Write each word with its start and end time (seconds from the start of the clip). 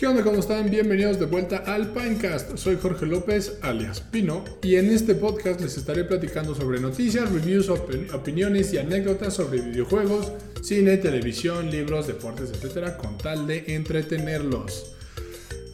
¿Qué 0.00 0.06
onda? 0.06 0.24
¿Cómo 0.24 0.38
están? 0.38 0.70
Bienvenidos 0.70 1.20
de 1.20 1.26
vuelta 1.26 1.58
al 1.58 1.92
Pinecast. 1.92 2.56
Soy 2.56 2.78
Jorge 2.80 3.04
López, 3.04 3.58
alias 3.60 4.00
Pino, 4.00 4.42
y 4.62 4.76
en 4.76 4.88
este 4.88 5.14
podcast 5.14 5.60
les 5.60 5.76
estaré 5.76 6.04
platicando 6.04 6.54
sobre 6.54 6.80
noticias, 6.80 7.30
reviews, 7.30 7.68
opiniones 7.68 8.72
y 8.72 8.78
anécdotas 8.78 9.34
sobre 9.34 9.60
videojuegos, 9.60 10.32
cine, 10.62 10.96
televisión, 10.96 11.70
libros, 11.70 12.06
deportes, 12.06 12.48
etcétera, 12.48 12.96
con 12.96 13.18
tal 13.18 13.46
de 13.46 13.62
entretenerlos. 13.74 14.94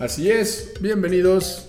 Así 0.00 0.28
es, 0.28 0.72
bienvenidos. 0.80 1.68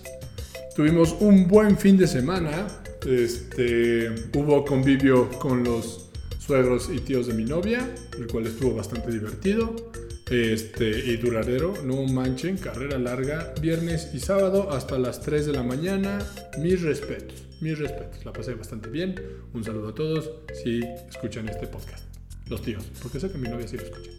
Tuvimos 0.76 1.16
un 1.20 1.48
buen 1.48 1.78
fin 1.78 1.96
de 1.96 2.08
semana. 2.08 2.66
Este, 3.06 4.10
hubo 4.34 4.66
convivio 4.66 5.30
con 5.30 5.64
los 5.64 6.10
suegros 6.40 6.90
y 6.92 7.02
tíos 7.02 7.28
de 7.28 7.36
mi 7.36 7.46
novia, 7.46 7.88
el 8.18 8.26
cual 8.26 8.48
estuvo 8.48 8.74
bastante 8.74 9.12
divertido 9.12 9.76
este, 10.30 10.90
y 10.90 11.18
duradero, 11.18 11.74
no 11.84 12.04
manchen, 12.04 12.58
carrera 12.58 12.98
larga, 12.98 13.54
viernes 13.62 14.10
y 14.14 14.20
sábado 14.20 14.72
hasta 14.72 14.98
las 14.98 15.22
3 15.22 15.46
de 15.46 15.54
la 15.54 15.64
mañana. 15.64 16.20
Mis 16.60 16.82
respetos, 16.82 17.46
mis 17.62 17.80
respetos, 17.80 18.26
la 18.26 18.34
pasé 18.34 18.54
bastante 18.54 18.90
bien. 18.90 19.16
Un 19.54 19.64
saludo 19.64 19.90
a 19.90 19.96
todos 19.96 20.30
si 20.64 20.82
escuchan 21.10 21.48
este 21.48 21.68
podcast. 21.68 22.04
Los 22.50 22.62
tíos, 22.62 22.84
porque 23.02 23.20
sé 23.20 23.32
que 23.32 23.38
mi 23.38 23.48
novia 23.48 23.68
sí 23.68 23.78
lo 23.78 23.84
escucha. 23.84 24.12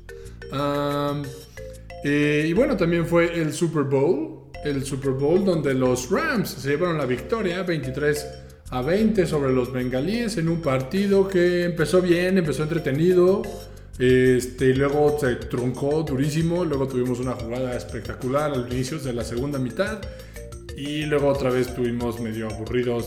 Eh, 2.05 2.47
y 2.49 2.53
bueno, 2.53 2.77
también 2.77 3.07
fue 3.07 3.41
el 3.41 3.53
Super 3.53 3.83
Bowl, 3.83 4.51
el 4.65 4.85
Super 4.85 5.13
Bowl 5.13 5.45
donde 5.45 5.75
los 5.75 6.11
Rams 6.11 6.51
se 6.51 6.71
llevaron 6.71 6.97
la 6.97 7.07
victoria 7.07 7.63
23 7.63 8.27
a 8.71 8.83
20 8.83 9.27
sobre 9.27 9.53
los 9.53 9.73
bengalíes 9.73 10.37
en 10.37 10.49
un 10.49 10.61
partido 10.61 11.29
que 11.29 11.65
empezó 11.65 12.01
bien, 12.01 12.39
empezó 12.39 12.63
entretenido. 12.63 13.43
Este, 13.99 14.75
luego 14.75 15.19
se 15.21 15.37
truncó 15.37 16.03
durísimo. 16.03 16.65
Luego 16.65 16.87
tuvimos 16.89 17.19
una 17.21 17.33
jugada 17.33 17.77
espectacular 17.77 18.53
al 18.53 18.73
inicio 18.73 18.99
de 18.99 19.13
la 19.13 19.25
segunda 19.25 19.59
mitad. 19.59 20.01
Y 20.77 21.07
luego 21.07 21.29
otra 21.29 21.51
vez 21.51 21.69
estuvimos 21.69 22.21
medio 22.21 22.49
aburridos 22.49 23.07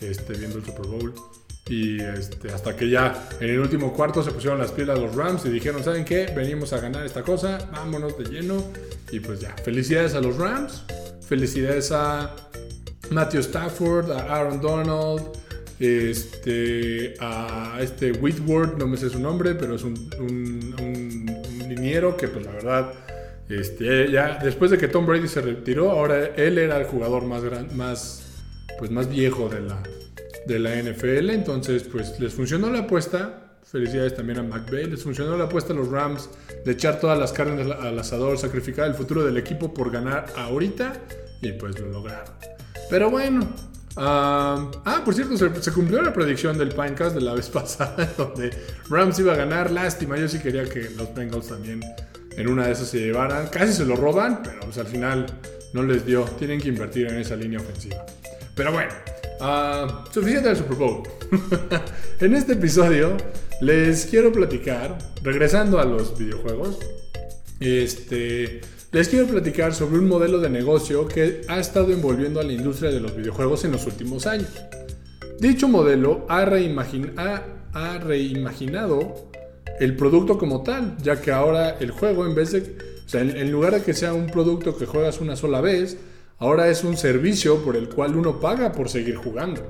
este, 0.00 0.34
viendo 0.34 0.58
el 0.58 0.64
Super 0.64 0.86
Bowl. 0.86 1.14
Y 1.68 1.98
este, 2.00 2.52
hasta 2.52 2.76
que 2.76 2.90
ya 2.90 3.28
en 3.40 3.50
el 3.50 3.58
último 3.60 3.92
cuarto 3.94 4.22
se 4.22 4.30
pusieron 4.32 4.58
las 4.58 4.72
pilas 4.72 4.98
los 4.98 5.14
Rams 5.14 5.46
y 5.46 5.48
dijeron, 5.48 5.82
¿saben 5.82 6.04
qué? 6.04 6.30
Venimos 6.34 6.74
a 6.74 6.80
ganar 6.80 7.06
esta 7.06 7.22
cosa, 7.22 7.58
vámonos 7.72 8.18
de 8.18 8.24
lleno. 8.24 8.62
Y 9.10 9.20
pues 9.20 9.40
ya, 9.40 9.54
felicidades 9.64 10.14
a 10.14 10.20
los 10.20 10.36
Rams, 10.36 10.82
felicidades 11.26 11.90
a 11.90 12.34
Matthew 13.10 13.40
Stafford, 13.40 14.10
a 14.10 14.36
Aaron 14.36 14.60
Donald, 14.60 15.22
este, 15.78 17.14
a 17.20 17.78
este 17.80 18.12
Whitworth, 18.12 18.78
no 18.78 18.86
me 18.86 18.96
sé 18.96 19.10
su 19.10 19.18
nombre, 19.18 19.54
pero 19.54 19.74
es 19.74 19.82
un, 19.82 19.94
un, 20.18 21.26
liniero 21.68 22.16
que 22.16 22.28
pues 22.28 22.44
la 22.44 22.52
verdad, 22.52 22.92
este, 23.48 24.10
ya 24.10 24.38
después 24.42 24.70
de 24.70 24.78
que 24.78 24.88
Tom 24.88 25.06
Brady 25.06 25.28
se 25.28 25.40
retiró, 25.40 25.90
ahora 25.90 26.26
él 26.36 26.58
era 26.58 26.78
el 26.78 26.84
jugador 26.84 27.24
más, 27.24 27.42
gran, 27.42 27.76
más, 27.76 28.44
pues 28.78 28.90
más 28.90 29.08
viejo 29.08 29.48
de 29.48 29.60
la, 29.62 29.82
de 30.46 30.58
la 30.58 30.76
NFL, 30.76 31.30
entonces 31.30 31.84
pues 31.84 32.18
les 32.20 32.32
funcionó 32.34 32.70
la 32.70 32.80
apuesta. 32.80 33.40
Felicidades 33.64 34.14
también 34.14 34.38
a 34.38 34.42
McVay. 34.44 34.86
Les 34.88 35.02
funcionó 35.02 35.36
la 35.36 35.44
apuesta 35.44 35.72
a 35.72 35.76
los 35.76 35.88
Rams 35.88 36.30
de 36.64 36.70
echar 36.70 37.00
todas 37.00 37.18
las 37.18 37.32
carnes 37.32 37.66
al 37.66 37.98
asador, 37.98 38.38
sacrificar 38.38 38.86
el 38.86 38.94
futuro 38.94 39.24
del 39.24 39.36
equipo 39.36 39.74
por 39.74 39.90
ganar 39.90 40.26
ahorita 40.36 40.92
y 41.42 41.50
pues 41.52 41.80
lo 41.80 41.88
lograron. 41.88 42.32
Pero 42.88 43.10
bueno, 43.10 43.40
ah, 43.96 45.02
por 45.04 45.14
cierto, 45.14 45.36
se, 45.36 45.72
cumplió 45.72 46.02
la 46.02 46.12
predicción 46.12 46.58
del 46.58 46.70
Pinecast 46.70 47.14
de 47.14 47.20
la 47.20 47.34
vez 47.34 47.48
pasada, 47.50 48.12
donde 48.16 48.50
Rams 48.88 49.18
iba 49.18 49.32
a 49.32 49.36
ganar. 49.36 49.70
Lástima, 49.70 50.16
yo 50.16 50.28
sí 50.28 50.38
quería 50.38 50.64
que 50.64 50.90
los 50.90 51.14
Bengals 51.14 51.48
también 51.48 51.80
en 52.36 52.48
una 52.48 52.66
de 52.66 52.72
esas 52.72 52.88
se 52.88 52.98
llevaran. 52.98 53.48
Casi 53.48 53.72
se 53.72 53.84
lo 53.84 53.96
roban, 53.96 54.42
pero 54.42 54.60
pues, 54.60 54.78
al 54.78 54.86
final 54.86 55.26
no 55.72 55.82
les 55.82 56.04
dio. 56.04 56.24
Tienen 56.38 56.60
que 56.60 56.68
invertir 56.68 57.06
en 57.06 57.18
esa 57.18 57.36
línea 57.36 57.60
ofensiva. 57.60 58.04
Pero 58.54 58.72
bueno, 58.72 58.92
suficiente 60.12 60.48
del 60.48 60.56
Super 60.56 60.76
Bowl. 60.76 61.02
en 62.20 62.34
este 62.34 62.54
episodio 62.54 63.16
les 63.60 64.06
quiero 64.06 64.32
platicar, 64.32 64.98
regresando 65.22 65.78
a 65.78 65.84
los 65.84 66.18
videojuegos, 66.18 66.78
este 67.60 68.60
les 68.94 69.08
quiero 69.08 69.26
platicar 69.26 69.74
sobre 69.74 69.98
un 69.98 70.06
modelo 70.06 70.38
de 70.38 70.48
negocio 70.48 71.08
que 71.08 71.40
ha 71.48 71.58
estado 71.58 71.92
envolviendo 71.92 72.38
a 72.38 72.44
la 72.44 72.52
industria 72.52 72.92
de 72.92 73.00
los 73.00 73.16
videojuegos 73.16 73.64
en 73.64 73.72
los 73.72 73.88
últimos 73.88 74.24
años. 74.24 74.50
Dicho 75.40 75.66
modelo 75.66 76.24
ha, 76.28 76.44
reimaginado 76.44 76.92
el 79.80 79.96
producto 79.96 80.38
como 80.38 80.62
tal, 80.62 80.96
ya 81.02 81.20
que 81.20 81.32
ahora 81.32 81.70
el 81.80 81.90
juego, 81.90 82.24
en 82.24 82.36
en, 83.14 83.50
lugar 83.50 83.74
de 83.74 83.82
que 83.82 83.94
sea 83.94 84.14
un 84.14 84.28
producto 84.28 84.78
que 84.78 84.86
juegas 84.86 85.20
una 85.20 85.34
sola 85.34 85.60
vez, 85.60 85.96
ahora 86.38 86.68
es 86.68 86.84
un 86.84 86.96
servicio 86.96 87.64
por 87.64 87.74
el 87.74 87.88
cual 87.88 88.14
uno 88.14 88.38
paga 88.38 88.70
por 88.70 88.88
seguir 88.88 89.16
jugando. 89.16 89.60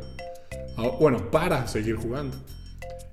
Ah, 0.77 0.91
bueno, 1.01 1.31
para 1.31 1.67
seguir 1.67 1.97
jugando. 1.97 2.37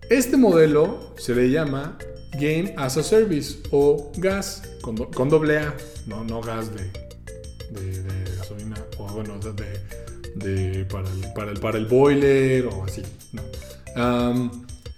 Este 0.10 0.36
modelo 0.36 1.14
se 1.16 1.34
le 1.34 1.50
llama 1.50 1.98
Game 2.40 2.74
as 2.78 2.98
a 2.98 3.04
Service 3.04 3.58
o 3.72 4.12
GAS 4.18 4.64
con, 4.82 5.30
doble 5.30 5.58
A, 5.58 5.76
no, 6.08 6.24
no 6.24 6.42
gas 6.42 6.70
de, 6.74 6.92
de, 7.72 8.36
gasolina 8.38 8.78
o 8.98 9.08
bueno, 9.08 9.38
de, 9.40 10.86
para, 10.86 11.10
el, 11.10 11.34
para, 11.34 11.52
el, 11.52 11.60
para, 11.60 11.78
el, 11.78 11.86
boiler 11.86 12.66
o 12.68 12.86
así. 12.86 13.04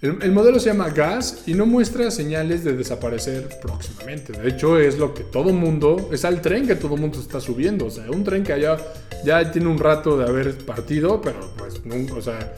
el, 0.00 0.32
modelo 0.32 0.60
se 0.60 0.70
llama 0.70 0.90
gas 0.90 1.42
y 1.46 1.54
no 1.54 1.66
muestra 1.66 2.10
señales 2.10 2.62
de 2.62 2.76
desaparecer 2.76 3.48
próximamente. 3.60 4.32
De 4.32 4.48
hecho, 4.48 4.78
es 4.78 4.98
lo 4.98 5.12
que 5.12 5.24
todo 5.24 5.52
mundo, 5.52 6.10
es 6.12 6.24
al 6.24 6.40
tren 6.40 6.66
que 6.66 6.76
todo 6.76 6.96
mundo 6.96 7.18
está 7.18 7.40
subiendo. 7.40 7.86
O 7.86 7.90
sea, 7.90 8.10
un 8.10 8.22
tren 8.22 8.44
que 8.44 8.52
allá 8.52 8.78
ya 9.24 9.50
tiene 9.50 9.68
un 9.68 9.78
rato 9.78 10.16
de 10.16 10.24
haber 10.24 10.56
partido, 10.58 11.20
pero 11.20 11.52
pues 11.58 11.84
nunca, 11.84 12.14
o 12.14 12.22
sea, 12.22 12.54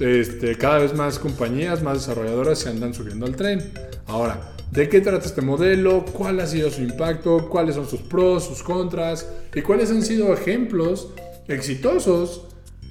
este, 0.00 0.56
cada 0.56 0.78
vez 0.78 0.94
más 0.94 1.18
compañías, 1.18 1.82
más 1.82 1.98
desarrolladoras 1.98 2.58
se 2.58 2.70
andan 2.70 2.94
subiendo 2.94 3.26
al 3.26 3.36
tren. 3.36 3.72
Ahora, 4.06 4.52
¿de 4.70 4.88
qué 4.88 5.00
trata 5.00 5.26
este 5.26 5.40
modelo? 5.40 6.04
¿Cuál 6.04 6.40
ha 6.40 6.46
sido 6.46 6.70
su 6.70 6.82
impacto? 6.82 7.48
¿Cuáles 7.48 7.74
son 7.76 7.88
sus 7.88 8.00
pros, 8.00 8.44
sus 8.44 8.62
contras? 8.62 9.28
¿Y 9.54 9.62
cuáles 9.62 9.90
han 9.90 10.02
sido 10.02 10.32
ejemplos 10.34 11.10
exitosos 11.48 12.46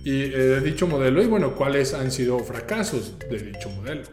eh, 0.06 0.10
de 0.10 0.62
dicho 0.62 0.88
modelo? 0.88 1.22
Y 1.22 1.28
bueno, 1.28 1.56
¿cuáles 1.56 1.94
han 1.94 2.12
sido 2.12 2.40
fracasos 2.40 3.18
de 3.20 3.40
dicho 3.40 3.70
modelo? 3.70 4.04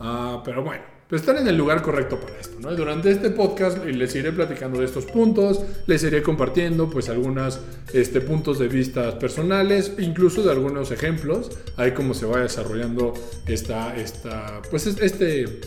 Ah, 0.00 0.42
pero 0.44 0.64
bueno, 0.64 0.82
están 1.16 1.38
en 1.38 1.48
el 1.48 1.56
lugar 1.56 1.82
correcto 1.82 2.18
para 2.18 2.38
esto. 2.38 2.56
¿no? 2.60 2.74
Durante 2.74 3.10
este 3.10 3.30
podcast 3.30 3.84
les 3.84 4.14
iré 4.14 4.32
platicando 4.32 4.78
de 4.78 4.86
estos 4.86 5.04
puntos, 5.04 5.60
les 5.86 6.02
iré 6.04 6.22
compartiendo 6.22 6.88
pues 6.88 7.08
algunos 7.08 7.60
este, 7.92 8.20
puntos 8.20 8.58
de 8.58 8.68
vista 8.68 9.18
personales, 9.18 9.92
incluso 9.98 10.42
de 10.42 10.52
algunos 10.52 10.90
ejemplos, 10.90 11.50
ahí 11.76 11.92
cómo 11.92 12.14
se 12.14 12.26
va 12.26 12.40
desarrollando 12.40 13.14
esta, 13.46 13.96
esta, 13.96 14.62
pues 14.70 14.86
este 14.86 15.60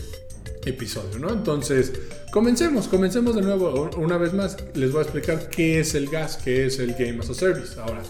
episodio, 0.66 1.18
¿no? 1.18 1.30
Entonces, 1.30 1.92
comencemos, 2.32 2.88
comencemos 2.88 3.36
de 3.36 3.42
nuevo 3.42 3.90
una 3.96 4.18
vez 4.18 4.32
más. 4.32 4.56
Les 4.74 4.90
voy 4.92 5.00
a 5.00 5.02
explicar 5.02 5.48
qué 5.48 5.80
es 5.80 5.94
el 5.94 6.08
gas, 6.08 6.36
qué 6.36 6.66
es 6.66 6.78
el 6.78 6.94
Game 6.94 7.18
as 7.20 7.30
a 7.30 7.34
Service. 7.34 7.78
Ahora, 7.80 8.02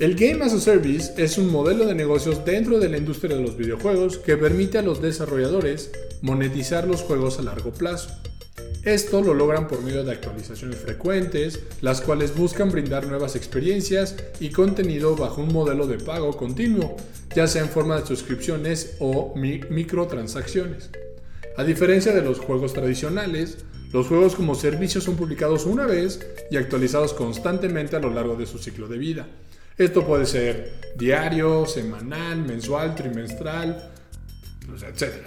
el 0.00 0.14
Game 0.14 0.42
as 0.42 0.54
a 0.54 0.60
Service 0.60 1.12
es 1.18 1.36
un 1.36 1.50
modelo 1.50 1.84
de 1.84 1.94
negocios 1.94 2.42
dentro 2.46 2.78
de 2.78 2.88
la 2.88 2.96
industria 2.96 3.36
de 3.36 3.42
los 3.42 3.58
videojuegos 3.58 4.16
que 4.16 4.38
permite 4.38 4.78
a 4.78 4.82
los 4.82 5.02
desarrolladores 5.02 5.90
monetizar 6.22 6.88
los 6.88 7.02
juegos 7.02 7.38
a 7.38 7.42
largo 7.42 7.70
plazo. 7.70 8.08
Esto 8.82 9.20
lo 9.20 9.34
logran 9.34 9.68
por 9.68 9.82
medio 9.82 10.02
de 10.02 10.12
actualizaciones 10.12 10.78
frecuentes, 10.78 11.60
las 11.82 12.00
cuales 12.00 12.34
buscan 12.34 12.70
brindar 12.70 13.06
nuevas 13.06 13.36
experiencias 13.36 14.16
y 14.40 14.48
contenido 14.48 15.16
bajo 15.16 15.42
un 15.42 15.52
modelo 15.52 15.86
de 15.86 15.98
pago 15.98 16.34
continuo, 16.34 16.96
ya 17.36 17.46
sea 17.46 17.60
en 17.60 17.68
forma 17.68 18.00
de 18.00 18.06
suscripciones 18.06 18.96
o 19.00 19.34
microtransacciones. 19.36 20.88
A 21.58 21.64
diferencia 21.64 22.14
de 22.14 22.22
los 22.22 22.38
juegos 22.38 22.72
tradicionales, 22.72 23.58
los 23.92 24.06
juegos 24.06 24.34
como 24.34 24.54
servicios 24.54 25.04
son 25.04 25.16
publicados 25.16 25.66
una 25.66 25.84
vez 25.84 26.26
y 26.50 26.56
actualizados 26.56 27.12
constantemente 27.12 27.96
a 27.96 28.00
lo 28.00 28.08
largo 28.08 28.36
de 28.36 28.46
su 28.46 28.56
ciclo 28.56 28.88
de 28.88 28.96
vida. 28.96 29.26
Esto 29.80 30.06
puede 30.06 30.26
ser 30.26 30.74
diario, 30.94 31.64
semanal, 31.64 32.42
mensual, 32.42 32.94
trimestral, 32.94 33.90
etc. 34.78 35.26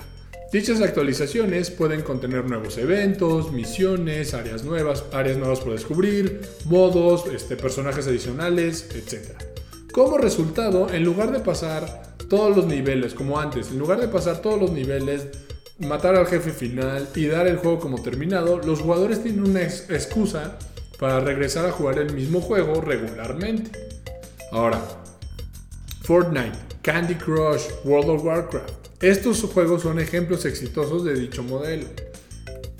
Dichas 0.52 0.80
actualizaciones 0.80 1.72
pueden 1.72 2.04
contener 2.04 2.46
nuevos 2.46 2.78
eventos, 2.78 3.52
misiones, 3.52 4.36
áreas 4.36 4.64
nuevas, 4.64 5.06
áreas 5.12 5.38
nuevas 5.38 5.60
por 5.60 5.72
descubrir, 5.74 6.42
modos, 6.66 7.26
este, 7.34 7.56
personajes 7.56 8.06
adicionales, 8.06 8.92
etc. 8.94 9.32
Como 9.92 10.20
resultado, 10.20 10.88
en 10.94 11.04
lugar 11.04 11.32
de 11.32 11.40
pasar 11.40 12.16
todos 12.30 12.56
los 12.56 12.68
niveles 12.68 13.16
como 13.16 13.40
antes, 13.40 13.72
en 13.72 13.80
lugar 13.80 14.02
de 14.02 14.08
pasar 14.08 14.44
todos 14.44 14.62
los 14.62 14.72
niveles, 14.72 15.30
matar 15.80 16.16
al 16.16 16.28
jefe 16.28 16.52
final 16.52 17.10
y 17.16 17.26
dar 17.26 17.48
el 17.48 17.58
juego 17.58 17.80
como 17.80 18.04
terminado, 18.04 18.60
los 18.60 18.82
jugadores 18.82 19.24
tienen 19.24 19.50
una 19.50 19.64
excusa 19.64 20.60
para 21.00 21.22
regresar 21.22 21.66
a 21.66 21.72
jugar 21.72 21.98
el 21.98 22.14
mismo 22.14 22.40
juego 22.40 22.82
regularmente. 22.82 23.93
Ahora, 24.54 24.80
Fortnite, 26.04 26.52
Candy 26.84 27.16
Crush, 27.16 27.64
World 27.86 28.10
of 28.12 28.24
Warcraft. 28.24 29.02
Estos 29.02 29.42
juegos 29.42 29.82
son 29.82 30.00
ejemplos 30.00 30.46
exitosos 30.46 31.04
de 31.04 31.16
dicho 31.16 31.42
modelo. 31.42 31.88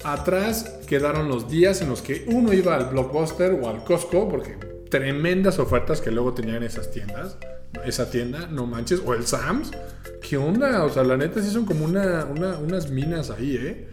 atrás 0.04 0.82
quedaron 0.86 1.28
los 1.28 1.50
días 1.50 1.82
en 1.82 1.90
los 1.90 2.04
que 2.04 2.26
uno 2.28 2.54
iba 2.54 2.76
al 2.76 2.92
Blockbuster 2.92 3.54
o 3.54 3.70
al 3.70 3.84
Costco, 3.84 4.30
porque 4.30 4.56
tremendas 4.92 5.58
ofertas 5.58 6.00
que 6.00 6.12
luego 6.12 6.36
tenían 6.36 6.62
esas 6.62 6.92
tiendas. 6.92 7.38
Esa 7.84 8.12
tienda, 8.12 8.46
no 8.52 8.68
manches. 8.68 9.02
O 9.04 9.16
el 9.16 9.26
Sam's. 9.26 9.72
¿Qué 10.22 10.38
onda? 10.38 10.84
O 10.84 10.92
sea, 10.92 11.04
la 11.04 11.18
neta 11.18 11.42
sí 11.42 11.50
son 11.50 11.66
como 11.66 11.86
una, 11.86 12.26
unas 12.26 12.92
minas 12.92 13.32
ahí, 13.32 13.58
¿eh? 13.58 13.88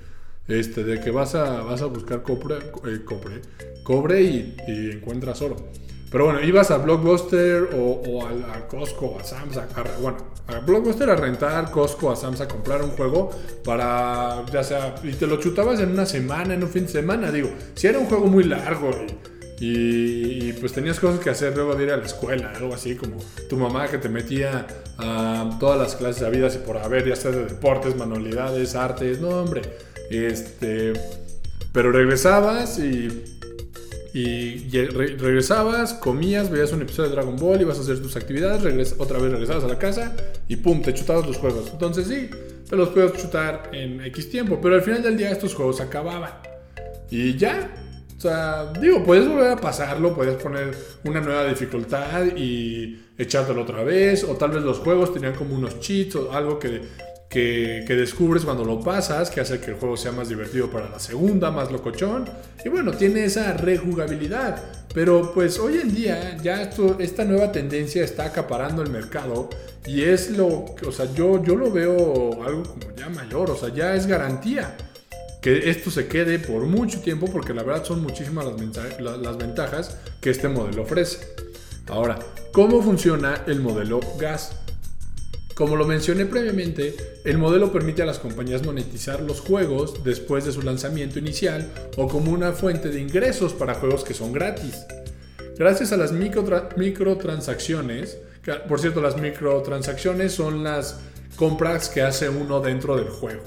Este, 0.49 0.85
de 0.85 1.01
que 1.01 1.11
vas 1.11 1.35
a, 1.35 1.63
buscar 1.87 2.19
eh, 2.19 3.05
cobre, 3.07 3.41
cobre 3.85 4.23
y, 4.23 4.91
encuentras 4.93 5.41
oro. 5.41 5.57
Pero 6.11 6.25
bueno, 6.25 6.41
ibas 6.43 6.71
a 6.73 6.79
Blockbuster 6.79 7.71
o, 7.73 8.27
a, 8.27 8.67
Costco, 8.67 9.17
a 9.21 9.25
Sam's, 9.25 9.57
a, 9.59 9.67
bueno, 10.01 10.19
a 10.49 10.59
Blockbuster 10.59 11.09
a 11.09 11.15
rentar, 11.15 11.71
Costco, 11.71 12.11
a 12.11 12.17
Sam's 12.17 12.41
a 12.41 12.49
comprar 12.49 12.83
un 12.83 12.91
juego 12.91 13.31
para, 13.65 14.45
ya 14.53 14.65
sea, 14.65 14.97
y 15.05 15.13
te 15.13 15.29
lo 15.29 15.39
chutabas 15.39 15.79
en 15.79 15.91
una 15.91 16.07
semana, 16.07 16.55
en 16.55 16.65
un 16.65 16.69
fin 16.69 16.87
de 16.87 16.93
semana, 16.93 17.31
digo, 17.31 17.51
si 17.75 17.87
era 17.87 18.01
un 18.01 18.07
juego 18.07 18.27
muy 18.27 18.43
largo 18.43 18.91
y, 19.61 20.53
pues 20.55 20.73
tenías 20.73 20.99
cosas 20.99 21.21
que 21.21 21.31
hacer 21.31 21.55
luego 21.55 21.77
de 21.77 21.85
ir 21.85 21.91
a 21.93 21.97
la 21.97 22.07
escuela, 22.07 22.53
algo 22.57 22.75
así 22.75 22.97
como 22.97 23.19
tu 23.49 23.57
mamá 23.57 23.87
que 23.87 23.99
te 23.99 24.09
metía 24.09 24.67
a 24.99 25.59
todas 25.61 25.79
las 25.79 25.95
clases 25.95 26.29
vida 26.33 26.49
y 26.53 26.59
por 26.59 26.79
haber, 26.79 27.07
ya 27.07 27.15
sea 27.15 27.31
de 27.31 27.45
deportes, 27.45 27.95
manualidades, 27.95 28.75
artes, 28.75 29.21
no 29.21 29.29
hombre, 29.29 29.63
este, 30.11 30.95
pero 31.73 31.93
regresabas 31.93 32.79
y 32.81 33.39
y 34.13 34.69
regresabas, 34.87 35.95
comías, 35.95 36.51
veías 36.51 36.73
un 36.73 36.83
episodio 36.83 37.11
de 37.11 37.17
Dragon 37.17 37.37
Ball, 37.37 37.61
ibas 37.61 37.79
a 37.79 37.83
hacer 37.83 38.01
tus 38.01 38.17
actividades, 38.17 38.97
otra 38.99 39.19
vez 39.19 39.31
regresabas 39.31 39.65
a 39.65 39.69
la 39.69 39.79
casa 39.79 40.17
y 40.49 40.57
pum, 40.57 40.83
te 40.83 40.93
chutabas 40.93 41.27
los 41.27 41.37
juegos. 41.37 41.71
Entonces 41.73 42.09
sí, 42.09 42.29
te 42.69 42.77
los 42.77 42.89
puedes 42.91 43.13
chutar 43.15 43.71
en 43.73 44.01
X 44.07 44.31
tiempo, 44.31 44.59
pero 44.61 44.75
al 44.75 44.83
final 44.83 45.03
del 45.03 45.17
día 45.17 45.31
estos 45.31 45.55
juegos 45.55 45.81
acababan. 45.81 46.33
Y 47.11 47.37
ya, 47.37 47.73
o 48.17 48.21
sea, 48.21 48.73
digo, 48.81 49.05
puedes 49.05 49.29
volver 49.29 49.53
a 49.53 49.57
pasarlo, 49.57 50.15
puedes 50.15 50.41
poner 50.43 50.77
una 51.05 51.21
nueva 51.21 51.47
dificultad 51.47 52.27
y 52.37 53.01
echártelo 53.17 53.63
otra 53.63 53.83
vez, 53.83 54.25
o 54.25 54.37
tal 54.37 54.51
vez 54.51 54.63
los 54.63 54.79
juegos 54.79 55.13
tenían 55.13 55.35
como 55.35 55.55
unos 55.55 55.81
cheats 55.81 56.17
o 56.17 56.33
algo 56.33 56.59
que 56.59 56.83
que, 57.31 57.85
descubres 57.89 58.45
cuando 58.45 58.65
lo 58.65 58.81
pasas, 58.81 59.31
que 59.31 59.41
hace 59.41 59.61
que 59.61 59.71
el 59.71 59.77
juego 59.77 59.97
sea 59.97 60.11
más 60.11 60.29
divertido 60.29 60.69
para 60.69 60.91
la 60.91 60.99
segunda, 60.99 61.51
más 61.51 61.71
locochón. 61.71 62.29
Y 62.65 62.69
bueno, 62.69 62.93
tiene 62.93 63.25
esa 63.25 63.55
rejugabilidad. 63.55 64.63
Pero 64.93 65.33
pues 65.33 65.59
hoy 65.61 65.79
en 65.79 65.95
día 65.95 66.37
ya 66.43 66.61
esto, 66.61 66.99
esta 66.99 67.25
nueva 67.25 67.53
tendencia 67.53 68.03
está 68.03 68.25
acaparando 68.25 68.83
el 68.83 68.91
mercado 68.91 69.49
y 69.87 70.03
es 70.03 70.31
lo, 70.37 70.65
o 70.85 70.93
sea, 70.93 71.07
yo, 71.15 71.43
yo 71.45 71.55
lo 71.55 71.71
veo 71.71 72.43
algo 72.43 72.65
como 72.65 72.97
ya 72.97 73.09
mayor, 73.09 73.51
o 73.53 73.57
sea, 73.57 73.73
ya 73.73 73.95
es 73.95 74.09
garantía 74.09 74.77
que 75.41 75.71
esto 75.71 75.93
se 75.93 76.09
quede 76.09 76.41
por 76.41 76.67
mucho 76.67 77.01
tiempo 77.01 77.27
porque 77.31 77.55
la 77.55 77.63
verdad 77.63 77.85
son 77.85 78.03
muchísimas 78.03 78.45
las 78.45 79.39
ventajas 79.39 79.97
que 80.21 80.31
este 80.31 80.49
modelo 80.49 80.83
ofrece. 80.83 81.21
Ahora, 81.87 82.19
¿cómo 82.53 82.83
funciona 82.83 83.45
el 83.47 83.61
modelo 83.61 84.01
gas? 84.19 84.53
Como 85.61 85.77
lo 85.77 85.85
mencioné 85.85 86.25
previamente, 86.25 86.97
el 87.23 87.37
modelo 87.37 87.71
permite 87.71 88.01
a 88.01 88.07
las 88.07 88.19
compañías 88.19 88.65
monetizar 88.65 89.21
los 89.21 89.43
juegos 89.43 90.03
después 90.03 90.47
de 90.47 90.53
su 90.53 90.63
lanzamiento 90.63 91.19
inicial 91.19 91.71
o 91.99 92.09
como 92.09 92.33
una 92.33 92.53
fuente 92.53 92.89
de 92.89 92.99
ingresos 92.99 93.53
para 93.53 93.75
juegos 93.75 94.03
que 94.03 94.15
son 94.15 94.33
gratis. 94.33 94.87
Gracias 95.59 95.93
a 95.93 95.99
las 95.99 96.13
microtransacciones, 96.13 98.17
por 98.71 98.81
cierto, 98.81 99.03
las 99.03 99.21
microtransacciones 99.21 100.33
son 100.33 100.65
las 100.65 100.99
compras 101.37 101.91
que 101.91 102.01
hace 102.01 102.31
uno 102.31 102.61
dentro 102.61 102.97
del 102.97 103.11
juego. 103.11 103.45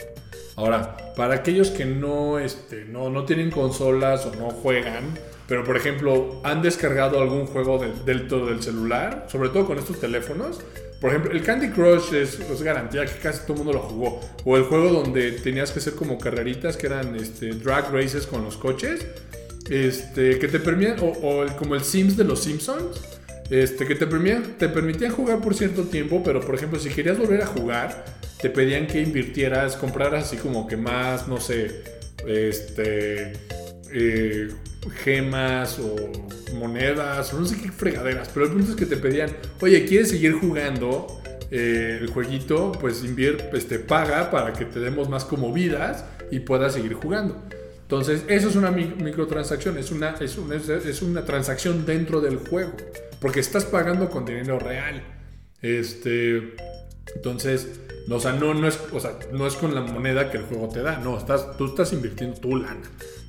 Ahora, 0.56 0.95
para 1.16 1.33
aquellos 1.33 1.71
que 1.71 1.86
no, 1.86 2.38
este, 2.38 2.86
no, 2.86 3.09
no 3.09 3.25
tienen 3.25 3.50
consolas 3.50 4.27
o 4.27 4.36
no 4.36 4.51
juegan, 4.51 5.18
pero 5.48 5.63
por 5.63 5.77
ejemplo 5.77 6.42
han 6.44 6.62
descargado 6.62 7.19
algún 7.19 7.48
juego 7.48 7.80
del 7.80 8.27
del 8.30 8.62
celular, 8.62 9.25
sobre 9.31 9.50
todo 9.50 9.66
con 9.66 9.80
estos 9.80 10.00
teléfonos, 10.00 10.59
por 11.04 11.10
ejemplo, 11.10 11.32
el 11.34 11.44
Candy 11.44 11.68
Crush 11.68 12.14
es, 12.14 12.64
garantía 12.64 13.06
que 13.06 13.20
casi 13.20 13.42
todo 13.42 13.56
el 13.56 13.64
mundo 13.66 13.74
lo 13.74 13.80
jugó. 13.80 14.22
O 14.46 14.56
el 14.56 14.64
juego 14.64 14.90
donde 14.90 15.34
tenías 15.34 15.70
que 15.70 15.80
hacer 15.80 15.96
como 15.96 16.18
carreritas 16.18 16.78
que 16.78 16.88
eran 16.88 17.14
este, 17.18 17.48
drag 17.48 17.92
races 17.92 18.26
con 18.26 18.42
los 18.42 18.56
coches. 18.56 19.06
Este, 19.70 20.40
que 20.40 20.48
te 20.48 20.62
permitían, 20.62 21.00
o, 21.02 21.46
como 21.60 21.76
el 21.76 21.84
Sims 21.84 22.16
de 22.16 22.24
los 22.24 22.42
Simpsons, 22.42 23.02
este, 23.50 23.86
que 23.86 23.96
te 23.96 24.08
permitían, 24.08 24.58
te 24.58 24.70
permitían 24.70 25.12
jugar 25.12 25.42
por 25.42 25.56
cierto 25.56 25.84
tiempo, 25.84 26.22
pero 26.24 26.40
por 26.40 26.56
ejemplo, 26.56 26.80
si 26.80 26.88
querías 26.88 27.18
volver 27.18 27.42
a 27.42 27.48
jugar, 27.48 28.06
te 28.42 28.50
pedían 28.50 28.88
que 28.88 29.02
invirtieras, 29.02 29.76
compraras 29.76 30.28
así 30.28 30.38
como 30.38 30.68
que 30.68 30.78
más, 30.78 31.28
no 31.28 31.38
sé, 31.42 31.84
este, 32.26 33.34
eh, 33.94 34.50
gemas 35.04 35.80
o 35.80 35.95
monedas 36.56 37.34
o 37.34 37.40
no 37.40 37.45
sé 37.45 37.62
qué 37.62 37.72
fregaderas. 37.72 38.30
Pero 38.34 38.48
el 38.48 38.51
punto 38.51 38.72
es 38.72 38.75
que 38.75 38.86
te 38.86 38.98
pedían, 38.98 39.30
oye, 39.62 39.86
¿quieres 39.86 40.10
seguir 40.10 40.34
jugando 40.34 41.22
eh, 41.51 42.00
el 42.01 42.07
jueguito? 42.07 42.72
Pues 42.74 43.04
invierte, 43.04 43.50
este, 43.57 43.80
paga 43.80 44.31
para 44.31 44.54
que 44.54 44.66
te 44.66 44.80
demos 44.80 45.10
más 45.10 45.25
como 45.25 45.54
vidas 45.54 46.06
y 46.31 46.40
puedas 46.40 46.74
seguir 46.74 46.94
jugando. 46.94 47.42
Entonces, 47.84 48.24
eso 48.28 48.50
es 48.50 48.56
una 48.56 48.72
microtransacción, 48.72 49.78
es 49.78 49.92
una, 49.92 50.16
es, 50.19 50.38
una, 50.38 50.56
es 50.56 51.01
una 51.01 51.25
transacción 51.25 51.86
dentro 51.86 52.22
del 52.22 52.38
juego, 52.38 52.74
porque 53.19 53.40
estás 53.40 53.66
pagando 53.66 54.10
con 54.10 54.25
dinero 54.25 54.57
real. 54.57 55.04
Este, 55.62 56.56
entonces, 57.16 57.81
o 58.10 58.19
sea, 58.19 58.34
no, 58.34 58.54
no, 58.54 58.68
es, 58.68 58.80
o 58.92 59.00
sea, 59.00 59.12
no 59.31 59.45
es 59.45 59.54
con 59.56 59.75
la 59.75 59.81
moneda 59.81 60.31
que 60.31 60.38
el 60.38 60.44
juego 60.44 60.69
te 60.69 60.81
da, 60.81 60.98
no, 60.98 61.18
estás, 61.18 61.56
tú 61.57 61.68
estás 61.68 61.94
invirtiendo 61.94 62.40
tu 62.40 62.56
lana. 62.56 62.81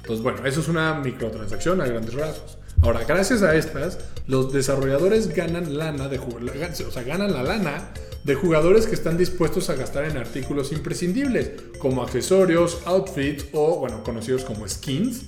Entonces, 0.05 0.23
bueno, 0.23 0.45
eso 0.45 0.61
es 0.61 0.69
una 0.69 0.93
microtransacción 1.01 1.81
a 1.81 1.87
grandes 1.87 2.13
rasgos. 2.13 2.59
Ahora, 2.83 3.05
gracias 3.09 3.41
a 3.41 3.57
estas, 3.57 3.99
los 4.27 4.53
desarrolladores 4.53 5.35
ganan 5.35 5.79
lana 5.79 6.09
de 6.09 6.19
o 6.19 6.91
sea, 6.91 7.03
ganan 7.05 7.33
la 7.33 7.43
lana 7.43 7.89
de 8.23 8.35
jugadores 8.35 8.87
que 8.87 8.95
están 8.95 9.17
dispuestos 9.17 9.71
a 9.71 9.75
gastar 9.77 10.05
en 10.05 10.19
artículos 10.19 10.73
imprescindibles, 10.73 11.53
como 11.79 12.03
accesorios, 12.03 12.83
outfits 12.85 13.47
o, 13.55 13.79
bueno, 13.79 14.05
conocidos 14.05 14.45
como 14.45 14.69
skins 14.69 15.23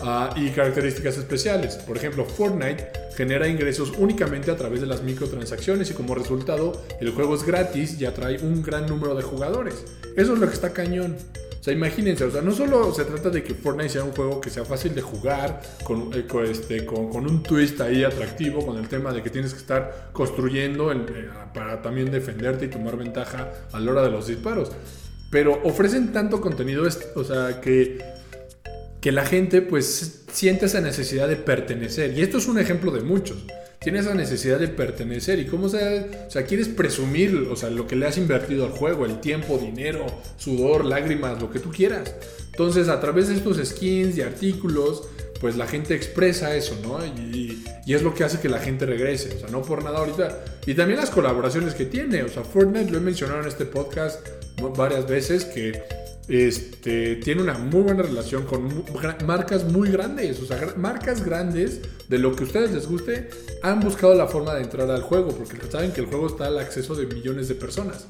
ah, 0.00 0.32
y 0.34 0.48
características 0.48 1.18
especiales. 1.18 1.76
Por 1.76 1.98
ejemplo, 1.98 2.24
Fortnite 2.24 2.90
genera 3.14 3.48
ingresos 3.48 3.92
únicamente 3.98 4.50
a 4.50 4.56
través 4.56 4.80
de 4.80 4.86
las 4.86 5.02
microtransacciones 5.02 5.90
y 5.90 5.92
como 5.92 6.14
resultado 6.14 6.82
el 7.02 7.10
juego 7.10 7.34
es 7.34 7.42
gratis 7.42 8.00
y 8.00 8.06
atrae 8.06 8.38
un 8.38 8.62
gran 8.62 8.86
número 8.86 9.14
de 9.14 9.22
jugadores. 9.22 9.84
Eso 10.16 10.32
es 10.32 10.38
lo 10.38 10.46
que 10.48 10.54
está 10.54 10.72
cañón. 10.72 11.18
O 11.62 11.64
sea, 11.64 11.72
imagínense, 11.72 12.24
o 12.24 12.30
sea, 12.32 12.42
no 12.42 12.50
solo 12.50 12.92
se 12.92 13.04
trata 13.04 13.30
de 13.30 13.44
que 13.44 13.54
Fortnite 13.54 13.88
sea 13.88 14.02
un 14.02 14.10
juego 14.10 14.40
que 14.40 14.50
sea 14.50 14.64
fácil 14.64 14.96
de 14.96 15.00
jugar, 15.00 15.62
con, 15.84 16.10
eh, 16.12 16.26
este, 16.50 16.84
con, 16.84 17.24
un 17.24 17.40
twist 17.44 17.80
ahí 17.80 18.02
atractivo, 18.02 18.66
con 18.66 18.78
el 18.78 18.88
tema 18.88 19.12
de 19.12 19.22
que 19.22 19.30
tienes 19.30 19.52
que 19.54 19.60
estar 19.60 20.10
construyendo 20.12 20.90
eh, 20.90 21.28
para 21.54 21.80
también 21.80 22.10
defenderte 22.10 22.64
y 22.64 22.68
tomar 22.68 22.96
ventaja 22.96 23.52
a 23.70 23.78
la 23.78 23.92
hora 23.92 24.02
de 24.02 24.10
los 24.10 24.26
disparos. 24.26 24.72
Pero 25.30 25.60
ofrecen 25.62 26.12
tanto 26.12 26.40
contenido, 26.40 26.84
o 27.14 27.22
sea, 27.22 27.60
que, 27.60 28.04
que 29.00 29.12
la 29.12 29.24
gente 29.24 29.62
pues 29.62 30.24
siente 30.32 30.66
esa 30.66 30.80
necesidad 30.80 31.28
de 31.28 31.36
pertenecer. 31.36 32.18
Y 32.18 32.22
esto 32.22 32.38
es 32.38 32.48
un 32.48 32.58
ejemplo 32.58 32.90
de 32.90 33.02
muchos 33.02 33.38
tiene 33.82 33.98
esa 33.98 34.14
necesidad 34.14 34.58
de 34.58 34.68
pertenecer 34.68 35.38
y 35.40 35.46
cómo 35.46 35.68
se, 35.68 36.10
o 36.26 36.30
sea, 36.30 36.44
quieres 36.44 36.68
presumir, 36.68 37.48
o 37.50 37.56
sea, 37.56 37.70
lo 37.70 37.86
que 37.86 37.96
le 37.96 38.06
has 38.06 38.16
invertido 38.16 38.64
al 38.64 38.70
juego, 38.70 39.04
el 39.04 39.20
tiempo, 39.20 39.58
dinero, 39.58 40.06
sudor, 40.36 40.84
lágrimas, 40.84 41.40
lo 41.40 41.50
que 41.50 41.58
tú 41.58 41.70
quieras. 41.70 42.14
Entonces, 42.46 42.88
a 42.88 43.00
través 43.00 43.28
de 43.28 43.34
estos 43.34 43.56
skins 43.56 44.16
y 44.16 44.22
artículos, 44.22 45.08
pues 45.40 45.56
la 45.56 45.66
gente 45.66 45.94
expresa 45.94 46.54
eso, 46.54 46.78
¿no? 46.82 47.04
Y, 47.04 47.64
y, 47.84 47.94
es 47.94 48.02
lo 48.02 48.14
que 48.14 48.22
hace 48.22 48.38
que 48.38 48.48
la 48.48 48.60
gente 48.60 48.86
regrese, 48.86 49.34
o 49.34 49.40
sea, 49.40 49.48
no 49.48 49.62
por 49.62 49.82
nada 49.82 49.98
ahorita. 49.98 50.44
Y 50.66 50.74
también 50.74 51.00
las 51.00 51.10
colaboraciones 51.10 51.74
que 51.74 51.84
tiene, 51.84 52.22
o 52.22 52.28
sea, 52.28 52.44
Fortnite 52.44 52.92
lo 52.92 52.98
he 52.98 53.00
mencionado 53.00 53.40
en 53.40 53.48
este 53.48 53.64
podcast 53.64 54.24
varias 54.76 55.08
veces 55.08 55.44
que 55.44 55.82
este, 56.28 57.16
tiene 57.16 57.42
una 57.42 57.54
muy 57.54 57.82
buena 57.82 58.02
relación 58.02 58.44
con 58.44 58.84
marcas 59.26 59.64
muy 59.64 59.90
grandes, 59.90 60.40
o 60.40 60.46
sea, 60.46 60.74
marcas 60.76 61.24
grandes 61.24 61.80
de 62.08 62.18
lo 62.18 62.34
que 62.34 62.44
a 62.44 62.46
ustedes 62.46 62.72
les 62.72 62.86
guste, 62.86 63.28
han 63.62 63.80
buscado 63.80 64.14
la 64.14 64.26
forma 64.26 64.54
de 64.54 64.62
entrar 64.62 64.90
al 64.90 65.02
juego, 65.02 65.28
porque 65.36 65.58
saben 65.70 65.92
que 65.92 66.00
el 66.00 66.06
juego 66.06 66.28
está 66.28 66.46
al 66.46 66.58
acceso 66.58 66.94
de 66.94 67.06
millones 67.06 67.48
de 67.48 67.54
personas. 67.54 68.06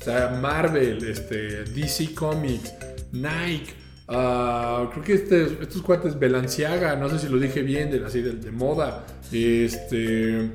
O 0.00 0.04
sea, 0.04 0.38
Marvel, 0.40 1.02
este, 1.08 1.64
DC 1.64 2.14
Comics, 2.14 2.74
Nike, 3.12 3.72
ah, 4.08 4.90
creo 4.92 5.04
que 5.04 5.14
este, 5.14 5.44
estos 5.62 5.80
cuates, 5.80 6.18
Balenciaga, 6.18 6.96
no 6.96 7.08
sé 7.08 7.18
si 7.18 7.28
lo 7.28 7.38
dije 7.38 7.62
bien, 7.62 7.90
de, 7.90 8.04
así, 8.04 8.20
de, 8.20 8.32
de 8.32 8.50
moda, 8.50 9.06
este, 9.32 10.50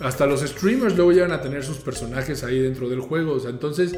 hasta 0.00 0.26
los 0.26 0.40
streamers 0.40 0.96
luego 0.96 1.12
llegan 1.12 1.32
a 1.32 1.40
tener 1.40 1.64
sus 1.64 1.78
personajes 1.78 2.44
ahí 2.44 2.58
dentro 2.60 2.88
del 2.88 3.00
juego, 3.00 3.38
entonces 3.48 3.96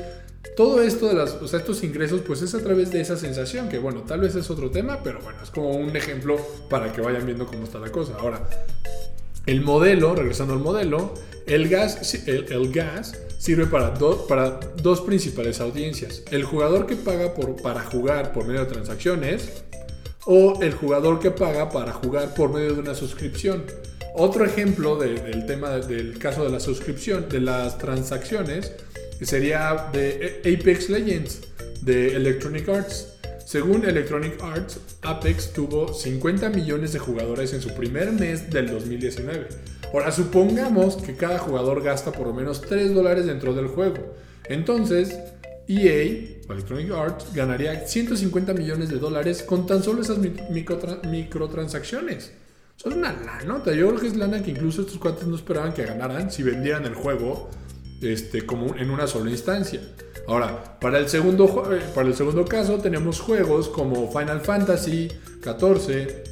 todo 0.57 0.83
esto 0.83 1.07
de 1.07 1.15
las, 1.15 1.35
o 1.35 1.47
sea, 1.47 1.61
estos 1.61 1.83
ingresos, 1.85 2.21
pues 2.27 2.43
es 2.43 2.55
a 2.55 2.59
través 2.61 2.91
de 2.91 3.01
esa 3.01 3.17
sensación, 3.17 3.69
que 3.69 3.79
bueno, 3.79 4.03
tal 4.03 4.21
vez 4.21 4.35
es 4.35 4.51
otro 4.51 4.71
tema, 4.71 5.01
pero 5.05 5.21
bueno, 5.21 5.41
es 5.43 5.51
como 5.51 5.71
un 5.71 5.95
ejemplo 5.97 6.37
para 6.69 6.93
que 6.93 7.01
vayan 7.01 7.25
viendo 7.27 7.47
cómo 7.47 7.65
está 7.65 7.79
la 7.79 7.91
cosa. 7.93 8.15
Ahora, 8.19 8.49
el 9.47 9.61
modelo, 9.61 10.15
regresando 10.15 10.55
al 10.55 10.61
modelo, 10.61 11.15
el 11.47 11.69
gas, 11.69 12.27
el, 12.27 12.73
gas 12.73 13.19
sirve 13.39 13.67
para, 13.67 13.95
para 14.29 14.59
dos 14.83 15.01
principales 15.01 15.61
audiencias. 15.61 16.23
El 16.31 16.45
jugador 16.45 16.87
que 16.87 16.97
paga 16.97 17.35
por, 17.35 17.55
para 17.63 17.83
jugar 17.85 18.33
por 18.33 18.45
medio 18.45 18.61
de 18.61 18.67
transacciones, 18.67 19.63
o 20.27 20.61
el 20.61 20.75
jugador 20.75 21.21
que 21.21 21.31
paga 21.31 21.71
para 21.71 21.93
jugar 21.93 22.35
por 22.35 22.53
medio 22.53 22.75
de 22.75 22.81
una 22.81 22.95
suscripción. 22.95 23.65
Otro 24.21 24.45
ejemplo 24.45 24.97
del 24.97 25.47
tema 25.47 25.79
del 25.79 26.19
caso 26.19 26.43
de 26.43 26.51
la 26.51 26.59
suscripción, 26.59 27.29
de 27.29 27.41
las 27.41 27.79
transacciones, 27.79 28.73
sería 29.23 29.91
de 29.93 30.41
Apex 30.41 30.91
Legends, 30.91 31.43
de 31.83 32.17
Electronic 32.17 32.69
Arts. 32.69 33.13
Según 33.47 33.85
Electronic 33.85 34.43
Arts, 34.43 34.81
Apex 35.03 35.53
tuvo 35.53 35.95
50 35.95 36.51
millones 36.51 36.93
de 36.93 36.99
jugadores 36.99 37.53
en 37.53 37.61
su 37.61 37.73
primer 37.75 38.11
mes 38.11 38.51
del 38.51 38.73
2019. 38.73 39.47
Ahora, 39.93 40.11
supongamos 40.11 40.97
que 40.97 41.15
cada 41.15 41.39
jugador 41.39 41.81
gasta 41.81 42.11
por 42.11 42.27
lo 42.27 42.35
menos 42.35 42.61
3 42.63 42.95
dólares 42.95 43.27
dentro 43.27 43.55
del 43.55 43.69
juego. 43.69 44.17
Entonces, 44.49 45.17
EA, 45.69 46.41
Electronic 46.51 46.91
Arts, 46.91 47.33
ganaría 47.35 47.87
150 47.87 48.53
millones 48.53 48.89
de 48.89 48.99
dólares 48.99 49.45
con 49.45 49.69
tan 49.69 49.85
solo 49.85 50.03
esas 50.03 50.19
microtransacciones. 50.19 52.33
Eso 52.79 52.91
es 52.91 52.95
una 52.95 53.13
lana, 53.13 53.43
yo 53.75 53.89
creo 53.89 54.01
que 54.01 54.07
es 54.07 54.17
lana 54.17 54.41
que 54.41 54.53
incluso 54.53 54.83
estos 54.83 54.99
cuates 54.99 55.27
no 55.27 55.35
esperaban 55.35 55.75
que 55.75 55.85
ganaran 55.85 56.31
si 56.31 56.45
vendieran 56.45 56.85
el 56.85 56.95
juego 56.95 57.51
este, 58.01 58.47
como 58.47 58.77
en 58.77 58.91
una 58.91 59.09
sola 59.09 59.33
instancia. 59.33 59.81
Ahora, 60.29 60.79
para 60.79 60.99
el, 60.99 61.09
segundo, 61.09 61.73
eh, 61.75 61.81
para 61.93 62.07
el 62.07 62.15
segundo 62.15 62.45
caso 62.45 62.79
tenemos 62.79 63.19
juegos 63.19 63.69
como 63.69 64.09
Final 64.13 64.41
Fantasy 64.43 65.09
XIV 65.43 66.23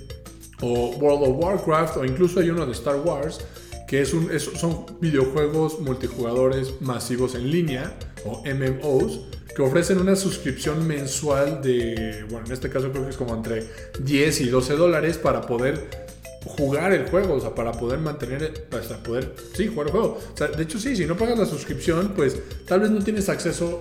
o 0.60 0.90
World 0.98 1.30
of 1.30 1.44
Warcraft 1.44 1.96
o 1.96 2.04
incluso 2.04 2.38
hay 2.38 2.50
uno 2.50 2.64
de 2.64 2.72
Star 2.72 3.00
Wars 3.04 3.40
que 3.88 4.02
es 4.02 4.14
un, 4.14 4.30
son 4.38 4.86
videojuegos 5.00 5.80
multijugadores 5.80 6.80
masivos 6.80 7.34
en 7.34 7.50
línea 7.50 7.92
o 8.24 8.44
MMOs 8.44 9.20
que 9.56 9.62
ofrecen 9.62 9.98
una 9.98 10.14
suscripción 10.14 10.86
mensual 10.86 11.60
de, 11.60 12.24
bueno, 12.30 12.46
en 12.46 12.52
este 12.52 12.70
caso 12.70 12.92
creo 12.92 13.02
que 13.02 13.10
es 13.10 13.16
como 13.16 13.34
entre 13.34 13.66
10 13.98 14.42
y 14.42 14.48
12 14.48 14.74
dólares 14.74 15.18
para 15.18 15.40
poder 15.40 16.05
jugar 16.46 16.92
el 16.92 17.08
juego, 17.08 17.34
o 17.34 17.40
sea, 17.40 17.54
para 17.54 17.72
poder 17.72 17.98
mantener, 17.98 18.68
para 18.68 18.82
poder, 19.02 19.34
sí, 19.54 19.66
jugar 19.66 19.86
el 19.86 19.92
juego. 19.92 20.18
O 20.32 20.36
sea, 20.36 20.48
de 20.48 20.62
hecho, 20.62 20.78
sí, 20.78 20.96
si 20.96 21.04
no 21.04 21.16
pagas 21.16 21.38
la 21.38 21.46
suscripción, 21.46 22.12
pues 22.14 22.36
tal 22.66 22.80
vez 22.80 22.90
no 22.90 23.02
tienes 23.02 23.28
acceso, 23.28 23.80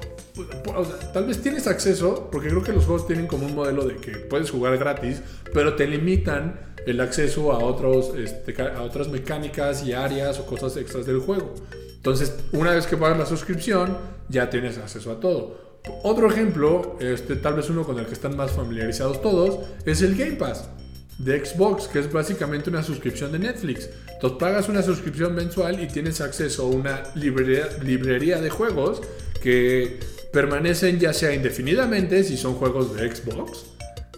o 0.75 0.85
sea, 0.85 1.11
tal 1.13 1.25
vez 1.25 1.41
tienes 1.41 1.67
acceso, 1.67 2.29
porque 2.31 2.49
creo 2.49 2.63
que 2.63 2.73
los 2.73 2.85
juegos 2.85 3.07
tienen 3.07 3.27
como 3.27 3.45
un 3.45 3.55
modelo 3.55 3.85
de 3.85 3.97
que 3.97 4.11
puedes 4.11 4.49
jugar 4.49 4.77
gratis, 4.77 5.21
pero 5.53 5.75
te 5.75 5.87
limitan 5.87 6.73
el 6.85 6.99
acceso 7.01 7.51
a, 7.51 7.59
otros, 7.59 8.13
este, 8.17 8.59
a 8.61 8.81
otras 8.81 9.07
mecánicas 9.09 9.83
y 9.83 9.93
áreas 9.93 10.39
o 10.39 10.45
cosas 10.45 10.75
extras 10.77 11.05
del 11.05 11.19
juego. 11.19 11.53
Entonces, 11.95 12.35
una 12.51 12.71
vez 12.71 12.85
que 12.85 12.97
pagas 12.97 13.17
la 13.17 13.25
suscripción, 13.25 13.97
ya 14.29 14.49
tienes 14.49 14.77
acceso 14.77 15.11
a 15.11 15.19
todo. 15.19 15.65
Otro 16.03 16.29
ejemplo, 16.29 16.97
este, 16.99 17.35
tal 17.35 17.55
vez 17.55 17.69
uno 17.69 17.83
con 17.83 17.99
el 17.99 18.05
que 18.05 18.13
están 18.13 18.35
más 18.35 18.51
familiarizados 18.51 19.21
todos, 19.21 19.59
es 19.85 20.01
el 20.01 20.15
Game 20.15 20.33
Pass 20.33 20.69
de 21.17 21.43
Xbox, 21.43 21.87
que 21.87 21.99
es 21.99 22.11
básicamente 22.11 22.69
una 22.69 22.83
suscripción 22.83 23.31
de 23.31 23.39
Netflix. 23.39 23.89
Entonces 24.13 24.39
pagas 24.39 24.69
una 24.69 24.81
suscripción 24.81 25.33
mensual 25.33 25.81
y 25.81 25.87
tienes 25.87 26.21
acceso 26.21 26.63
a 26.63 26.67
una 26.67 27.03
librería, 27.15 28.41
de 28.41 28.49
juegos 28.49 29.01
que 29.41 29.99
permanecen 30.31 30.99
ya 30.99 31.13
sea 31.13 31.33
indefinidamente 31.33 32.23
si 32.23 32.37
son 32.37 32.55
juegos 32.55 32.95
de 32.95 33.13
Xbox. 33.13 33.65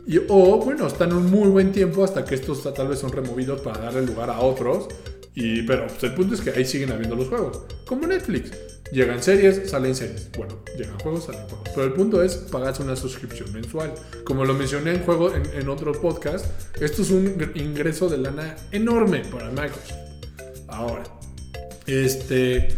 Y, 0.08 0.20
o 0.30 0.58
bueno, 0.63 0.88
están 0.88 1.13
un 1.13 1.30
muy 1.30 1.50
buen 1.50 1.72
tiempo 1.72 2.04
hasta 2.04 2.24
que 2.24 2.36
estos 2.36 2.74
tal 2.74 2.88
vez 2.88 3.00
son 3.00 3.12
removidos 3.12 3.62
para 3.62 3.80
darle 3.80 4.04
lugar 4.04 4.30
a 4.30 4.39
otros. 4.39 4.88
Y, 5.36 5.63
pero 5.63 5.86
pues, 5.88 6.01
el 6.04 6.16
punto 6.16 6.34
es 6.34 6.42
que 6.42 6.50
ahí 6.51 6.66
siguen 6.66 6.92
habiendo 6.92 7.16
los 7.16 7.27
juegos. 7.27 7.62
Como 7.86 8.08
Netflix. 8.08 8.51
Llegan 8.91 9.22
series, 9.22 9.70
salen 9.70 9.96
series. 9.96 10.29
Bueno, 10.38 10.60
llegan 10.77 10.98
juegos, 11.00 11.25
salen 11.25 11.41
juegos. 11.48 11.70
Pero 11.75 11.88
el 11.88 11.94
punto 11.94 12.24
es 12.24 12.36
pagarse 12.36 12.84
una 12.84 12.96
suscripción 12.96 13.51
mensual. 13.51 13.94
Como 14.24 14.46
lo 14.46 14.53
mencioné 14.53 14.91
en 14.91 15.03
juego 15.03 15.34
en, 15.34 15.70
otro 15.70 15.91
podcast, 15.94 16.46
esto 16.79 17.01
es 17.01 17.12
un 17.12 17.51
ingreso 17.56 18.08
de 18.10 18.17
lana 18.17 18.56
enorme 18.72 19.24
para 19.32 19.50
Microsoft. 19.50 19.91
Ahora, 20.67 21.03
este, 21.86 22.70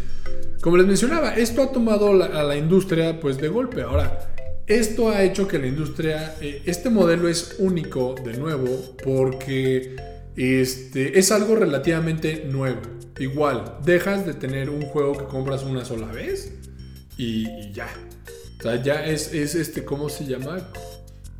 como 0.60 0.76
les 0.76 0.86
mencionaba, 0.86 1.34
esto 1.34 1.62
ha 1.62 1.72
tomado 1.72 2.10
a 2.10 2.42
la 2.42 2.56
industria 2.56 3.20
pues 3.20 3.38
de 3.38 3.48
golpe. 3.48 3.82
Ahora, 3.82 4.30
esto 4.66 5.10
ha 5.10 5.22
hecho 5.22 5.48
que 5.48 5.58
la 5.58 5.66
industria, 5.66 6.36
eh, 6.40 6.62
este 6.64 6.90
modelo 6.90 7.28
es 7.28 7.56
único 7.58 8.14
de 8.24 8.36
nuevo 8.36 8.94
porque 9.02 9.96
este, 10.36 11.18
es 11.18 11.32
algo 11.32 11.56
relativamente 11.56 12.44
nuevo. 12.46 12.80
Igual, 13.18 13.78
dejas 13.84 14.24
de 14.24 14.34
tener 14.34 14.70
un 14.70 14.82
juego 14.82 15.12
que 15.12 15.24
compras 15.24 15.62
una 15.62 15.84
sola 15.84 16.06
vez 16.06 16.52
y, 17.16 17.70
ya. 17.72 17.88
O 18.58 18.62
sea, 18.62 18.82
ya 18.82 19.04
es, 19.04 19.34
este, 19.34 19.84
¿cómo 19.84 20.08
se 20.08 20.24
llama? 20.24 20.58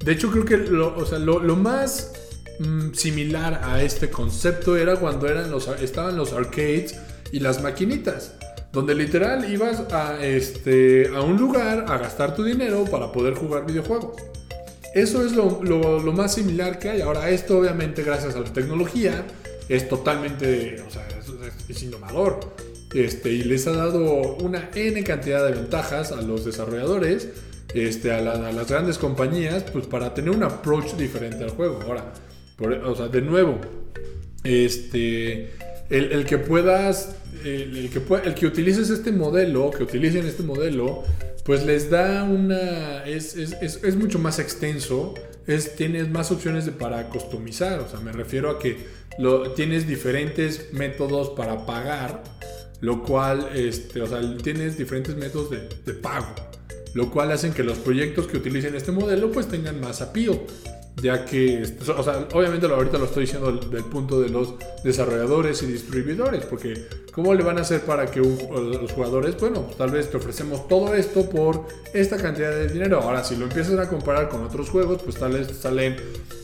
De 0.04 0.12
hecho, 0.12 0.30
creo 0.30 0.44
que 0.44 0.56
lo, 0.56 0.96
o 0.96 1.06
sea, 1.06 1.18
lo, 1.18 1.56
más 1.56 2.12
mm, 2.58 2.92
similar 2.92 3.60
a 3.64 3.82
este 3.82 4.10
concepto 4.10 4.76
era 4.76 4.96
cuando 4.96 5.26
eran 5.26 5.50
los, 5.50 5.68
estaban 5.68 6.16
los 6.16 6.32
arcades 6.32 6.96
y 7.32 7.40
las 7.40 7.62
maquinitas. 7.62 8.34
Donde 8.72 8.94
literal 8.94 9.52
ibas 9.52 9.80
a, 9.92 10.24
este, 10.24 11.08
a 11.14 11.22
un 11.22 11.36
lugar 11.38 11.86
a 11.88 11.98
gastar 11.98 12.36
tu 12.36 12.44
dinero 12.44 12.84
para 12.84 13.10
poder 13.10 13.34
jugar 13.34 13.66
videojuegos. 13.66 14.29
Eso 14.94 15.24
es 15.24 15.32
lo, 15.32 16.12
más 16.12 16.34
similar 16.34 16.78
que 16.78 16.90
hay. 16.90 17.00
Ahora, 17.00 17.30
esto 17.30 17.58
obviamente 17.58 18.02
gracias 18.02 18.34
a 18.34 18.40
la 18.40 18.52
tecnología 18.52 19.24
es 19.68 19.88
totalmente, 19.88 20.82
o 20.86 20.90
sea, 20.90 21.06
es, 21.68 21.82
innovador. 21.82 22.40
Este, 22.92 23.30
y 23.30 23.44
les 23.44 23.68
ha 23.68 23.72
dado 23.72 24.36
una 24.38 24.70
N 24.74 25.04
cantidad 25.04 25.46
de 25.46 25.52
ventajas 25.52 26.10
a 26.10 26.20
los 26.22 26.44
desarrolladores, 26.44 27.28
este, 27.72 28.10
a, 28.10 28.20
las 28.20 28.68
grandes 28.68 28.98
compañías, 28.98 29.64
pues 29.72 29.86
para 29.86 30.12
tener 30.12 30.30
un 30.30 30.42
approach 30.42 30.94
diferente 30.94 31.44
al 31.44 31.50
juego. 31.50 31.78
Ahora, 31.82 32.12
o 32.84 32.96
sea, 32.96 33.06
de 33.06 33.22
nuevo, 33.22 33.60
este, 34.42 35.50
el, 35.88 36.24
que 36.26 36.38
puedas, 36.38 37.14
el, 37.44 37.90
que 37.90 38.02
el 38.24 38.34
que 38.34 38.46
utilices 38.46 38.90
este 38.90 39.12
modelo, 39.12 39.70
que 39.70 39.84
utilicen 39.84 40.26
este 40.26 40.42
modelo, 40.42 41.04
pues 41.50 41.66
les 41.66 41.90
da 41.90 42.22
una... 42.22 43.04
es, 43.06 43.34
es, 43.34 43.96
mucho 43.96 44.20
más 44.20 44.38
extenso, 44.38 45.14
es, 45.48 45.74
tienes 45.74 46.08
más 46.08 46.30
opciones 46.30 46.64
de, 46.64 46.70
para 46.70 47.08
customizar, 47.08 47.80
o 47.80 47.88
sea, 47.88 47.98
me 47.98 48.12
refiero 48.12 48.50
a 48.50 48.58
que 48.60 48.86
lo, 49.18 49.50
tienes 49.50 49.88
diferentes 49.88 50.72
métodos 50.72 51.30
para 51.30 51.66
pagar, 51.66 52.22
lo 52.80 53.02
cual, 53.02 53.48
este, 53.52 54.00
o 54.00 54.06
sea, 54.06 54.20
tienes 54.44 54.78
diferentes 54.78 55.16
métodos 55.16 55.50
de, 55.50 55.68
de 55.84 55.92
pago, 55.92 56.32
lo 56.94 57.10
cual 57.10 57.32
hacen 57.32 57.52
que 57.52 57.64
los 57.64 57.78
proyectos 57.78 58.28
que 58.28 58.36
utilicen 58.36 58.76
este 58.76 58.92
modelo 58.92 59.32
pues 59.32 59.48
tengan 59.48 59.80
más 59.80 60.00
appeal 60.02 60.42
ya 60.96 61.24
que, 61.24 61.62
o 61.62 62.02
sea, 62.02 62.26
obviamente 62.32 62.66
ahorita 62.66 62.98
lo 62.98 63.06
estoy 63.06 63.24
diciendo 63.24 63.52
del, 63.52 63.84
punto 63.84 64.20
de 64.20 64.28
los 64.28 64.54
desarrolladores 64.84 65.62
y 65.62 65.66
distribuidores, 65.66 66.44
porque 66.44 66.74
¿cómo 67.12 67.34
le 67.34 67.42
van 67.42 67.58
a 67.58 67.62
hacer 67.62 67.82
para 67.82 68.06
que 68.10 68.20
los 68.20 68.92
jugadores, 68.92 69.38
bueno, 69.40 69.66
tal 69.78 69.90
vez 69.90 70.10
te 70.10 70.16
ofrecemos 70.16 70.68
todo 70.68 70.94
esto 70.94 71.28
por 71.28 71.66
esta 71.94 72.16
cantidad 72.16 72.50
de 72.50 72.68
dinero? 72.68 73.00
Ahora, 73.00 73.24
si 73.24 73.36
lo 73.36 73.44
empiezas 73.44 73.78
a 73.78 73.88
comparar 73.88 74.28
con 74.28 74.42
otros 74.42 74.68
juegos, 74.68 75.02
pues 75.02 75.16
tal 75.16 75.32
vez 75.32 75.48
salen, 75.56 75.96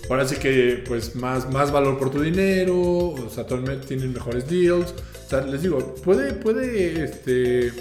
ahora 0.08 0.26
sí 0.26 0.36
que, 0.36 0.82
pues 0.86 1.16
más, 1.16 1.50
más 1.52 1.70
valor 1.70 1.98
por 1.98 2.10
tu 2.10 2.20
dinero, 2.20 2.76
o 2.76 3.30
sea, 3.30 3.46
tienen 3.46 4.12
mejores 4.12 4.48
deals, 4.48 4.94
o 5.26 5.28
sea, 5.28 5.42
les 5.42 5.62
digo, 5.62 5.78
puede, 5.96 6.32
puede, 6.32 7.04
este, 7.04 7.72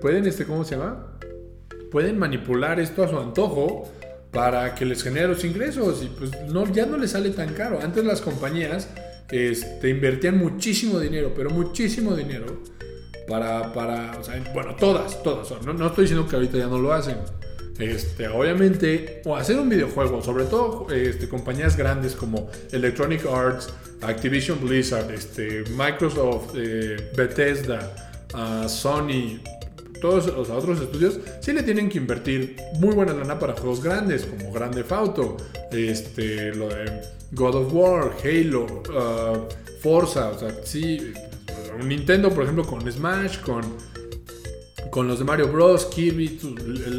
pueden, 0.00 0.26
este, 0.26 0.46
¿cómo 0.46 0.64
se 0.64 0.76
llama? 0.76 1.06
Pueden 1.90 2.18
manipular 2.18 2.80
esto 2.80 3.04
a 3.04 3.08
su 3.08 3.18
antojo 3.18 3.88
para 4.32 4.74
que 4.74 4.84
les 4.84 5.02
genere 5.02 5.28
los 5.28 5.44
ingresos 5.44 6.02
y 6.02 6.06
pues 6.06 6.30
no, 6.48 6.70
ya 6.72 6.86
no 6.86 6.96
les 6.96 7.12
sale 7.12 7.30
tan 7.30 7.52
caro. 7.52 7.80
Antes 7.82 8.04
las 8.04 8.20
compañías 8.20 8.88
este, 9.30 9.90
invertían 9.90 10.38
muchísimo 10.38 10.98
dinero, 10.98 11.32
pero 11.36 11.50
muchísimo 11.50 12.16
dinero 12.16 12.62
para, 13.28 13.72
para 13.72 14.18
bueno, 14.54 14.74
todas, 14.76 15.22
todas. 15.22 15.50
No, 15.64 15.72
no, 15.74 15.86
estoy 15.86 16.04
diciendo 16.04 16.26
que 16.26 16.36
ahorita 16.36 16.58
ya 16.58 16.66
no 16.66 16.78
lo 16.78 16.92
hacen. 16.92 17.16
Este, 17.78 18.28
obviamente, 18.28 19.22
o 19.24 19.36
hacer 19.36 19.58
un 19.58 19.68
videojuego, 19.68 20.22
sobre 20.22 20.44
todo 20.44 20.86
este, 20.90 21.28
compañías 21.28 21.76
grandes 21.76 22.14
como 22.14 22.50
Electronic 22.70 23.26
Arts, 23.26 23.72
Activision 24.02 24.60
Blizzard, 24.60 25.10
este, 25.10 25.64
Microsoft, 25.70 26.54
eh, 26.56 27.10
Bethesda, 27.16 27.94
uh, 28.34 28.68
Sony, 28.68 29.40
todos 30.02 30.26
los 30.26 30.50
otros 30.50 30.80
estudios 30.80 31.20
sí 31.40 31.52
le 31.52 31.62
tienen 31.62 31.88
que 31.88 31.96
invertir 31.96 32.56
muy 32.80 32.94
buena 32.94 33.14
lana 33.14 33.38
para 33.38 33.54
juegos 33.54 33.82
grandes 33.82 34.26
como 34.26 34.52
Grande 34.52 34.84
Auto, 34.90 35.36
este, 35.70 36.54
lo 36.54 36.68
de 36.68 37.00
God 37.30 37.54
of 37.54 37.72
War, 37.72 38.12
Halo, 38.22 38.64
uh, 38.64 39.80
Forza, 39.80 40.30
o 40.30 40.38
sea, 40.38 40.54
sí, 40.64 41.14
Nintendo 41.82 42.28
por 42.30 42.42
ejemplo 42.42 42.66
con 42.66 42.90
Smash, 42.90 43.38
con 43.40 43.62
con 44.90 45.08
los 45.08 45.20
de 45.20 45.24
Mario 45.24 45.48
Bros, 45.48 45.86
Kirby, 45.86 46.38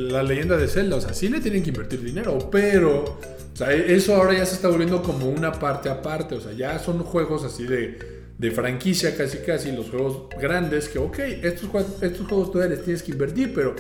la 0.10 0.24
leyenda 0.24 0.58
de 0.58 0.68
Zelda, 0.68 0.96
o 0.96 1.02
sea, 1.02 1.14
sí 1.14 1.30
le 1.30 1.42
tienen 1.42 1.62
que 1.62 1.70
invertir 1.70 2.02
dinero, 2.02 2.50
pero 2.50 3.04
o 3.04 3.56
sea, 3.56 3.72
eso 3.72 4.16
ahora 4.16 4.34
ya 4.34 4.48
se 4.48 4.56
está 4.56 4.68
volviendo 4.68 5.04
como 5.04 5.30
una 5.30 5.52
parte 5.52 5.90
aparte, 5.90 6.34
o 6.34 6.42
sea, 6.42 6.54
ya 6.54 6.80
son 6.80 7.04
juegos 7.04 7.44
así 7.44 7.66
de 7.66 8.13
de 8.38 8.52
franquicia 8.52 9.16
casi 9.16 9.40
casi, 9.40 9.72
los 9.72 9.90
juegos 9.90 10.30
grandes, 10.40 10.90
que 10.90 11.00
ok, 11.00 11.20
estos, 11.20 11.70
estos 12.02 12.28
juegos 12.28 12.52
todavía 12.52 12.76
les 12.76 12.84
tienes 12.84 13.04
que 13.04 13.12
invertir, 13.12 13.54
pero 13.54 13.76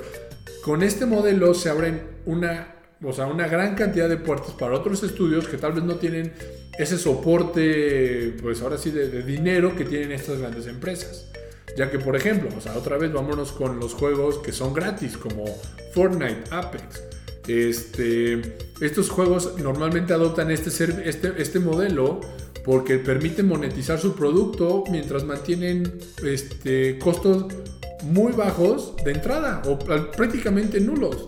con 0.64 0.84
este 0.84 1.06
modelo 1.06 1.54
se 1.54 1.70
abren 1.70 2.02
una 2.26 2.74
o 3.04 3.12
sea, 3.12 3.26
una 3.26 3.48
gran 3.48 3.76
cantidad 3.76 4.08
de 4.08 4.18
puertas 4.18 4.52
para 4.52 4.76
otros 4.76 5.04
estudios 5.04 5.48
que 5.48 5.58
tal 5.58 5.74
vez 5.74 5.84
no 5.84 5.96
tienen 5.96 6.32
ese 6.78 6.98
soporte, 6.98 8.34
pues 8.42 8.62
ahora 8.62 8.78
sí, 8.78 8.92
de, 8.92 9.24
dinero 9.24 9.76
que 9.76 9.86
tienen 9.86 10.12
estas 10.12 10.40
grandes 10.40 10.68
empresas. 10.68 11.30
Ya 11.78 11.90
que, 11.90 12.00
por 12.00 12.16
ejemplo, 12.16 12.50
o 12.56 12.62
sea, 12.62 12.78
otra 12.78 12.98
vez 12.98 13.12
vámonos 13.12 13.52
con 13.52 13.80
los 13.80 13.94
juegos 13.94 14.38
que 14.40 14.52
son 14.52 14.74
gratis, 14.74 15.18
como 15.18 15.46
Fortnite, 15.94 16.44
Apex. 16.52 17.04
Este, 17.48 18.42
estos 18.80 19.10
juegos 19.10 19.56
normalmente 19.60 20.14
adoptan 20.14 20.50
este, 20.50 20.70
este, 21.10 21.34
este 21.38 21.60
modelo 21.60 22.22
porque 22.64 22.98
permiten 22.98 23.48
monetizar 23.48 24.00
su 24.00 24.16
producto 24.16 24.84
mientras 24.90 25.24
mantienen 25.24 26.00
este, 26.24 26.98
costos 26.98 27.46
muy 28.04 28.32
bajos 28.34 28.96
de 29.04 29.12
entrada 29.12 29.62
o 29.66 29.78
prácticamente 29.80 30.80
nulos. 30.80 31.28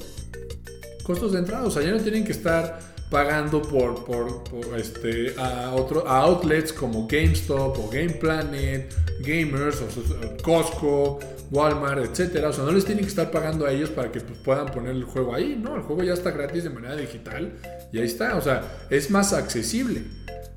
Costos 1.03 1.33
de 1.33 1.39
entrada, 1.39 1.65
o 1.65 1.71
sea, 1.71 1.83
ya 1.83 1.91
no 1.91 1.99
tienen 1.99 2.23
que 2.23 2.31
estar 2.31 2.79
pagando 3.09 3.61
por, 3.61 4.03
por, 4.03 4.43
este, 4.79 5.35
a, 5.37 5.71
otro, 5.75 6.07
a 6.07 6.21
outlets 6.21 6.73
como 6.73 7.07
GameStop 7.07 7.77
o 7.77 7.89
Game 7.89 8.09
Planet, 8.13 8.91
Gamers 9.21 9.81
o 9.81 10.43
Costco, 10.43 11.19
Walmart, 11.51 12.03
etcétera. 12.03 12.49
O 12.49 12.53
sea, 12.53 12.63
no 12.63 12.71
les 12.71 12.85
tienen 12.85 13.03
que 13.03 13.09
estar 13.09 13.29
pagando 13.29 13.65
a 13.65 13.71
ellos 13.71 13.89
para 13.89 14.11
que 14.11 14.19
pues, 14.21 14.39
puedan 14.39 14.65
poner 14.67 14.95
el 14.95 15.03
juego 15.03 15.35
ahí. 15.35 15.59
No, 15.61 15.75
el 15.75 15.83
juego 15.83 16.03
ya 16.03 16.13
está 16.13 16.31
gratis 16.31 16.63
de 16.63 16.71
manera 16.71 16.95
digital 16.95 17.53
y 17.91 17.99
ahí 17.99 18.05
está. 18.05 18.35
O 18.35 18.41
sea, 18.41 18.87
es 18.89 19.11
más 19.11 19.33
accesible 19.33 20.03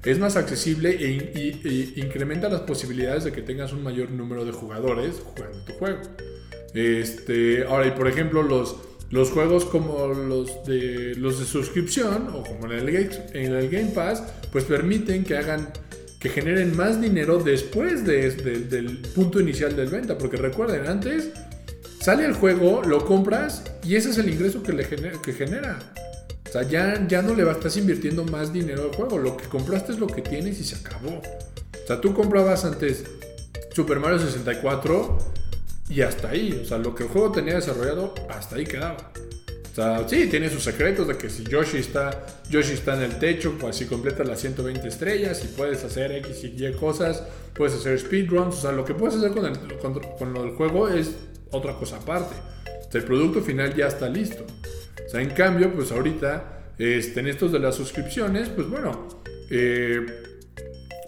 es 0.05 0.19
más 0.19 0.37
accesible 0.37 0.97
e, 0.99 1.93
incrementa 1.97 2.49
las 2.49 2.63
posibilidades 2.63 3.25
de 3.25 3.33
que 3.33 3.43
tengas 3.43 3.73
un 3.73 3.83
mayor 3.83 4.11
número 4.11 4.45
de 4.45 4.53
jugadores 4.53 5.17
jugando 5.25 5.59
tu 5.65 5.73
juego. 5.75 6.01
Este, 6.75 7.65
ahora, 7.65 7.89
y 7.89 7.91
por 7.93 8.09
ejemplo, 8.09 8.43
los, 8.43 8.77
los 9.11 9.31
juegos 9.31 9.65
como 9.65 10.07
los 10.09 10.65
de, 10.65 11.15
los 11.17 11.41
de 11.41 11.47
suscripción 11.47 12.29
o 12.29 12.43
como 12.43 12.67
en 12.67 12.73
el, 12.73 12.89
en 13.33 13.53
el 13.55 13.69
Game 13.69 13.91
Pass, 13.95 14.23
pues 14.53 14.65
permiten 14.65 15.25
que 15.25 15.37
hagan 15.37 15.69
que 16.19 16.29
generen 16.29 16.77
más 16.77 17.01
dinero 17.01 17.39
después 17.39 18.05
del 18.05 18.99
punto 19.15 19.41
inicial 19.41 19.77
del 19.77 19.89
venta. 19.89 20.19
Porque 20.19 20.37
recuerden, 20.37 20.87
antes 20.87 21.31
sale 22.01 22.25
el 22.25 22.33
juego, 22.33 22.83
lo 22.83 23.05
compras 23.05 23.65
y 23.85 23.95
ese 23.95 24.11
es 24.11 24.19
el 24.19 24.29
ingreso 24.29 24.63
que, 24.63 24.73
le 24.73 24.85
que 24.85 25.33
genera. 25.33 25.79
O 26.49 26.53
sea, 26.53 26.63
ya, 26.63 27.07
ya 27.07 27.21
no 27.21 27.35
le 27.35 27.49
estás 27.51 27.77
invirtiendo 27.77 28.25
más 28.25 28.53
dinero 28.53 28.85
al 28.85 28.97
juego. 28.97 29.19
Lo 29.19 29.37
que 29.37 29.47
compraste 29.47 29.93
es 29.93 29.99
lo 29.99 30.07
que 30.07 30.23
tienes 30.23 30.59
y 30.59 30.65
se 30.65 30.77
acabó. 30.77 31.11
O 31.19 31.87
sea, 31.87 32.01
tú 32.01 32.15
comprabas 32.15 32.65
antes 32.65 33.05
Super 33.75 34.01
Mario 34.01 34.19
64 34.19 35.19
y 35.91 36.01
hasta 36.01 36.31
ahí. 36.31 36.61
O 36.63 36.67
sea, 36.67 36.79
lo 36.79 36.95
que 36.95 37.05
el 37.05 37.11
juego 37.11 37.33
tenía 37.33 37.55
desarrollado, 37.55 38.15
hasta 38.31 38.57
ahí 38.57 38.65
quedaba. 38.65 39.13
O 39.71 39.75
sea, 39.75 40.09
sí, 40.09 40.27
tiene 40.27 40.49
sus 40.49 40.65
secretos 40.65 41.07
de 41.07 41.17
que 41.17 41.29
si 41.29 41.45
Yoshi 41.45 41.77
está, 41.77 42.27
Yoshi 42.51 42.73
está 42.73 42.97
en 42.97 43.03
el 43.03 43.19
techo, 43.19 43.57
pues 43.61 43.77
si 43.77 43.85
completas 43.85 44.27
las 44.27 44.41
120 44.41 44.89
estrellas 44.89 45.43
y 45.45 45.49
puedes 45.49 45.85
hacer 45.85 46.11
X 46.13 46.45
y 46.45 46.67
Y 46.67 46.73
cosas, 46.73 47.23
puedes 47.55 47.75
hacer 47.75 47.99
speedruns. 47.99 48.57
O 48.57 48.61
sea, 48.61 48.73
lo 48.73 48.85
que 48.85 48.95
puedes 48.95 49.17
hacer 49.17 49.33
con, 49.33 49.45
el, 49.45 49.79
con, 49.79 50.01
con 50.19 50.33
lo 50.33 50.43
del 50.43 50.53
juego 50.53 50.89
es 50.89 51.13
otra 51.51 51.75
cosa 51.75 51.97
aparte. 51.97 52.35
O 52.89 52.91
sea, 52.91 53.01
el 53.03 53.07
producto 53.07 53.43
final 53.43 53.75
ya 53.75 53.87
está 53.87 54.09
listo. 54.09 54.45
O 55.09 55.11
sea, 55.11 55.23
en 55.23 55.31
cambio, 55.31 55.73
pues 55.73 55.91
ahorita, 55.91 56.75
este, 56.77 57.21
en 57.21 57.29
estos 57.29 57.51
de 57.51 57.59
las 57.59 57.75
suscripciones, 57.75 58.51
pues 58.51 58.69
bueno, 58.69 59.09
eh, 59.51 60.05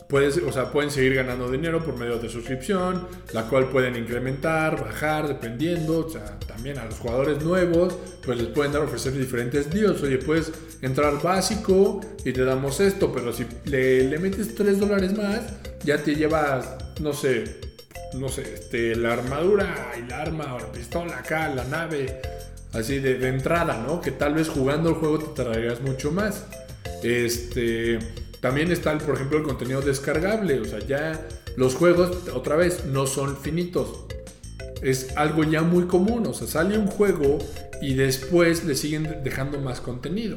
puedes, 0.08 0.38
o 0.38 0.50
sea, 0.50 0.72
pueden 0.72 0.90
seguir 0.90 1.16
ganando 1.16 1.50
dinero 1.50 1.84
por 1.84 1.98
medio 1.98 2.18
de 2.18 2.30
suscripción, 2.30 3.06
la 3.34 3.42
cual 3.42 3.68
pueden 3.68 3.96
incrementar, 3.96 4.80
bajar, 4.80 5.28
dependiendo. 5.28 6.06
O 6.06 6.08
sea, 6.08 6.38
también 6.40 6.78
a 6.78 6.86
los 6.86 6.94
jugadores 6.94 7.44
nuevos, 7.44 7.94
pues 8.24 8.38
les 8.38 8.48
pueden 8.48 8.72
dar 8.72 8.80
ofrecer 8.80 9.12
diferentes 9.12 9.70
deals. 9.70 10.02
Oye, 10.02 10.16
puedes 10.16 10.50
entrar 10.80 11.20
básico 11.22 12.00
y 12.24 12.32
te 12.32 12.42
damos 12.42 12.80
esto, 12.80 13.12
pero 13.12 13.34
si 13.34 13.44
le, 13.66 14.04
le 14.04 14.18
metes 14.18 14.54
3 14.54 14.80
dólares 14.80 15.14
más, 15.14 15.42
ya 15.84 16.02
te 16.02 16.14
llevas, 16.14 16.74
no 17.02 17.12
sé, 17.12 17.60
no 18.14 18.30
sé, 18.30 18.54
este, 18.54 18.96
la 18.96 19.12
armadura 19.12 19.92
y 19.98 20.08
la 20.08 20.22
arma 20.22 20.54
o 20.54 20.58
la 20.58 20.72
pistola 20.72 21.18
acá, 21.18 21.54
la 21.54 21.64
nave 21.64 22.39
así 22.72 22.98
de, 22.98 23.28
entrada, 23.28 23.82
¿no? 23.86 24.00
Que 24.00 24.10
tal 24.10 24.34
vez 24.34 24.48
jugando 24.48 24.90
el 24.90 24.94
juego 24.96 25.18
te 25.18 25.42
traerías 25.42 25.80
mucho 25.80 26.12
más. 26.12 26.46
Este, 27.02 27.98
también 28.40 28.70
está, 28.70 28.96
por 28.98 29.14
ejemplo, 29.14 29.38
el 29.38 29.44
contenido 29.44 29.80
descargable, 29.80 30.60
o 30.60 30.64
sea, 30.64 30.78
ya 30.80 31.26
los 31.56 31.74
juegos, 31.74 32.28
otra 32.34 32.56
vez, 32.56 32.84
no 32.86 33.06
son 33.06 33.36
finitos. 33.36 34.06
Es 34.82 35.16
algo 35.16 35.44
ya 35.44 35.62
muy 35.62 35.84
común, 35.84 36.26
o 36.26 36.32
sea, 36.32 36.46
sale 36.46 36.78
un 36.78 36.86
juego 36.86 37.38
y 37.82 37.94
después 37.94 38.64
le 38.64 38.74
siguen 38.74 39.20
dejando 39.22 39.60
más 39.60 39.80
contenido. 39.80 40.36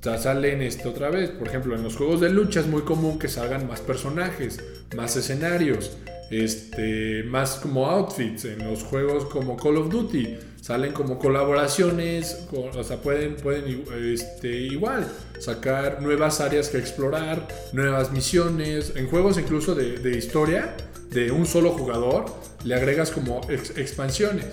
O 0.00 0.02
sea, 0.02 0.16
salen 0.18 0.62
este 0.62 0.86
otra 0.86 1.10
vez, 1.10 1.30
por 1.30 1.48
ejemplo, 1.48 1.74
en 1.74 1.82
los 1.82 1.96
juegos 1.96 2.20
de 2.20 2.30
lucha 2.30 2.60
es 2.60 2.68
muy 2.68 2.82
común 2.82 3.18
que 3.18 3.28
salgan 3.28 3.66
más 3.66 3.80
personajes, 3.80 4.62
más 4.96 5.16
escenarios, 5.16 5.96
este, 6.30 7.24
más 7.24 7.56
como 7.56 7.86
outfits. 7.86 8.44
En 8.44 8.64
los 8.64 8.84
juegos 8.84 9.24
como 9.24 9.56
Call 9.56 9.76
of 9.76 9.90
Duty 9.90 10.36
salen 10.68 10.92
como 10.92 11.18
colaboraciones, 11.18 12.46
o 12.52 12.84
sea, 12.84 12.98
pueden, 12.98 13.36
pueden 13.36 13.86
este, 14.12 14.48
igual 14.48 15.10
sacar 15.38 16.02
nuevas 16.02 16.42
áreas 16.42 16.68
que 16.68 16.76
explorar, 16.76 17.48
nuevas 17.72 18.12
misiones, 18.12 18.92
en 18.94 19.08
juegos 19.08 19.38
incluso 19.38 19.74
de, 19.74 20.10
historia, 20.10 20.76
de 21.08 21.30
un 21.30 21.46
solo 21.46 21.70
jugador, 21.70 22.26
le 22.64 22.74
agregas 22.74 23.10
como 23.10 23.40
expansiones. 23.48 24.44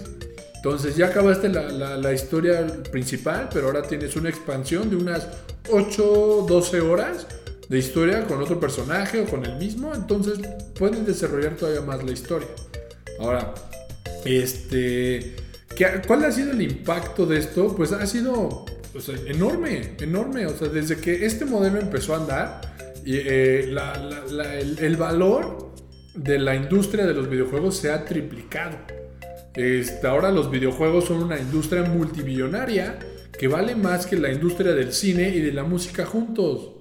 Entonces 0.56 0.96
ya 0.96 1.08
acabaste 1.08 1.50
la, 1.50 1.98
la, 1.98 2.14
historia 2.14 2.66
principal, 2.94 3.50
pero 3.54 3.68
ahora 3.68 3.82
tienes 3.82 4.16
una 4.16 4.30
expansión 4.30 4.90
de 4.90 4.96
unas 4.96 5.28
8, 5.70 6.46
12 6.48 6.80
horas 6.80 7.28
de 7.68 7.78
historia 7.78 8.26
con 8.26 8.42
otro 8.42 8.58
personaje 8.58 9.20
o 9.20 9.26
con 9.26 9.46
el 9.46 9.58
mismo, 9.58 9.94
entonces 9.94 10.40
pueden 10.80 11.06
desarrollar 11.06 11.58
todavía 11.58 11.82
más 11.82 12.02
la 12.06 12.14
historia. 12.14 12.48
Ahora, 13.20 13.54
este 14.24 15.44
¿Cuál 16.08 16.26
ha 16.26 16.32
sido 16.32 16.52
el 16.52 16.62
impacto 16.62 17.26
de 17.26 17.40
esto? 17.40 17.76
Pues 17.76 17.92
ha 17.92 18.06
sido 18.06 18.66
enorme, 19.28 19.96
enorme. 20.00 20.46
O 20.46 20.58
sea, 20.58 20.68
desde 20.68 20.98
que 20.98 21.26
este 21.26 21.46
modelo 21.46 21.80
empezó 21.80 22.14
a 22.14 22.18
andar, 22.18 22.62
eh, 23.06 23.76
el, 24.80 24.96
valor 24.98 25.74
de 26.16 26.40
la 26.40 26.56
industria 26.56 27.06
de 27.06 27.14
los 27.14 27.30
videojuegos 27.30 27.78
se 27.78 27.92
ha 27.92 28.06
triplicado. 28.06 28.78
Este, 29.54 30.08
ahora 30.08 30.32
los 30.32 30.50
videojuegos 30.50 31.06
son 31.06 31.24
una 31.24 31.40
industria 31.40 31.84
multibillonaria 31.84 32.98
que 33.38 33.48
vale 33.48 33.76
más 33.76 34.06
que 34.06 34.18
la 34.18 34.32
industria 34.32 34.74
del 34.74 34.94
cine 34.94 35.30
y 35.30 35.42
de 35.42 35.52
la 35.52 35.64
música 35.64 36.06
juntos. 36.06 36.72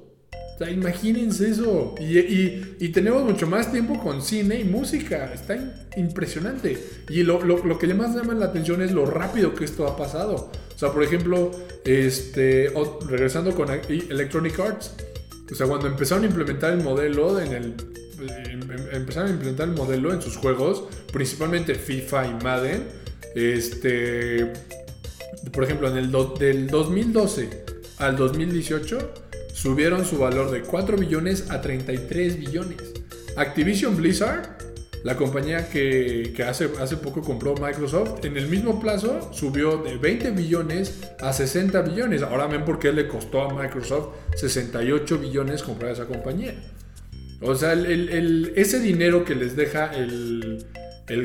O 0.55 0.59
sea, 0.59 0.71
imagínense 0.71 1.51
eso. 1.51 1.95
Y, 1.99 2.89
tenemos 2.89 3.25
mucho 3.25 3.47
más 3.47 3.73
tiempo 3.73 3.99
con 3.99 4.23
cine 4.23 4.61
y 4.61 4.65
música. 4.65 5.33
Está 5.35 5.57
impresionante. 5.97 6.79
Y 7.09 7.25
lo, 7.25 7.41
que 7.79 7.93
más 7.95 8.15
llama 8.15 8.35
la 8.35 8.47
atención 8.47 8.81
es 8.81 8.93
lo 8.93 9.05
rápido 9.05 9.55
que 9.55 9.65
esto 9.65 9.87
ha 9.87 9.97
pasado. 9.97 10.51
O 10.75 10.79
sea, 10.79 10.93
por 10.93 11.03
ejemplo, 11.03 11.51
este, 11.85 12.73
regresando 13.09 13.53
con 13.55 13.69
Electronic 13.71 14.59
Arts. 14.61 14.93
O 15.51 15.55
sea, 15.55 15.67
cuando 15.67 15.89
empezaron 15.89 16.25
a 16.25 16.29
implementar 16.29 16.73
el 16.73 16.83
modelo 16.83 17.41
en 17.41 17.53
el... 17.53 17.75
Em, 18.47 18.63
em, 18.63 18.89
empezaron 18.93 19.31
a 19.31 19.33
implementar 19.33 19.69
el 19.69 19.75
modelo 19.75 20.13
en 20.15 20.23
sus 20.23 20.37
juegos, 20.37 20.85
principalmente 21.13 21.75
FIFA 21.75 22.29
y 22.29 22.45
Madden. 22.45 22.85
Este, 23.35 24.53
por 25.53 25.65
ejemplo, 25.65 25.89
en 25.89 25.97
el 25.97 26.13
del 26.39 26.69
2012 26.69 27.65
al 27.99 28.17
2018 28.17 29.24
subieron 29.55 30.05
su 30.05 30.19
valor 30.19 30.51
de 30.51 30.63
4 30.63 30.99
billones 30.99 31.51
a 31.51 31.61
33 31.61 32.39
billones. 32.39 32.77
Activision 33.37 33.97
Blizzard, 33.97 34.59
la 35.05 35.17
compañía 35.17 35.69
que, 35.69 36.35
hace, 36.47 36.69
hace 36.81 36.97
poco 36.97 37.23
compró 37.23 37.55
Microsoft, 37.55 38.25
en 38.25 38.37
el 38.37 38.49
mismo 38.49 38.81
plazo 38.81 39.33
subió 39.33 39.79
de 39.79 39.97
20 39.97 40.33
billones 40.33 41.01
a 41.21 41.33
60 41.33 41.83
billones. 41.83 42.23
Ahora 42.23 42.47
ven 42.49 42.65
por 42.65 42.79
qué 42.79 42.93
le 42.93 43.07
costó 43.07 43.43
a 43.43 43.55
Microsoft 43.55 44.09
68 44.37 45.19
billones 45.19 45.63
comprar 45.63 45.93
esa 45.93 46.07
compañía. 46.07 46.55
O 47.41 47.55
sea, 47.55 47.75
ese 47.75 48.81
dinero 48.81 49.25
que 49.25 49.35
les 49.35 49.55
deja 49.55 49.93
el, 49.95 50.67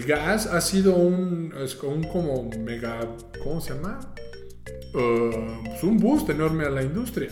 gas 0.05 0.45
ha 0.45 0.61
sido 0.61 0.95
un, 0.95 1.53
un 1.83 2.03
como 2.03 2.49
mega, 2.59 2.99
¿cómo 3.43 3.59
se 3.59 3.73
llama? 3.73 3.99
Uh, 4.93 5.63
pues 5.63 5.83
un 5.83 5.97
boost 5.97 6.29
enorme 6.29 6.65
a 6.65 6.69
la 6.69 6.83
industria. 6.83 7.29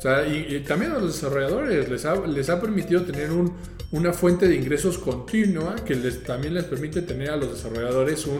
O 0.00 0.02
sea, 0.02 0.26
y, 0.26 0.60
también 0.60 0.92
a 0.92 0.98
los 0.98 1.12
desarrolladores 1.12 1.86
les 1.90 2.06
ha, 2.06 2.14
les 2.26 2.48
ha 2.48 2.58
permitido 2.58 3.02
tener 3.02 3.30
un, 3.30 3.52
una 3.92 4.14
fuente 4.14 4.48
de 4.48 4.56
ingresos 4.56 4.96
continua 4.96 5.76
que 5.76 5.94
también 5.94 6.54
les 6.54 6.64
permite 6.64 7.02
tener 7.02 7.28
a 7.28 7.36
los 7.36 7.52
desarrolladores 7.52 8.24
un, 8.24 8.38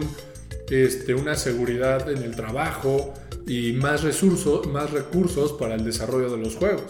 este, 0.71 1.13
una 1.13 1.35
seguridad 1.35 2.09
en 2.09 2.23
el 2.23 2.35
trabajo 2.35 3.13
y 3.45 3.73
más 3.73 4.01
recursos, 4.01 4.65
más 4.69 4.89
recursos 4.89 5.51
para 5.51 5.75
el 5.75 5.85
desarrollo 5.85 6.31
de 6.31 6.37
los 6.37 6.55
juegos. 6.55 6.85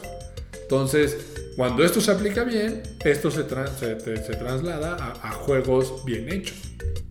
Entonces, 0.62 1.17
cuando 1.57 1.84
esto 1.84 1.99
se 1.99 2.12
aplica 2.12 2.45
bien, 2.45 2.81
esto 3.03 3.29
se, 3.29 3.43
se, 3.43 4.36
traslada 4.36 5.19
a 5.21 5.31
juegos 5.31 6.05
bien 6.05 6.31
hechos. 6.31 6.55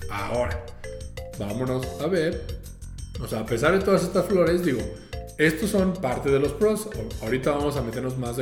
Ahora, 0.09 0.65
vámonos 1.39 1.87
a 2.01 2.07
ver. 2.07 2.43
O 3.21 3.29
sea, 3.29 3.41
a 3.41 3.45
pesar 3.45 3.79
de 3.79 3.85
todas 3.85 4.03
estas 4.03 4.25
flores, 4.25 4.65
digo, 4.65 4.81
estos 5.41 5.71
son 5.71 5.95
parte 5.95 6.31
de 6.31 6.39
los 6.39 6.53
pros. 6.53 6.87
Ahorita 7.23 7.53
vamos 7.53 7.75
a 7.77 7.83
meternos 7.83 8.19
más 8.19 8.37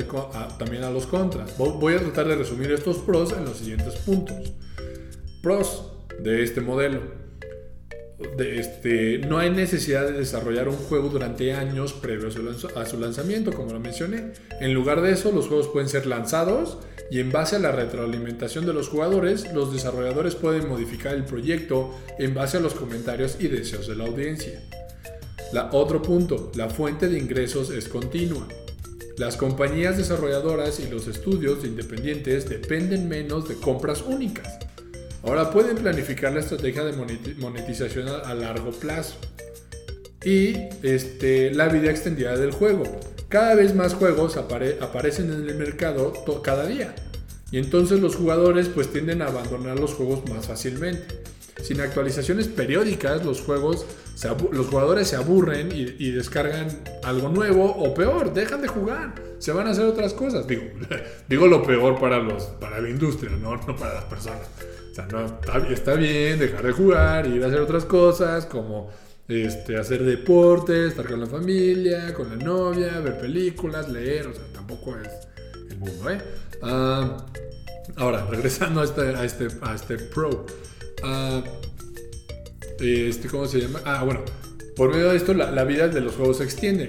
también 0.58 0.82
a 0.82 0.90
los 0.90 1.06
contras. 1.06 1.56
Voy 1.56 1.94
a 1.94 1.98
tratar 1.98 2.26
de 2.26 2.34
resumir 2.34 2.72
estos 2.72 2.98
pros 2.98 3.32
en 3.32 3.44
los 3.44 3.58
siguientes 3.58 3.94
puntos. 3.96 4.52
Pros 5.40 5.92
de 6.18 6.42
este 6.42 6.61
modelo 6.61 7.00
de 8.37 8.58
este, 8.58 9.18
no 9.18 9.38
hay 9.38 9.50
necesidad 9.50 10.06
de 10.06 10.12
desarrollar 10.12 10.68
un 10.68 10.74
juego 10.74 11.08
durante 11.08 11.52
años 11.52 11.92
previos 11.92 12.37
a 12.74 12.84
su 12.84 12.98
lanzamiento, 12.98 13.52
como 13.52 13.72
lo 13.72 13.78
mencioné. 13.78 14.32
En 14.61 14.74
lugar 14.74 15.00
de 15.00 15.12
eso, 15.12 15.30
los 15.30 15.46
juegos 15.46 15.68
pueden 15.68 15.88
ser 15.88 16.04
lanzados 16.04 16.78
y 17.12 17.20
en 17.20 17.30
base 17.30 17.54
a 17.54 17.58
la 17.61 17.70
retroalimentación 17.70 18.66
de 18.66 18.74
los 18.74 18.88
jugadores, 18.88 19.52
los 19.54 19.72
desarrolladores 19.72 20.34
pueden 20.34 20.68
modificar 20.68 21.14
el 21.14 21.24
proyecto 21.24 21.94
en 22.18 22.34
base 22.34 22.56
a 22.56 22.61
los 22.61 22.74
comentarios 22.74 23.37
y 23.38 23.46
deseos 23.46 23.87
de 23.87 23.94
la 23.94 24.04
audiencia. 24.04 24.61
Otro 25.72 26.02
punto, 26.02 26.52
la 26.54 26.68
fuente 26.68 27.08
de 27.08 27.18
ingresos 27.18 27.70
es 27.70 27.88
continua. 27.88 28.46
Las 29.16 29.37
compañías 29.37 29.96
desarrolladoras 29.96 30.78
y 30.80 30.88
los 30.88 31.08
estudios 31.08 31.64
independientes 31.64 32.48
dependen 32.48 33.08
menos 33.08 33.48
de 33.48 33.56
compras 33.56 34.02
únicas 34.02 34.58
Ahora 35.22 35.50
pueden 35.50 35.76
planificar 35.76 36.32
la 36.32 36.40
estrategia 36.40 36.84
de 36.84 36.92
monetización 37.38 38.08
a, 38.08 38.34
largo 38.34 38.70
plazo. 38.70 39.16
Y 40.24 40.54
este, 40.82 41.52
la 41.52 41.68
vida 41.68 41.90
extendida 41.90 42.37
del 42.37 42.52
juego. 42.52 42.84
Cada 43.28 43.54
vez 43.54 43.74
más 43.74 43.94
juegos 43.94 44.37
aparecen 44.37 45.32
en 45.32 45.48
el 45.48 45.54
mercado 45.56 46.12
cada 46.42 46.66
día. 46.66 46.94
Y 47.50 47.58
entonces 47.58 48.00
los 48.00 48.16
jugadores 48.16 48.68
pues 48.68 48.92
tienden 48.92 49.22
a 49.22 49.26
abandonar 49.26 49.78
los 49.78 49.94
juegos 49.94 50.28
más 50.30 50.46
fácilmente. 50.46 51.22
Sin 51.62 51.80
actualizaciones 51.80 52.46
periódicas, 52.46 53.24
los, 53.24 53.40
juegos 53.40 53.84
los 54.52 54.66
jugadores 54.66 55.09
se 55.09 55.16
aburren 55.16 55.70
y, 55.72 56.11
descargan 56.11 56.68
algo 57.04 57.28
nuevo 57.28 57.64
o 57.64 57.94
peor, 57.94 58.33
dejan 58.35 58.62
de 58.62 58.68
jugar, 58.68 59.14
se 59.38 59.52
van 59.52 59.66
a 59.68 59.70
hacer 59.70 59.85
otras 59.85 60.12
cosas. 60.12 60.46
Digo, 60.46 60.64
digo 61.28 61.46
lo 61.46 61.62
peor 61.62 62.00
para, 62.00 62.18
los, 62.18 62.44
para 62.61 62.81
la 62.81 62.88
industria, 62.88 63.31
no, 63.37 63.57
no 63.57 63.76
para 63.76 63.94
las 63.94 64.04
personas 64.04 64.48
está, 65.70 65.94
bien 65.94 66.38
dejar 66.38 66.64
de 66.64 66.72
jugar, 66.72 67.26
ir 67.26 67.42
a 67.44 67.46
hacer 67.46 67.61
otras 67.61 67.85
cosas 67.85 68.46
como 68.46 68.90
este, 69.28 69.76
hacer 69.76 70.04
deportes, 70.04 70.90
estar 70.90 71.07
con 71.07 71.20
la 71.20 71.26
familia, 71.26 72.12
con 72.14 72.31
la 72.31 72.37
novia, 72.37 73.00
ver 73.00 73.18
películas, 73.18 73.88
leer, 73.88 74.26
o 74.28 74.35
sea, 74.35 74.44
tampoco 74.52 74.96
es 74.96 75.11
el 75.70 75.78
mundo, 75.78 76.11
¿eh? 76.11 76.18
Ah, 76.62 77.26
ahora, 77.96 78.26
regresando 78.31 78.81
a 78.81 78.85
este, 78.85 79.00
a 79.00 79.24
este, 79.24 79.48
a 79.62 79.74
este 79.74 79.98
Pro. 79.98 80.46
Ah, 81.02 81.42
este, 82.80 83.28
¿Cómo 83.28 83.46
se 83.46 83.60
llama? 83.60 83.80
Ah, 83.84 84.04
bueno, 84.04 84.20
por 84.76 84.90
medio 84.90 85.10
de 85.10 85.16
esto 85.16 85.34
la, 85.34 85.64
vida 85.64 85.88
de 85.88 86.00
los 86.00 86.14
juegos 86.14 86.38
se 86.38 86.44
extiende. 86.44 86.88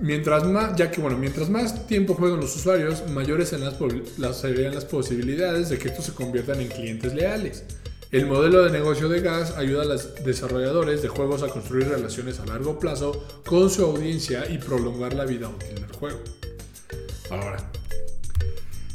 Mientras 0.00 0.44
más, 0.44 0.76
ya 0.76 0.90
que 0.90 1.00
bueno, 1.00 1.16
mientras 1.16 1.48
más 1.48 1.86
tiempo 1.86 2.14
juegan 2.14 2.40
los 2.40 2.54
usuarios, 2.54 3.08
mayores 3.08 3.48
serían 3.48 4.74
las 4.74 4.84
posibilidades 4.84 5.70
de 5.70 5.78
que 5.78 5.88
estos 5.88 6.04
se 6.04 6.12
conviertan 6.12 6.60
en 6.60 6.68
clientes 6.68 7.14
leales. 7.14 7.64
El 8.12 8.26
modelo 8.26 8.62
de 8.62 8.70
negocio 8.70 9.08
de 9.08 9.20
gas 9.20 9.56
ayuda 9.56 9.82
a 9.82 9.84
los 9.86 10.24
desarrolladores 10.24 11.02
de 11.02 11.08
juegos 11.08 11.42
a 11.42 11.48
construir 11.48 11.88
relaciones 11.88 12.38
a 12.38 12.46
largo 12.46 12.78
plazo 12.78 13.26
con 13.44 13.68
su 13.68 13.84
audiencia 13.84 14.48
y 14.48 14.58
prolongar 14.58 15.14
la 15.14 15.24
vida 15.24 15.48
útil 15.48 15.74
del 15.74 15.92
juego. 15.92 16.20
Ahora, 17.30 17.70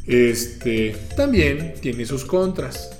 este 0.05 0.95
también 1.17 1.73
tiene 1.81 2.05
sus 2.05 2.23
contras. 2.23 2.97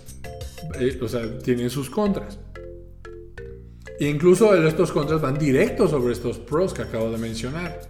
Eh, 0.79 0.99
o 1.01 1.07
sea, 1.07 1.39
tiene 1.39 1.69
sus 1.69 1.89
contras. 1.89 2.38
E 4.02 4.10
incluso 4.10 4.56
estos 4.56 4.92
contras 4.92 5.22
van 5.22 5.38
directos 5.38 5.92
sobre 5.92 6.14
estos 6.14 6.40
pros 6.40 6.74
que 6.74 6.82
acabo 6.82 7.12
de 7.12 7.20
mencionar. 7.20 7.82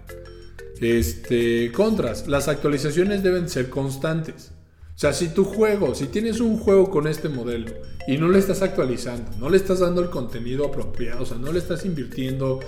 Este, 0.82 1.72
contras, 1.72 2.28
las 2.28 2.50
actualizaciones 2.50 3.24
deben 3.24 3.48
ser 3.48 3.70
constantes. 3.70 4.52
O 4.94 5.00
sea, 5.00 5.14
si 5.14 5.30
tu 5.30 5.46
juego, 5.46 5.96
si 5.96 6.08
tienes 6.08 6.42
un 6.42 6.58
juego 6.58 6.90
con 6.90 7.08
este 7.08 7.30
modelo 7.30 7.72
y 8.10 8.18
no 8.18 8.28
le 8.28 8.40
estás 8.40 8.62
actualizando, 8.62 9.32
no 9.40 9.50
le 9.50 9.56
estás 9.56 9.80
dando 9.80 10.02
el 10.02 10.10
contenido 10.10 10.66
apropiado, 10.66 11.24
o 11.24 11.26
sea, 11.26 11.38
no 11.38 11.54
le 11.54 11.60
estás 11.60 11.86
invirtiendo 11.86 12.60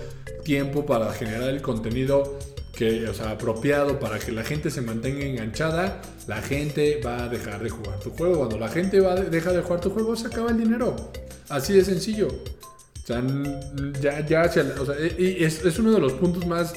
tiempo 0.45 0.85
para 0.85 1.11
generar 1.11 1.49
el 1.49 1.61
contenido 1.61 2.39
que, 2.73 3.09
o 3.09 3.13
sea, 3.13 3.31
apropiado 3.31 3.99
para 3.99 4.19
que 4.19 4.31
la 4.31 4.45
gente 4.45 4.71
se 4.71 4.79
mantenga 4.79 5.25
enganchada, 5.25 6.01
la 6.27 6.41
gente 6.41 7.01
va 7.05 7.25
a 7.25 7.27
dejar 7.27 7.61
de 7.61 7.69
jugar 7.69 7.99
tu 7.99 8.09
juego. 8.11 8.37
Cuando 8.37 8.57
la 8.57 8.69
gente 8.69 9.01
va 9.01 9.15
deja 9.15 9.51
de 9.51 9.61
jugar 9.61 9.81
tu 9.81 9.89
juego, 9.89 10.15
se 10.15 10.27
acaba 10.27 10.49
el 10.51 10.57
dinero. 10.57 10.95
Así 11.49 11.73
de 11.73 11.83
sencillo. 11.83 12.29
O 13.03 13.05
sea, 13.05 13.21
ya, 14.01 14.25
ya, 14.25 14.43
o 14.79 14.85
sea, 14.85 14.95
y 15.17 15.43
es, 15.43 15.65
es, 15.65 15.77
uno 15.77 15.91
de 15.91 15.99
los 15.99 16.13
puntos 16.13 16.47
más 16.47 16.73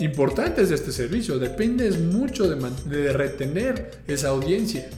importantes 0.00 0.70
de 0.70 0.74
este 0.74 0.90
servicio. 0.90 1.38
Dependes 1.38 2.00
mucho 2.00 2.48
de, 2.48 2.56
de, 2.86 3.12
retener 3.12 3.90
esa 4.06 4.28
audiencia. 4.28 4.88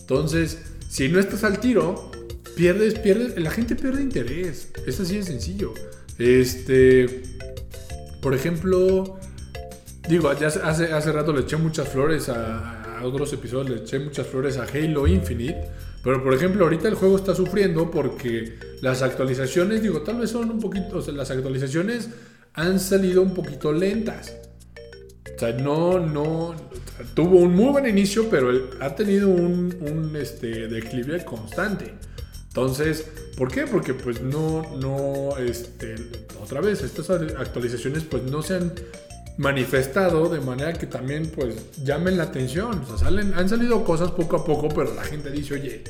Entonces, 0.00 0.58
si 0.88 1.08
no 1.08 1.20
estás 1.20 1.44
al 1.44 1.60
tiro, 1.60 2.10
pierdes, 2.56 2.98
pierdes, 2.98 3.38
la 3.40 3.50
gente 3.50 3.76
pierde 3.76 4.02
interés. 4.02 4.70
Es 4.86 4.98
así 4.98 5.18
de 5.18 5.22
sencillo. 5.22 5.72
Este, 6.18 7.22
por 8.20 8.34
ejemplo, 8.34 9.20
digo, 10.08 10.32
ya 10.36 10.48
hace, 10.48 10.92
hace 10.92 11.12
rato 11.12 11.32
le 11.32 11.42
eché 11.42 11.56
muchas 11.56 11.88
flores 11.88 12.28
a, 12.28 12.98
a 12.98 13.04
otros 13.04 13.32
episodios, 13.32 13.70
le 13.70 13.84
eché 13.84 14.00
muchas 14.00 14.26
flores 14.26 14.56
a 14.56 14.64
Halo 14.64 15.06
Infinite. 15.06 15.68
Pero 16.04 16.22
por 16.22 16.34
ejemplo, 16.34 16.64
ahorita 16.64 16.86
el 16.86 16.94
juego 16.94 17.16
está 17.16 17.34
sufriendo 17.34 17.90
porque 17.90 18.58
las 18.82 19.00
actualizaciones, 19.00 19.82
digo, 19.82 20.02
tal 20.02 20.18
vez 20.18 20.30
son 20.30 20.50
un 20.50 20.60
poquito, 20.60 20.98
o 20.98 21.02
sea, 21.02 21.14
las 21.14 21.30
actualizaciones 21.30 22.10
han 22.52 22.78
salido 22.78 23.22
un 23.22 23.32
poquito 23.32 23.72
lentas. 23.72 24.36
O 25.34 25.38
sea, 25.38 25.52
no, 25.52 25.98
no, 25.98 26.54
tuvo 27.14 27.38
un 27.38 27.54
muy 27.54 27.72
buen 27.72 27.88
inicio, 27.88 28.28
pero 28.30 28.50
ha 28.80 28.94
tenido 28.94 29.30
un, 29.30 29.74
un 29.80 30.14
este, 30.16 30.68
declive 30.68 31.24
constante. 31.24 31.94
Entonces, 32.48 33.06
¿por 33.36 33.50
qué? 33.50 33.66
Porque 33.66 33.94
pues 33.94 34.20
no, 34.20 34.76
no, 34.76 35.36
este, 35.38 35.96
otra 36.40 36.60
vez, 36.60 36.82
estas 36.82 37.10
actualizaciones 37.10 38.04
pues 38.04 38.22
no 38.24 38.42
se 38.42 38.54
han 38.54 38.72
manifestado 39.36 40.28
de 40.28 40.40
manera 40.40 40.72
que 40.72 40.86
también 40.86 41.30
pues 41.34 41.82
llamen 41.82 42.16
la 42.16 42.24
atención. 42.24 42.84
Salen, 42.98 43.34
han 43.34 43.48
salido 43.48 43.84
cosas 43.84 44.10
poco 44.12 44.36
a 44.36 44.44
poco, 44.44 44.68
pero 44.68 44.94
la 44.94 45.02
gente 45.04 45.30
dice, 45.30 45.54
oye, 45.54 45.84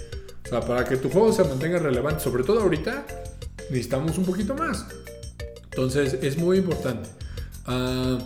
para 0.51 0.85
que 0.85 0.97
tu 0.97 1.11
juego 1.11 1.33
se 1.33 1.45
mantenga 1.45 1.79
relevante, 1.79 2.23
sobre 2.23 2.45
todo 2.45 2.61
ahorita, 2.63 3.07
necesitamos 3.71 4.19
un 4.19 4.25
poquito 4.25 4.55
más. 4.55 4.87
Entonces 5.65 6.19
es 6.23 6.39
muy 6.39 6.59
importante. 6.59 7.09
Ah, 7.67 8.19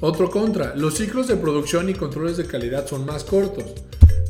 otro 0.00 0.30
contra, 0.30 0.74
los 0.74 0.94
ciclos 0.94 1.28
de 1.28 1.36
producción 1.36 1.88
y 1.88 1.94
controles 1.94 2.36
de 2.36 2.46
calidad 2.46 2.86
son 2.86 3.06
más 3.06 3.24
cortos. 3.24 3.64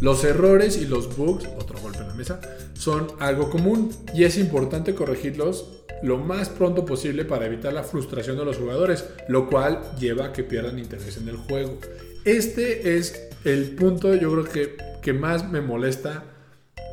Los 0.01 0.25
errores 0.25 0.77
y 0.77 0.87
los 0.87 1.17
bugs, 1.17 1.47
otro 1.59 1.79
en 1.79 1.92
mesa, 2.15 2.41
son 2.75 3.09
algo 3.19 3.51
común 3.51 3.91
y 4.15 4.25
es 4.25 4.39
importante 4.39 4.95
corregirlos 4.95 5.83
lo 6.03 6.19
más 6.19 6.49
pronto 6.49 6.85
posible 6.85 7.25
para 7.25 7.47
evitar 7.47 7.73
la 7.73 7.85
frustración 7.85 8.37
de 8.37 8.45
los 8.45 8.57
jugadores, 8.57 9.05
lo 9.29 9.49
cual 9.49 9.81
lleva 9.99 10.27
a 10.27 10.33
que 10.33 10.43
pierdan 10.43 10.79
interés 10.79 11.17
en 11.17 11.29
el 11.29 11.37
juego. 11.37 11.79
Este 12.25 12.97
es 12.97 13.29
el 13.45 13.71
punto 13.77 14.15
yo 14.15 14.33
creo 14.33 14.45
que, 14.45 14.77
que 15.01 15.13
más 15.13 15.49
me 15.51 15.61
molesta 15.61 16.25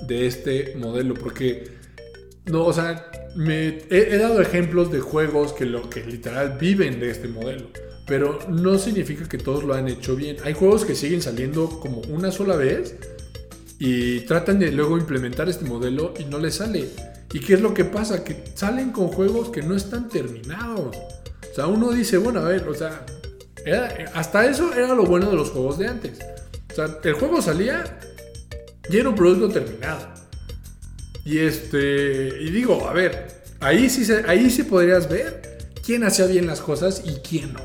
de 0.08 0.27
este 0.27 0.75
modelo, 0.75 1.13
porque 1.15 1.79
no, 2.45 2.65
o 2.65 2.73
sea, 2.73 3.10
me, 3.36 3.79
he, 3.89 4.17
dado 4.17 4.41
ejemplos 4.41 4.91
de 4.91 4.99
juegos 4.99 5.53
que, 5.53 5.65
lo, 5.65 5.89
que 5.89 6.03
literal 6.03 6.58
viven 6.60 6.99
de 6.99 7.12
este 7.12 7.27
modelo, 7.27 7.67
pero 8.08 8.39
no 8.49 8.77
significa 8.79 9.27
que 9.27 9.38
todos 9.38 9.63
lo 9.63 9.73
han 9.73 9.88
hecho 9.88 10.15
bien. 10.15 10.38
Hay 10.43 10.53
juegos 10.53 10.86
que 10.86 10.95
siguen 10.95 11.21
saliendo 11.21 11.79
como 11.79 12.01
una 12.10 12.32
sola 12.32 12.55
vez 12.55 12.95
y 13.79 14.19
tratan 14.21 14.59
de 14.59 14.71
luego 14.71 14.97
implementar 14.97 15.47
este 15.47 15.63
modelo 15.65 16.13
y 16.19 16.25
no 16.25 16.37
les 16.37 16.55
sale. 16.55 16.89
¿Y 17.31 17.39
qué 17.39 17.53
es 17.53 17.61
lo 17.61 17.73
que 17.73 17.85
pasa? 17.85 18.23
Que 18.23 18.43
salen 18.53 18.91
con 18.91 19.07
juegos 19.07 19.49
que 19.49 19.61
no 19.61 19.75
están 19.75 20.09
terminados. 20.09 20.95
O 21.51 21.55
sea, 21.55 21.67
uno 21.67 21.91
dice, 21.91 22.17
bueno, 22.17 22.41
a 22.41 22.43
ver, 22.43 22.67
o 22.67 22.73
sea, 22.75 23.05
hasta 24.13 24.45
eso 24.45 24.73
era 24.73 24.93
lo 24.93 25.05
bueno 25.05 25.29
de 25.29 25.35
los 25.35 25.49
juegos 25.51 25.77
de 25.77 25.87
antes. 25.87 26.19
O 26.71 26.75
sea, 26.75 26.97
el 27.03 27.13
juego 27.13 27.41
salía 27.41 27.99
y 28.89 28.97
era 28.97 29.09
un 29.09 29.15
producto 29.15 29.49
terminado. 29.49 30.09
Y 31.23 31.37
este, 31.37 32.41
y 32.41 32.49
digo, 32.51 32.87
a 32.87 32.93
ver, 32.93 33.43
ahí 33.61 33.89
sí, 33.89 34.11
ahí 34.27 34.49
sí 34.49 34.63
podrías 34.63 35.07
ver 35.07 35.59
quién 35.85 36.03
hacía 36.03 36.25
bien 36.25 36.47
las 36.47 36.59
cosas 36.59 37.03
y 37.05 37.15
quién 37.27 37.53
no. 37.53 37.61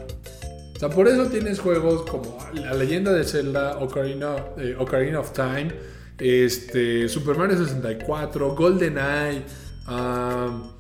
O 0.77 0.79
sea, 0.79 0.91
por 0.91 1.09
eso 1.09 1.27
tienes 1.27 1.59
juegos 1.59 2.09
como 2.09 2.39
La 2.53 2.75
leyenda 2.75 3.13
de 3.13 3.25
Zelda, 3.25 3.79
Ocarina, 3.79 4.37
eh, 4.59 4.77
Ocarina 4.79 5.21
of 5.21 5.33
Time, 5.33 5.73
este, 6.19 7.09
Super 7.09 7.37
Mario 7.37 7.59
64, 7.59 8.55
GoldenEye, 8.55 9.43
um, 9.89 10.75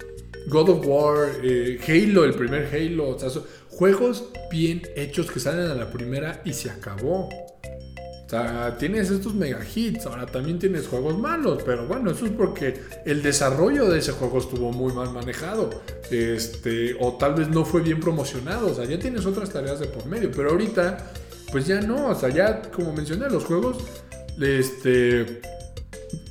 God 0.48 0.68
of 0.68 0.86
War, 0.86 1.28
eh, 1.42 1.78
Halo, 1.86 2.24
el 2.24 2.34
primer 2.34 2.68
Halo, 2.72 3.10
o 3.10 3.18
sea, 3.18 3.30
juegos 3.70 4.24
bien 4.50 4.82
hechos 4.94 5.30
que 5.30 5.40
salen 5.40 5.70
a 5.70 5.74
la 5.74 5.90
primera 5.90 6.42
y 6.44 6.52
se 6.52 6.70
acabó. 6.70 7.28
O 7.28 8.28
sea, 8.28 8.76
tienes 8.78 9.10
estos 9.10 9.34
mega 9.34 9.60
hits, 9.74 10.06
ahora 10.06 10.24
también 10.26 10.58
tienes 10.58 10.88
juegos 10.88 11.18
malos, 11.18 11.62
pero 11.64 11.86
bueno, 11.86 12.10
eso 12.10 12.24
es 12.24 12.32
porque 12.32 12.80
el 13.04 13.22
desarrollo 13.22 13.90
de 13.90 13.98
ese 13.98 14.12
juego 14.12 14.38
estuvo 14.38 14.72
muy 14.72 14.94
mal 14.94 15.12
manejado, 15.12 15.68
este, 16.10 16.96
o 17.00 17.14
tal 17.18 17.34
vez 17.34 17.48
no 17.48 17.66
fue 17.66 17.82
bien 17.82 18.00
promocionado, 18.00 18.68
o 18.68 18.74
sea, 18.74 18.86
ya 18.86 18.98
tienes 18.98 19.26
otras 19.26 19.50
tareas 19.50 19.78
de 19.78 19.86
por 19.86 20.06
medio, 20.06 20.30
pero 20.34 20.50
ahorita, 20.50 21.12
pues 21.52 21.66
ya 21.66 21.82
no, 21.82 22.08
o 22.08 22.14
sea, 22.14 22.30
ya 22.30 22.62
como 22.62 22.94
mencioné, 22.94 23.28
los 23.28 23.44
juegos, 23.44 23.76
este, 24.40 25.40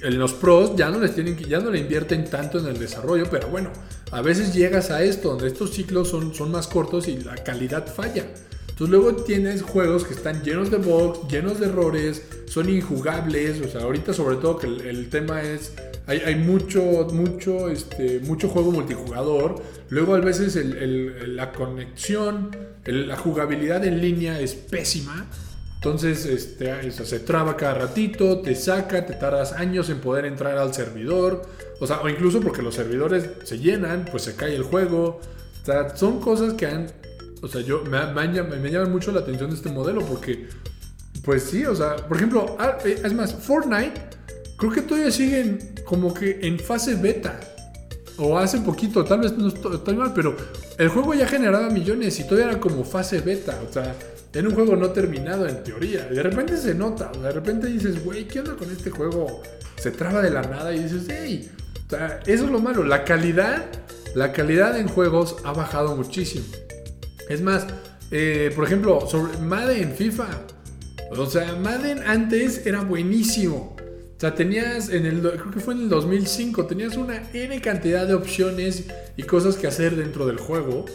en 0.01 0.19
los 0.19 0.33
pros 0.33 0.75
ya 0.75 0.89
no 0.89 0.99
les 0.99 1.15
tienen 1.15 1.37
ya 1.37 1.59
no 1.59 1.71
le 1.71 1.79
invierten 1.79 2.25
tanto 2.25 2.59
en 2.59 2.67
el 2.67 2.79
desarrollo, 2.79 3.25
pero 3.29 3.47
bueno, 3.49 3.71
a 4.11 4.21
veces 4.21 4.53
llegas 4.53 4.91
a 4.91 5.03
esto, 5.03 5.29
donde 5.29 5.47
estos 5.47 5.71
ciclos 5.71 6.09
son, 6.09 6.33
son 6.33 6.51
más 6.51 6.67
cortos 6.67 7.07
y 7.07 7.17
la 7.17 7.35
calidad 7.35 7.87
falla. 7.87 8.25
Entonces 8.73 8.89
luego 8.89 9.23
tienes 9.23 9.61
juegos 9.61 10.03
que 10.03 10.15
están 10.15 10.41
llenos 10.43 10.71
de 10.71 10.77
bugs, 10.77 11.27
llenos 11.31 11.59
de 11.59 11.67
errores, 11.67 12.23
son 12.47 12.69
injugables, 12.69 13.61
o 13.61 13.69
sea, 13.69 13.81
ahorita 13.81 14.13
sobre 14.13 14.37
todo 14.37 14.57
que 14.57 14.65
el, 14.65 15.09
tema 15.09 15.43
es, 15.43 15.73
hay, 16.07 16.19
hay, 16.19 16.35
mucho, 16.35 16.81
mucho, 17.13 17.69
este, 17.69 18.19
mucho 18.21 18.49
juego 18.49 18.71
multijugador, 18.71 19.61
luego 19.89 20.15
a 20.15 20.19
veces 20.19 20.55
la 20.55 21.51
conexión, 21.51 22.49
la 22.85 23.15
jugabilidad 23.15 23.85
en 23.85 24.01
línea 24.01 24.39
es 24.39 24.55
pésima, 24.55 25.27
entonces 25.83 26.25
este, 26.25 26.91
se 26.93 27.19
traba 27.19 27.57
cada 27.57 27.73
ratito, 27.73 28.39
te 28.39 28.55
saca, 28.55 29.05
te 29.05 29.15
tardas 29.15 29.51
años 29.51 29.89
en 29.89 29.99
poder 29.99 30.23
entrar 30.23 30.57
al 30.57 30.73
servidor. 30.73 31.41
O 31.81 31.85
sea, 31.85 31.99
o 31.99 32.07
incluso 32.07 32.39
porque 32.39 32.61
los 32.61 32.73
servidores 32.73 33.29
se 33.43 33.59
llenan, 33.59 34.05
pues 34.09 34.23
se 34.23 34.33
cae 34.33 34.55
el 34.55 34.63
juego. 34.63 35.19
O 35.61 35.65
sea, 35.65 35.93
son 35.97 36.21
cosas 36.21 36.53
que 36.53 36.67
han... 36.67 36.87
O 37.41 37.49
sea, 37.49 37.59
yo 37.59 37.83
me, 37.83 37.99
me, 38.13 38.71
llama 38.71 38.87
mucho 38.87 39.11
la 39.11 39.19
atención 39.19 39.49
de 39.49 39.57
este 39.57 39.71
modelo 39.71 39.99
porque... 40.05 40.47
Pues 41.25 41.43
sí, 41.43 41.65
o 41.65 41.75
sea, 41.75 41.97
por 41.97 42.15
ejemplo, 42.15 42.55
ah, 42.59 42.77
eh, 42.85 43.01
es 43.03 43.13
más, 43.13 43.33
Fortnite 43.33 43.99
creo 44.55 44.71
que 44.71 44.81
todavía 44.83 45.11
siguen 45.11 45.59
como 45.83 46.13
que 46.13 46.39
en 46.43 46.59
fase 46.59 46.95
beta. 46.95 47.37
O 48.17 48.37
hace 48.37 48.59
poquito, 48.59 49.03
tal 49.03 49.21
vez 49.21 49.35
no 49.37 49.47
estoy 49.47 49.95
mal, 49.95 50.13
pero 50.13 50.35
el 50.77 50.89
juego 50.89 51.13
ya 51.13 51.27
generaba 51.27 51.69
millones 51.69 52.19
y 52.19 52.23
todavía 52.23 52.51
era 52.51 52.59
como 52.59 52.83
fase 52.83 53.21
beta. 53.21 53.59
O 53.67 53.73
sea, 53.73 53.95
en 54.33 54.47
un 54.47 54.53
juego 54.53 54.75
no 54.75 54.89
terminado 54.89 55.47
en 55.47 55.63
teoría. 55.63 56.05
de 56.05 56.23
repente 56.23 56.57
se 56.57 56.73
nota, 56.73 57.11
de 57.11 57.31
repente 57.31 57.67
dices, 57.67 58.03
güey, 58.03 58.27
¿qué 58.27 58.39
onda 58.39 58.55
con 58.55 58.71
este 58.71 58.89
juego? 58.89 59.41
Se 59.77 59.91
traba 59.91 60.21
de 60.21 60.29
la 60.29 60.41
nada 60.41 60.73
y 60.73 60.83
dices, 60.83 61.07
hey, 61.09 61.51
eso 62.25 62.45
es 62.45 62.51
lo 62.51 62.59
malo. 62.59 62.83
La 62.83 63.03
calidad, 63.03 63.65
la 64.15 64.31
calidad 64.31 64.77
en 64.77 64.87
juegos 64.87 65.35
ha 65.43 65.53
bajado 65.53 65.95
muchísimo. 65.95 66.45
Es 67.29 67.41
más, 67.41 67.67
eh, 68.11 68.51
por 68.55 68.65
ejemplo, 68.65 69.07
sobre 69.07 69.37
Madden, 69.37 69.93
FIFA. 69.93 70.27
O 71.17 71.25
sea, 71.25 71.55
Madden 71.55 71.99
antes 72.05 72.65
era 72.65 72.81
buenísimo. 72.81 73.72
Sea, 74.23 74.35
tenías 74.35 74.87
en 74.87 75.05
el, 75.05 75.19
creo 75.19 75.51
que 75.51 75.59
fue 75.59 75.73
en 75.73 75.81
el 75.81 75.89
2005, 75.89 76.65
tenías 76.65 76.95
una 76.95 77.29
N 77.33 77.59
cantidad 77.59 78.07
de 78.07 78.13
opciones 78.13 78.85
y 79.17 79.23
cosas 79.23 79.57
que 79.57 79.67
hacer 79.67 79.97
dentro 79.97 80.25
del 80.25 80.37
juego. 80.37 80.85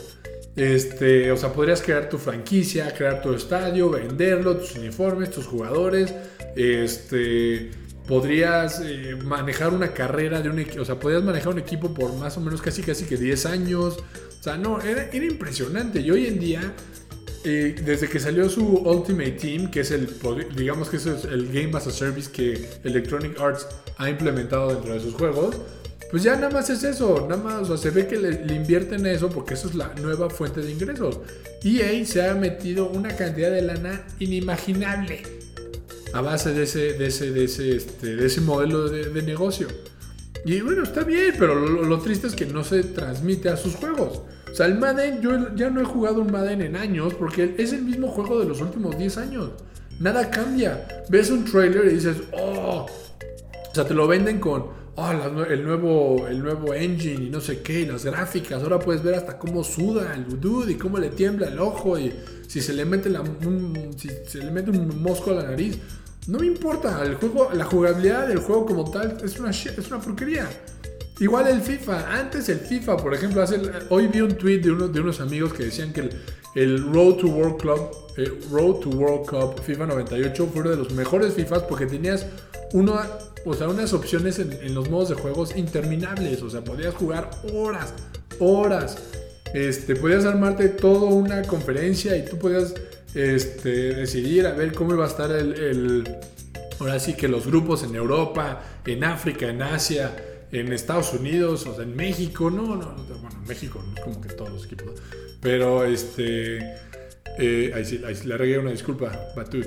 Este, 0.57 1.31
o 1.31 1.37
sea, 1.37 1.53
podrías 1.53 1.83
crear 1.83 2.09
tu 2.09 2.17
franquicia, 2.17 2.91
crear 2.95 3.21
tu 3.21 3.35
estadio, 3.35 3.91
venderlo, 3.91 4.57
tus 4.57 4.77
uniformes, 4.77 5.31
tus 5.31 5.47
jugadores. 5.47 6.15
Este, 6.57 7.71
podrías 8.07 8.81
eh, 8.83 9.15
manejar 9.23 9.75
una 9.75 9.93
carrera 9.93 10.41
de 10.41 10.49
un 10.49 10.61
equipo, 10.61 10.81
o 10.81 10.85
sea, 10.87 10.99
podrías 10.99 11.23
manejar 11.23 11.53
un 11.53 11.59
equipo 11.59 11.93
por 11.93 12.15
más 12.15 12.39
o 12.39 12.41
menos 12.41 12.63
casi 12.63 12.81
casi 12.81 13.05
que 13.05 13.19
10 13.19 13.45
años. 13.45 13.99
O 14.41 14.43
sea, 14.43 14.57
no, 14.57 14.81
era, 14.81 15.15
impresionante. 15.15 16.01
Y 16.01 16.11
hoy 16.11 16.29
en 16.29 16.39
día, 16.39 16.73
eh, 17.45 17.77
desde 17.85 18.09
que 18.09 18.19
salió 18.19 18.49
su 18.49 18.65
Ultimate 18.65 19.33
Team, 19.33 19.71
que 19.71 19.81
es 19.81 19.91
el, 19.91 20.09
digamos 20.57 20.89
que 20.89 20.97
es 20.97 21.07
el 21.07 21.49
Game 21.53 21.71
as 21.77 21.87
a 21.87 21.91
Service 21.91 22.31
que 22.31 22.69
Electronic 22.85 23.41
Arts 23.41 23.67
ha 23.97 24.11
implementado 24.11 24.69
dentro 24.69 24.95
de 24.95 25.01
sus 25.01 25.15
juegos, 25.15 25.57
pues 26.11 26.23
ya 26.23 26.37
nada 26.37 26.51
más 26.51 26.71
es 26.71 26.85
eso, 26.85 27.27
nada 27.29 27.43
más, 27.43 27.69
o 27.69 27.77
sea, 27.77 27.77
se 27.77 27.91
ve 27.91 28.07
que 28.07 28.17
le, 28.17 28.55
invierten 28.55 29.05
eso 29.05 29.29
porque 29.29 29.55
eso 29.55 29.69
es 29.69 29.75
la 29.75 29.93
nueva 30.01 30.31
fuente 30.31 30.63
de 30.63 30.73
ingresos. 30.73 31.19
EA 31.63 32.05
se 32.07 32.27
ha 32.27 32.35
metido 32.35 32.89
una 32.89 33.15
cantidad 33.15 33.51
de 33.51 33.61
lana 33.61 34.07
inimaginable 34.19 35.23
a 36.15 36.23
base 36.23 36.55
de 36.55 36.63
ese, 36.63 36.95
de 36.95 37.07
ese, 37.09 37.31
de 37.31 37.45
ese, 37.45 37.77
este, 37.77 38.17
de 38.17 38.27
ese 38.27 38.41
modelo 38.41 38.89
de, 38.89 39.23
negocio. 39.23 39.69
Y 40.47 40.61
bueno, 40.63 40.85
está 40.85 41.05
bien, 41.05 41.35
pero 41.39 41.55
lo, 41.55 41.99
triste 41.99 42.27
es 42.27 42.35
que 42.35 42.47
no 42.47 42.65
se 42.65 42.85
transmite 42.85 43.51
a 43.51 43.59
sus 43.59 43.75
juegos. 43.75 44.23
O 44.51 44.55
sea, 44.55 44.67
el 44.67 44.79
Madden, 44.79 45.21
yo 45.21 45.55
ya 45.55 45.71
no 45.71 45.81
he 45.81 45.85
jugado 45.85 46.21
un 46.21 46.33
Madden 46.33 46.63
en 46.63 46.77
años 46.77 47.15
porque 47.15 47.55
es 47.59 47.73
el 47.73 47.83
mismo 47.83 48.09
juego 48.09 48.41
de 48.41 48.47
los 48.47 48.61
últimos 48.61 48.97
10 48.99 49.19
años. 49.19 49.51
Nada 50.01 50.31
cambia. 50.31 50.87
Ves 51.09 51.31
un 51.31 51.45
trailer 51.45 51.87
y 51.87 51.95
dices, 51.95 52.17
oh. 52.33 52.87
O 53.71 53.75
sea, 53.75 53.87
te 53.87 53.95
lo 53.95 54.07
venden 54.09 54.41
con, 54.41 54.67
oh, 54.97 55.45
el, 55.49 55.65
nuevo, 55.65 56.27
el 56.29 56.43
nuevo 56.43 56.75
engine 56.75 57.27
y 57.27 57.31
no 57.31 57.41
sé 57.41 57.61
qué, 57.61 57.81
y 57.81 57.87
las 57.87 58.05
gráficas. 58.05 58.63
Ahora 58.63 58.79
puedes 58.79 59.03
ver 59.03 59.15
hasta 59.15 59.39
cómo 59.39 59.63
suda 59.63 60.15
el 60.15 60.41
dude 60.41 60.73
y 60.73 60.75
cómo 60.77 60.99
le 60.99 61.11
tiembla 61.11 61.49
el 61.49 61.59
ojo 61.59 61.99
y 61.99 62.13
si 62.47 62.61
se 62.61 62.73
le 62.73 62.85
mete, 62.85 63.11
la, 63.11 63.21
un, 63.21 63.91
mosco 65.03 65.33
a 65.33 65.35
la 65.35 65.43
nariz. 65.45 65.79
No 66.27 66.39
me 66.39 66.47
importa, 66.47 67.03
el 67.05 67.15
juego, 67.15 67.51
la 67.55 67.65
jugabilidad 67.65 68.29
del 68.29 68.39
juego 68.39 68.67
como 68.67 68.91
tal 68.91 69.17
es 69.25 69.39
una, 69.39 69.51
es 69.51 69.91
una 69.91 70.01
porquería. 70.01 70.49
Igual 71.21 71.49
el 71.49 71.61
FIFA, 71.61 72.17
antes 72.17 72.49
el 72.49 72.61
FIFA, 72.61 72.97
por 72.97 73.13
ejemplo, 73.13 73.43
hace, 73.43 73.61
hoy 73.89 74.07
vi 74.07 74.21
un 74.21 74.37
tweet 74.37 74.59
de, 74.59 74.71
uno, 74.71 74.87
de 74.87 75.01
unos 75.01 75.21
amigos 75.21 75.53
que 75.53 75.65
decían 75.65 75.93
que 75.93 76.09
el, 76.55 76.93
Road 76.93 77.17
to 77.17 77.27
World 77.27 77.57
Club, 77.57 77.91
eh, 78.17 78.33
Road 78.51 78.77
to 78.77 78.91
World 78.91 79.27
Cup 79.27 79.61
FIFA 79.63 79.87
98 79.87 80.49
fue 80.53 80.63
uno 80.63 80.71
de 80.71 80.77
los 80.77 80.93
mejores 80.93 81.35
FIFAs 81.35 81.65
porque 81.65 81.87
tenías 81.87 82.25
uno, 82.73 83.01
o 83.45 83.55
sea, 83.55 83.69
unas 83.69 83.93
opciones 83.93 84.39
en, 84.39 84.75
los 84.75 84.89
modos 84.91 85.09
de 85.09 85.15
juegos 85.17 85.57
interminables. 85.57 86.41
O 86.43 86.51
sea, 86.51 86.63
podías 86.63 86.95
jugar 86.95 87.31
horas, 87.53 87.95
horas. 88.39 88.99
Este, 89.55 89.97
podías 89.97 90.25
armarte 90.25 90.69
toda 90.69 91.07
una 91.07 91.43
conferencia 91.43 92.17
y 92.17 92.25
tú 92.25 92.39
podías 92.39 92.75
este, 93.15 93.95
decidir 93.95 94.47
a 94.47 94.53
ver 94.53 94.73
cómo 94.73 94.93
iba 94.93 95.05
a 95.05 95.09
estar 95.09 95.31
el, 95.33 96.05
ahora 96.79 97.01
sí 97.01 97.15
que 97.15 97.27
los 97.29 97.47
grupos 97.47 97.83
en 97.83 97.95
Europa, 97.95 98.63
en 98.85 99.05
África, 99.05 99.49
en 99.49 99.63
Asia, 99.63 100.15
en 100.53 100.73
Estados 100.73 101.13
Unidos, 101.13 101.67
o 101.67 101.75
sea, 101.75 101.85
en 101.85 101.95
México, 101.95 102.51
no, 102.51 102.77
no, 102.77 102.95
bueno, 102.95 103.37
en 103.43 103.49
México 103.49 103.83
no 103.87 103.95
es 103.95 104.01
como 104.01 104.21
que 104.21 104.29
todos 104.29 104.51
los 104.51 104.65
equipos, 104.65 104.93
pero 105.41 105.85
este, 105.85 106.59
eh, 107.39 107.73
ahí, 107.75 107.85
sí, 107.85 108.01
ahí 108.07 108.15
sí 108.15 108.27
le 108.27 108.37
regué 108.37 108.59
una 108.59 108.71
disculpa, 108.71 109.13
Batut. 109.37 109.67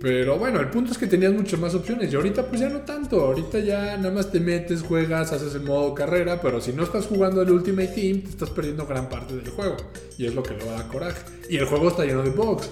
Pero 0.00 0.38
bueno, 0.38 0.60
el 0.60 0.68
punto 0.68 0.92
es 0.92 0.98
que 0.98 1.06
tenías 1.06 1.32
muchas 1.32 1.58
más 1.58 1.74
opciones 1.74 2.12
y 2.12 2.16
ahorita 2.16 2.46
pues 2.48 2.60
ya 2.60 2.68
no 2.68 2.80
tanto. 2.80 3.20
Ahorita 3.20 3.58
ya 3.60 3.96
nada 3.96 4.10
más 4.10 4.30
te 4.30 4.40
metes, 4.40 4.82
juegas, 4.82 5.32
haces 5.32 5.54
el 5.54 5.62
modo 5.62 5.94
carrera, 5.94 6.40
pero 6.42 6.60
si 6.60 6.72
no 6.72 6.82
estás 6.82 7.06
jugando 7.06 7.40
el 7.40 7.50
Ultimate 7.50 7.88
Team, 7.88 8.20
te 8.20 8.28
estás 8.28 8.50
perdiendo 8.50 8.86
gran 8.86 9.08
parte 9.08 9.34
del 9.34 9.48
juego. 9.48 9.76
Y 10.18 10.26
es 10.26 10.34
lo 10.34 10.42
que 10.42 10.54
le 10.54 10.66
da 10.66 10.86
coraje. 10.88 11.18
Y 11.48 11.56
el 11.56 11.64
juego 11.64 11.88
está 11.88 12.04
lleno 12.04 12.22
de 12.22 12.30
bugs. 12.30 12.68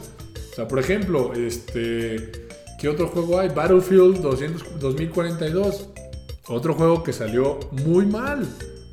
O 0.52 0.54
sea, 0.54 0.68
por 0.68 0.78
ejemplo, 0.78 1.32
este... 1.34 2.44
¿Qué 2.78 2.88
otro 2.88 3.08
juego 3.08 3.40
hay? 3.40 3.48
Battlefield 3.48 4.20
200, 4.20 4.78
2042. 4.78 5.88
Otro 6.48 6.74
juego 6.74 7.02
que 7.02 7.12
salió 7.12 7.60
muy 7.70 8.06
mal. 8.06 8.46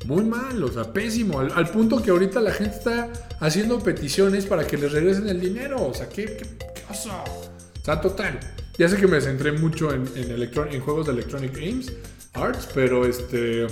Muy 0.06 0.24
mal, 0.24 0.62
o 0.64 0.72
sea, 0.72 0.92
pésimo. 0.92 1.38
Al, 1.38 1.70
punto 1.70 2.02
que 2.02 2.10
ahorita 2.10 2.40
la 2.40 2.50
gente 2.50 2.76
está 2.76 3.12
haciendo 3.38 3.78
peticiones 3.78 4.46
para 4.46 4.66
que 4.66 4.76
les 4.76 4.90
regresen 4.90 5.28
el 5.28 5.40
dinero. 5.40 5.86
O 5.86 5.94
sea, 5.94 6.08
¿qué, 6.08 6.24
qué, 6.24 6.44
qué 6.58 6.82
oso? 6.90 7.10
O 7.10 7.84
sea, 7.84 8.00
total. 8.00 8.40
Ya 8.78 8.88
sé 8.88 8.96
que 8.96 9.06
me 9.06 9.20
centré 9.20 9.52
mucho 9.52 9.92
en, 9.92 10.08
en, 10.16 10.80
juegos 10.80 11.06
de 11.06 11.12
Electronic 11.12 11.54
Games 11.54 11.92
Arts, 12.32 12.68
pero 12.74 13.04
este, 13.04 13.66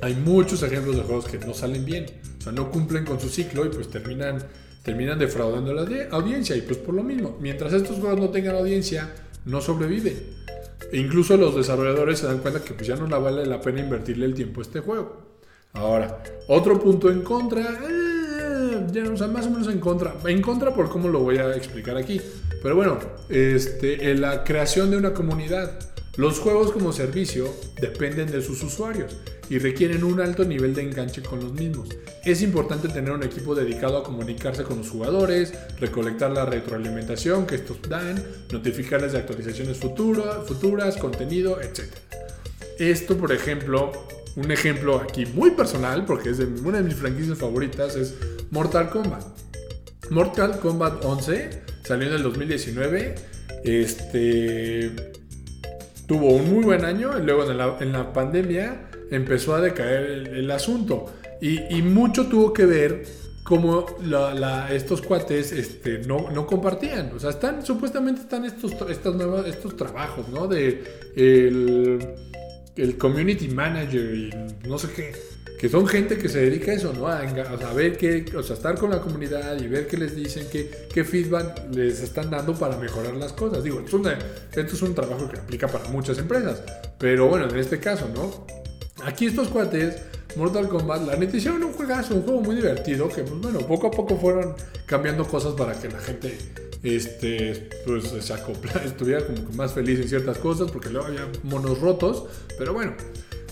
hay 0.00 0.14
muchos 0.14 0.62
ejemplos 0.62 0.96
de 0.96 1.02
juegos 1.02 1.26
que 1.26 1.38
no 1.38 1.52
salen 1.52 1.84
bien. 1.84 2.06
O 2.38 2.42
sea, 2.42 2.52
no 2.52 2.70
cumplen 2.70 3.04
con 3.04 3.20
su 3.20 3.28
ciclo 3.28 3.66
y 3.66 3.70
pues 3.70 3.90
terminan, 3.90 4.38
terminan 4.82 5.18
defraudando 5.18 5.74
la 5.74 5.82
audiencia. 6.12 6.56
Y 6.56 6.62
pues 6.62 6.78
por 6.78 6.94
lo 6.94 7.02
mismo, 7.02 7.36
mientras 7.40 7.72
estos 7.72 7.98
juegos 7.98 8.20
no 8.20 8.30
tengan 8.30 8.54
audiencia, 8.54 9.12
no 9.44 9.60
sobreviven. 9.60 10.43
E 10.92 10.98
incluso 10.98 11.36
los 11.36 11.54
desarrolladores 11.54 12.18
se 12.18 12.26
dan 12.26 12.38
cuenta 12.38 12.62
que 12.62 12.74
pues 12.74 12.86
ya 12.86 12.96
no 12.96 13.06
la 13.06 13.18
vale 13.18 13.46
la 13.46 13.60
pena 13.60 13.80
invertirle 13.80 14.26
el 14.26 14.34
tiempo 14.34 14.60
a 14.60 14.62
este 14.62 14.80
juego. 14.80 15.34
Ahora, 15.72 16.22
otro 16.48 16.78
punto 16.78 17.10
en 17.10 17.22
contra, 17.22 17.62
eh, 17.62 18.86
ya, 18.92 19.10
o 19.10 19.16
sea, 19.16 19.26
más 19.26 19.46
o 19.46 19.50
menos 19.50 19.68
en 19.68 19.80
contra. 19.80 20.14
En 20.24 20.40
contra 20.40 20.72
por 20.72 20.88
cómo 20.88 21.08
lo 21.08 21.20
voy 21.20 21.38
a 21.38 21.54
explicar 21.56 21.96
aquí. 21.96 22.20
Pero 22.62 22.76
bueno, 22.76 22.98
este, 23.28 24.14
la 24.14 24.44
creación 24.44 24.90
de 24.90 24.96
una 24.96 25.12
comunidad. 25.12 25.93
Los 26.16 26.38
juegos 26.38 26.70
como 26.70 26.92
servicio 26.92 27.52
dependen 27.80 28.30
de 28.30 28.40
sus 28.40 28.62
usuarios 28.62 29.16
y 29.50 29.58
requieren 29.58 30.04
un 30.04 30.20
alto 30.20 30.44
nivel 30.44 30.72
de 30.72 30.82
enganche 30.82 31.22
con 31.22 31.40
los 31.40 31.52
mismos. 31.52 31.88
Es 32.24 32.40
importante 32.40 32.88
tener 32.88 33.10
un 33.10 33.24
equipo 33.24 33.56
dedicado 33.56 33.98
a 33.98 34.04
comunicarse 34.04 34.62
con 34.62 34.78
los 34.78 34.88
jugadores, 34.90 35.52
recolectar 35.80 36.30
la 36.30 36.46
retroalimentación 36.46 37.46
que 37.46 37.56
estos 37.56 37.82
dan, 37.88 38.22
notificarles 38.52 39.12
de 39.12 39.18
actualizaciones 39.18 39.76
futuras, 39.76 40.96
contenido, 40.98 41.60
etc. 41.60 41.92
Esto, 42.78 43.16
por 43.16 43.32
ejemplo, 43.32 43.90
un 44.36 44.52
ejemplo 44.52 44.98
aquí 44.98 45.26
muy 45.26 45.50
personal, 45.50 46.06
porque 46.06 46.30
es 46.30 46.38
de 46.38 46.44
una 46.44 46.78
de 46.78 46.84
mis 46.84 46.94
franquicias 46.94 47.38
favoritas, 47.38 47.96
es 47.96 48.14
Mortal 48.52 48.88
Kombat. 48.88 49.24
Mortal 50.10 50.60
Kombat 50.60 51.04
11 51.04 51.62
salió 51.82 52.06
en 52.06 52.14
el 52.14 52.22
2019. 52.22 53.14
este, 53.64 55.13
tuvo 56.06 56.28
un 56.28 56.52
muy 56.52 56.64
buen 56.64 56.84
año 56.84 57.18
y 57.18 57.22
luego 57.22 57.50
en 57.50 57.92
la, 57.92 58.12
pandemia 58.12 58.90
empezó 59.10 59.54
a 59.54 59.60
decaer 59.60 60.28
el, 60.34 60.50
asunto. 60.50 61.06
Y, 61.40 61.82
mucho 61.82 62.26
tuvo 62.26 62.52
que 62.52 62.64
ver 62.64 63.06
cómo 63.42 63.86
estos 64.70 65.02
cuates 65.02 65.52
este, 65.52 65.98
no, 66.00 66.30
no, 66.30 66.46
compartían. 66.46 67.12
O 67.14 67.18
sea, 67.18 67.30
están, 67.30 67.64
supuestamente 67.64 68.22
están 68.22 68.44
estos, 68.44 68.72
estas 68.88 69.14
nuevas, 69.14 69.46
estos 69.46 69.76
trabajos, 69.76 70.28
¿no? 70.28 70.46
De 70.46 70.82
el, 71.16 72.06
el 72.76 72.98
community 72.98 73.48
manager 73.48 74.14
y 74.14 74.30
no 74.68 74.78
sé 74.78 74.88
qué 74.94 75.33
que 75.58 75.68
son 75.68 75.86
gente 75.86 76.18
que 76.18 76.28
se 76.28 76.40
dedica 76.40 76.72
a 76.72 76.74
eso, 76.74 76.92
¿no? 76.92 77.06
A, 77.06 77.72
ver 77.72 77.96
qué, 77.96 78.24
o 78.36 78.42
sea, 78.42 78.56
estar 78.56 78.78
con 78.78 78.90
la 78.90 79.00
comunidad 79.00 79.58
y 79.60 79.68
ver 79.68 79.86
qué 79.86 79.96
les 79.96 80.14
dicen, 80.14 80.46
qué, 80.50 80.88
qué 80.92 81.04
feedback 81.04 81.74
les 81.74 82.00
están 82.00 82.30
dando 82.30 82.54
para 82.54 82.76
mejorar 82.76 83.14
las 83.14 83.32
cosas. 83.32 83.62
Digo, 83.62 83.80
esto 83.80 83.96
es 84.60 84.82
un 84.82 84.94
trabajo 84.94 85.28
que 85.28 85.38
aplica 85.38 85.68
para 85.68 85.88
muchas 85.88 86.18
empresas, 86.18 86.62
pero 86.98 87.28
bueno, 87.28 87.48
en 87.48 87.56
este 87.56 87.78
caso, 87.78 88.08
¿no? 88.14 88.46
Aquí 89.04 89.26
estos 89.26 89.48
cuates, 89.48 89.96
Mortal 90.36 90.68
Kombat, 90.68 91.06
la 91.06 91.16
neta 91.16 91.36
hicieron 91.36 91.62
un 91.62 91.72
juegazo, 91.72 92.14
un 92.14 92.22
juego 92.22 92.40
muy 92.40 92.56
divertido, 92.56 93.08
que 93.08 93.22
pues 93.22 93.40
bueno, 93.40 93.60
poco 93.60 93.88
a 93.88 93.90
poco 93.90 94.16
fueron 94.16 94.54
cambiando 94.86 95.26
cosas 95.26 95.54
para 95.54 95.78
que 95.78 95.88
la 95.88 96.00
gente 96.00 96.36
este, 96.82 97.70
pues 97.86 98.04
se 98.04 98.32
acopla, 98.32 98.72
estuviera 98.84 99.24
como 99.26 99.46
que 99.48 99.56
más 99.56 99.72
feliz 99.72 100.00
en 100.00 100.08
ciertas 100.08 100.38
cosas, 100.38 100.70
porque 100.70 100.90
luego 100.90 101.06
había 101.06 101.28
monos 101.42 101.80
rotos, 101.80 102.24
pero 102.58 102.74
bueno. 102.74 102.94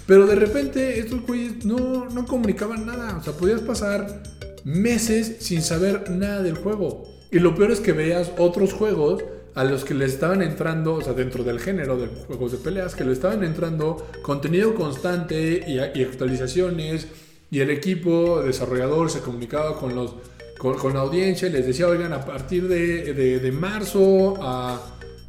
Pero 0.07 0.27
de 0.27 0.35
repente 0.35 0.99
estos 0.99 1.23
güeyes 1.23 1.65
no, 1.65 2.09
no 2.09 2.27
comunicaban 2.27 2.87
nada. 2.87 3.17
O 3.19 3.23
sea, 3.23 3.33
podías 3.33 3.61
pasar 3.61 4.23
meses 4.65 5.37
sin 5.41 5.63
saber 5.63 6.11
nada 6.11 6.43
del 6.43 6.57
juego. 6.57 7.05
Y 7.31 7.39
lo 7.39 7.55
peor 7.55 7.71
es 7.71 7.81
que 7.81 7.93
veías 7.93 8.31
otros 8.39 8.73
juegos 8.73 9.23
a 9.55 9.65
los 9.65 9.85
que 9.85 9.95
le 9.95 10.07
estaban 10.07 10.43
entrando, 10.43 10.95
o 10.95 11.03
sea, 11.03 11.13
dentro 11.13 11.45
del 11.45 11.61
género 11.61 11.99
de 11.99 12.07
juegos 12.07 12.53
de 12.53 12.59
peleas, 12.59 12.95
que 12.95 13.05
le 13.05 13.13
estaban 13.13 13.45
entrando 13.45 14.07
contenido 14.23 14.75
constante 14.75 15.65
y, 15.67 15.79
actualizaciones. 15.79 17.09
Y 17.51 17.61
el 17.61 17.71
equipo 17.71 18.43
desarrollador 18.43 19.11
se 19.11 19.21
comunicaba 19.21 19.79
con, 19.79 19.95
los, 19.95 20.15
con, 20.59 20.95
la 20.95 21.01
audiencia 21.01 21.49
y 21.49 21.53
les 21.53 21.67
decía, 21.67 21.87
oigan, 21.87 22.13
a 22.15 22.25
partir 22.25 22.67
de, 22.67 23.13
de, 23.13 23.53
marzo 23.53 24.43
a, 24.43 24.81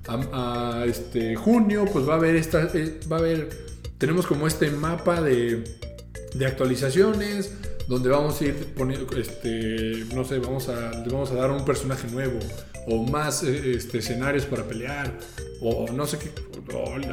a, 0.08 0.86
este, 0.88 1.36
junio, 1.36 1.84
pues 1.92 2.08
va 2.08 2.14
a 2.14 2.18
haber, 2.18 2.38
esta, 2.38 2.70
eh, 2.74 3.00
va 3.12 3.18
a 3.18 3.20
haber 3.20 3.50
tenemos 4.04 4.28
como 4.28 4.48
este 4.48 4.70
mapa 4.70 5.22
de, 5.22 5.64
de 6.34 6.46
actualizaciones 6.46 7.54
donde 7.88 8.10
vamos 8.10 8.42
a 8.42 8.44
ir 8.44 8.74
poniendo, 8.76 9.08
este, 9.16 10.04
no 10.14 10.26
sé, 10.26 10.40
vamos 10.40 10.68
a, 10.68 10.92
vamos 11.10 11.32
a 11.32 11.36
dar 11.36 11.52
un 11.52 11.64
personaje 11.64 12.10
nuevo 12.12 12.38
o 12.86 13.08
más 13.08 13.44
eh, 13.44 13.76
este, 13.78 14.00
escenarios 14.00 14.44
para 14.44 14.66
pelear 14.66 15.10
o 15.62 15.90
no 15.94 16.06
sé 16.06 16.18
qué, 16.18 16.32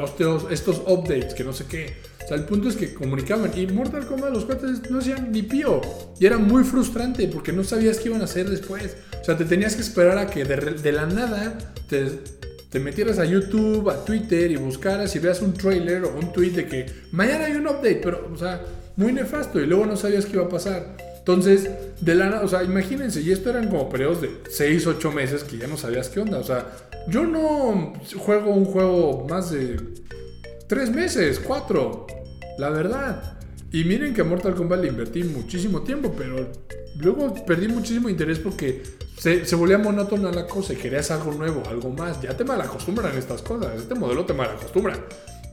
estos, 0.04 0.50
estos 0.50 0.82
updates 0.84 1.32
que 1.32 1.44
no 1.44 1.52
sé 1.52 1.66
qué. 1.66 1.94
O 2.24 2.26
sea, 2.26 2.36
el 2.36 2.44
punto 2.44 2.68
es 2.68 2.74
que 2.74 2.92
comunicaban 2.92 3.52
y 3.56 3.68
Mortal 3.68 4.08
Kombat 4.08 4.32
los 4.32 4.44
cuates 4.44 4.90
no 4.90 4.98
hacían 4.98 5.30
ni 5.30 5.42
pío 5.42 5.80
y 6.18 6.26
era 6.26 6.38
muy 6.38 6.64
frustrante 6.64 7.28
porque 7.28 7.52
no 7.52 7.62
sabías 7.62 8.00
qué 8.00 8.08
iban 8.08 8.20
a 8.20 8.24
hacer 8.24 8.50
después. 8.50 8.96
O 9.20 9.24
sea, 9.24 9.36
te 9.36 9.44
tenías 9.44 9.76
que 9.76 9.82
esperar 9.82 10.18
a 10.18 10.26
que 10.26 10.44
de, 10.44 10.56
de 10.56 10.90
la 10.90 11.06
nada 11.06 11.56
te 11.88 12.39
te 12.70 12.78
metieras 12.78 13.18
a 13.18 13.24
YouTube, 13.24 13.90
a 13.90 14.04
Twitter 14.04 14.50
y 14.50 14.56
buscaras 14.56 15.14
y 15.16 15.18
veas 15.18 15.42
un 15.42 15.52
trailer 15.52 16.04
o 16.04 16.16
un 16.16 16.32
tweet 16.32 16.50
de 16.50 16.66
que 16.66 16.86
mañana 17.10 17.46
hay 17.46 17.52
un 17.52 17.66
update, 17.66 18.00
pero, 18.02 18.30
o 18.32 18.36
sea, 18.36 18.62
muy 18.96 19.12
nefasto 19.12 19.60
y 19.60 19.66
luego 19.66 19.86
no 19.86 19.96
sabías 19.96 20.24
qué 20.24 20.34
iba 20.34 20.44
a 20.44 20.48
pasar. 20.48 20.96
Entonces, 21.18 21.68
de 22.00 22.14
la 22.14 22.42
o 22.42 22.48
sea, 22.48 22.62
imagínense, 22.62 23.20
y 23.20 23.30
esto 23.32 23.50
eran 23.50 23.68
como 23.68 23.88
periodos 23.88 24.22
de 24.22 24.30
6, 24.48 24.86
8 24.86 25.12
meses 25.12 25.44
que 25.44 25.58
ya 25.58 25.66
no 25.66 25.76
sabías 25.76 26.08
qué 26.08 26.20
onda. 26.20 26.38
O 26.38 26.44
sea, 26.44 26.66
yo 27.08 27.24
no 27.24 27.92
juego 28.16 28.54
un 28.54 28.64
juego 28.64 29.26
más 29.28 29.50
de 29.50 29.76
3 30.68 30.90
meses, 30.90 31.40
4, 31.40 32.06
la 32.58 32.70
verdad. 32.70 33.39
Y 33.72 33.84
miren 33.84 34.14
que 34.14 34.22
a 34.22 34.24
Mortal 34.24 34.54
Kombat 34.54 34.80
le 34.80 34.88
invertí 34.88 35.22
muchísimo 35.22 35.82
tiempo, 35.82 36.12
pero 36.16 36.50
luego 36.98 37.34
perdí 37.46 37.68
muchísimo 37.68 38.08
interés 38.08 38.38
porque 38.38 38.82
se, 39.16 39.54
volvía 39.54 39.78
monótona 39.78 40.32
la 40.32 40.46
cosa 40.46 40.74
querías 40.74 41.10
algo 41.10 41.32
nuevo, 41.32 41.62
algo 41.68 41.90
más. 41.90 42.20
Ya 42.20 42.36
te 42.36 42.44
malacostumbran 42.44 43.16
estas 43.16 43.42
cosas. 43.42 43.78
Este 43.78 43.94
modelo 43.94 44.24
te 44.24 44.34
malacostumbra. 44.34 44.98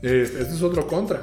Este, 0.02 0.22
este 0.22 0.54
es 0.54 0.62
otro 0.62 0.86
contra. 0.86 1.20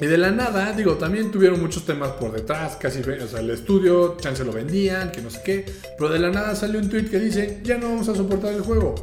Y 0.00 0.06
de 0.06 0.18
la 0.18 0.30
nada, 0.30 0.72
digo, 0.72 0.96
también 0.96 1.30
tuvieron 1.30 1.60
muchos 1.60 1.86
temas 1.86 2.10
por 2.12 2.30
detrás, 2.30 2.76
casi, 2.76 3.00
o 3.00 3.28
sea, 3.28 3.40
el 3.40 3.48
estudio, 3.48 4.18
chance 4.20 4.44
lo 4.44 4.52
vendían, 4.52 5.10
que 5.10 5.22
no 5.22 5.30
sé 5.30 5.40
qué, 5.42 5.64
pero 5.96 6.10
de 6.10 6.18
la 6.18 6.30
nada 6.30 6.54
salió 6.54 6.80
un 6.80 6.90
tweet 6.90 7.06
que 7.06 7.18
dice, 7.18 7.60
ya 7.64 7.78
no 7.78 7.88
vamos 7.88 8.08
a 8.10 8.14
soportar 8.14 8.52
el 8.52 8.60
juego. 8.60 8.94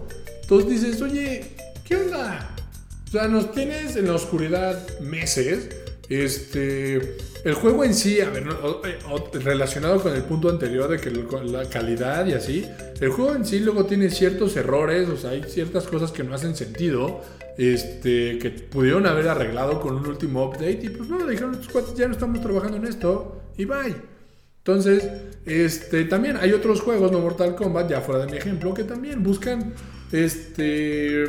Entonces 0.44 0.70
dices, 0.70 1.02
oye, 1.02 1.46
¿qué 1.84 1.96
onda? 1.96 2.56
O 3.08 3.12
sea, 3.12 3.28
nos 3.28 3.52
tienes 3.54 3.96
en 3.96 4.06
la 4.06 4.14
oscuridad 4.14 5.00
meses, 5.00 5.70
este, 6.10 7.18
el 7.44 7.54
juego 7.54 7.84
en 7.84 7.94
sí, 7.94 8.20
a 8.22 8.30
ver, 8.30 8.44
eh, 8.86 9.40
relacionado 9.40 10.02
con 10.02 10.14
el 10.14 10.24
punto 10.24 10.50
anterior 10.50 10.90
de 10.90 10.98
que 10.98 11.12
la 11.12 11.70
calidad 11.70 12.26
y 12.26 12.34
así, 12.34 12.66
el 13.00 13.10
juego 13.10 13.36
en 13.36 13.46
sí 13.46 13.60
luego 13.60 13.86
tiene 13.86 14.10
ciertos 14.10 14.56
errores, 14.56 15.10
o 15.10 15.18
sea, 15.18 15.32
hay 15.32 15.44
ciertas 15.44 15.88
cosas 15.88 16.12
que 16.12 16.24
no 16.24 16.36
hacen 16.36 16.56
sentido, 16.56 17.22
este, 17.58 18.40
que 18.40 18.50
pudieron 18.50 19.06
haber 19.06 19.28
arreglado 19.28 19.80
con 19.80 19.96
un 19.96 20.08
último 20.08 20.46
update 20.46 20.80
y 20.84 20.90
pues 20.90 21.10
no, 21.10 21.26
dijeron, 21.26 21.60
ya 21.96 22.08
no 22.08 22.14
estamos 22.14 22.42
trabajando 22.42 22.78
en 22.78 22.86
esto 22.86 23.42
y 23.58 23.66
bye. 23.66 23.96
Entonces, 24.66 25.10
este, 25.46 26.06
también 26.06 26.38
hay 26.38 26.54
otros 26.54 26.80
juegos, 26.80 27.12
no 27.12 27.20
Mortal 27.20 27.54
Kombat, 27.56 27.90
ya 27.90 28.00
fuera 28.00 28.26
de 28.26 28.32
mi 28.32 28.38
ejemplo, 28.38 28.74
que 28.74 28.86
también 28.86 29.22
buscan, 29.22 29.74
este, 30.14 31.26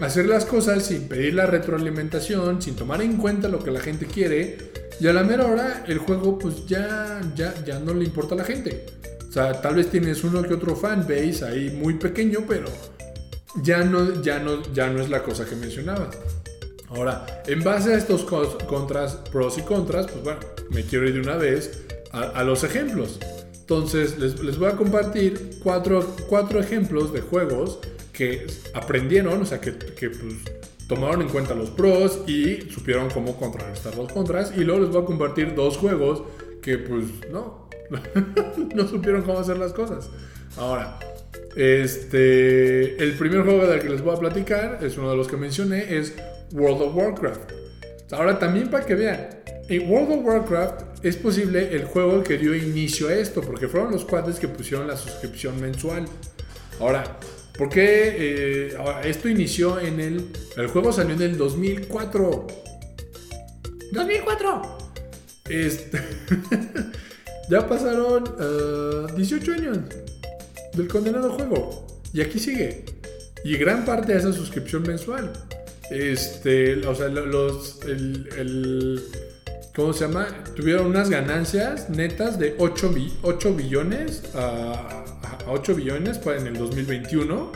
hacer 0.00 0.26
las 0.26 0.44
cosas 0.44 0.84
sin 0.84 1.08
pedir 1.08 1.34
la 1.34 1.46
retroalimentación, 1.46 2.60
sin 2.60 2.76
tomar 2.76 3.00
en 3.02 3.16
cuenta 3.16 3.48
lo 3.48 3.62
que 3.62 3.70
la 3.70 3.80
gente 3.80 4.06
quiere 4.06 4.58
y 5.00 5.06
a 5.06 5.12
la 5.12 5.22
mera 5.22 5.46
hora 5.46 5.84
el 5.86 5.98
juego 5.98 6.38
pues 6.38 6.66
ya, 6.66 7.20
ya, 7.34 7.54
ya 7.64 7.78
no 7.78 7.94
le 7.94 8.04
importa 8.04 8.34
a 8.34 8.38
la 8.38 8.44
gente. 8.44 8.86
O 9.28 9.32
sea, 9.32 9.60
tal 9.60 9.74
vez 9.74 9.90
tienes 9.90 10.22
uno 10.24 10.42
que 10.42 10.54
otro 10.54 10.76
fanbase 10.76 11.44
ahí 11.44 11.70
muy 11.70 11.94
pequeño, 11.94 12.44
pero 12.48 12.66
ya 13.62 13.84
no, 13.84 14.22
ya 14.22 14.38
no, 14.38 14.62
ya 14.72 14.88
no 14.88 15.00
es 15.00 15.10
la 15.10 15.22
cosa 15.22 15.44
que 15.44 15.56
mencionaba. 15.56 16.10
Ahora, 16.88 17.26
en 17.46 17.62
base 17.62 17.94
a 17.94 17.98
estos 17.98 18.22
contras, 18.22 19.16
pros 19.30 19.58
y 19.58 19.62
contras, 19.62 20.06
pues 20.06 20.22
bueno, 20.22 20.40
me 20.70 20.84
quiero 20.84 21.06
ir 21.06 21.14
de 21.14 21.20
una 21.20 21.36
vez 21.36 21.82
a, 22.12 22.42
los 22.44 22.64
ejemplos. 22.64 23.18
Entonces, 23.52 24.18
les, 24.18 24.40
les, 24.40 24.56
voy 24.56 24.68
a 24.68 24.76
compartir 24.76 25.58
cuatro, 25.62 26.14
cuatro 26.28 26.60
ejemplos 26.60 27.12
de 27.12 27.20
juegos 27.20 27.80
que 28.16 28.46
aprendieron, 28.74 29.42
o 29.42 29.44
sea, 29.44 29.60
que, 29.60 29.76
que 29.76 30.08
pues, 30.08 30.34
tomaron 30.88 31.22
en 31.22 31.28
cuenta 31.28 31.54
los 31.54 31.70
pros 31.70 32.22
y 32.26 32.62
supieron 32.70 33.10
cómo 33.10 33.36
contrarrestar 33.36 33.96
los 33.96 34.10
contras. 34.10 34.52
Y 34.56 34.64
luego 34.64 34.80
les 34.80 34.90
voy 34.90 35.02
a 35.02 35.04
compartir 35.04 35.54
dos 35.54 35.76
juegos 35.76 36.22
que 36.62 36.78
pues 36.78 37.04
no, 37.30 37.68
no 38.74 38.88
supieron 38.88 39.22
cómo 39.22 39.38
hacer 39.38 39.58
las 39.58 39.72
cosas. 39.72 40.08
Ahora, 40.56 40.98
este, 41.56 43.02
el 43.02 43.12
primer 43.12 43.42
juego 43.42 43.66
del 43.66 43.80
que 43.80 43.88
les 43.88 44.02
voy 44.02 44.16
a 44.16 44.18
platicar 44.18 44.78
es 44.82 44.96
uno 44.96 45.10
de 45.10 45.16
los 45.16 45.28
que 45.28 45.36
mencioné, 45.36 45.96
es 45.96 46.14
World 46.52 46.82
of 46.82 46.96
Warcraft. 46.96 47.52
Ahora 48.12 48.38
también 48.38 48.70
para 48.70 48.86
que 48.86 48.94
vean, 48.94 49.28
en 49.68 49.90
World 49.90 50.18
of 50.18 50.24
Warcraft 50.24 51.04
es 51.04 51.16
posible 51.16 51.74
el 51.74 51.84
juego 51.84 52.22
que 52.22 52.38
dio 52.38 52.54
inicio 52.54 53.08
a 53.08 53.14
esto, 53.14 53.40
porque 53.40 53.68
fueron 53.68 53.92
los 53.92 54.04
cuates 54.04 54.38
que 54.38 54.48
pusieron 54.48 54.86
la 54.86 54.96
suscripción 54.96 55.60
mensual. 55.60 56.06
Ahora, 56.80 57.18
porque 57.58 58.68
eh, 58.68 58.76
esto 59.04 59.28
inició 59.28 59.80
en 59.80 60.00
el. 60.00 60.26
El 60.56 60.66
juego 60.68 60.92
salió 60.92 61.14
en 61.14 61.22
el 61.22 61.38
2004. 61.38 62.46
¡2004! 63.92 64.76
Este, 65.48 66.00
ya 67.50 67.68
pasaron 67.68 68.24
18 69.16 69.52
eh, 69.52 69.54
años 69.54 69.78
del 70.74 70.88
condenado 70.88 71.32
juego. 71.32 71.86
Y 72.12 72.20
aquí 72.20 72.38
sigue. 72.38 72.84
Y 73.44 73.56
gran 73.56 73.84
parte 73.84 74.12
de 74.12 74.18
esa 74.18 74.32
suscripción 74.32 74.82
mensual. 74.82 75.32
Este, 75.90 76.86
o 76.86 76.94
sea, 76.94 77.08
los. 77.08 77.80
El, 77.84 79.02
¿Cómo 79.76 79.92
se 79.92 80.06
llama? 80.06 80.28
Tuvieron 80.54 80.86
unas 80.86 81.10
ganancias 81.10 81.90
netas 81.90 82.38
de 82.38 82.54
8, 82.58 82.94
8 83.20 83.54
billones 83.54 84.22
a, 84.34 85.04
a 85.46 85.52
8 85.52 85.74
billones 85.74 86.18
en 86.24 86.46
el 86.46 86.56
2021. 86.56 87.52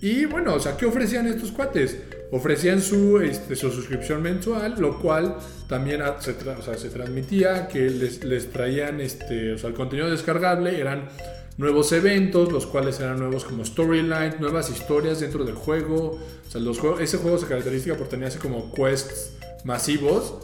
Y 0.00 0.24
bueno, 0.24 0.54
o 0.54 0.58
sea, 0.58 0.76
¿qué 0.76 0.86
ofrecían 0.86 1.28
estos 1.28 1.52
cuates? 1.52 1.96
Ofrecían 2.32 2.82
su, 2.82 3.20
este, 3.20 3.54
su 3.54 3.70
suscripción 3.70 4.20
mensual, 4.20 4.80
lo 4.80 4.98
cual 4.98 5.36
también 5.68 6.02
se, 6.18 6.32
o 6.32 6.62
sea, 6.62 6.76
se 6.76 6.88
transmitía 6.88 7.68
que 7.68 7.88
les, 7.88 8.24
les 8.24 8.50
traían 8.50 9.00
este, 9.00 9.52
o 9.52 9.58
sea, 9.58 9.68
el 9.68 9.76
contenido 9.76 10.10
descargable, 10.10 10.80
eran 10.80 11.08
nuevos 11.56 11.92
eventos, 11.92 12.50
los 12.50 12.66
cuales 12.66 12.98
eran 12.98 13.20
nuevos 13.20 13.44
como 13.44 13.64
storyline, 13.64 14.40
nuevas 14.40 14.70
historias 14.70 15.20
dentro 15.20 15.44
del 15.44 15.54
juego. 15.54 16.18
O 16.48 16.50
sea, 16.50 16.60
los 16.60 16.80
juegos, 16.80 17.00
ese 17.00 17.18
juego 17.18 17.38
se 17.38 17.46
caracteriza 17.46 17.94
por 17.96 18.08
tener 18.08 18.26
así 18.26 18.38
como 18.38 18.72
quests 18.74 19.34
masivos, 19.62 20.34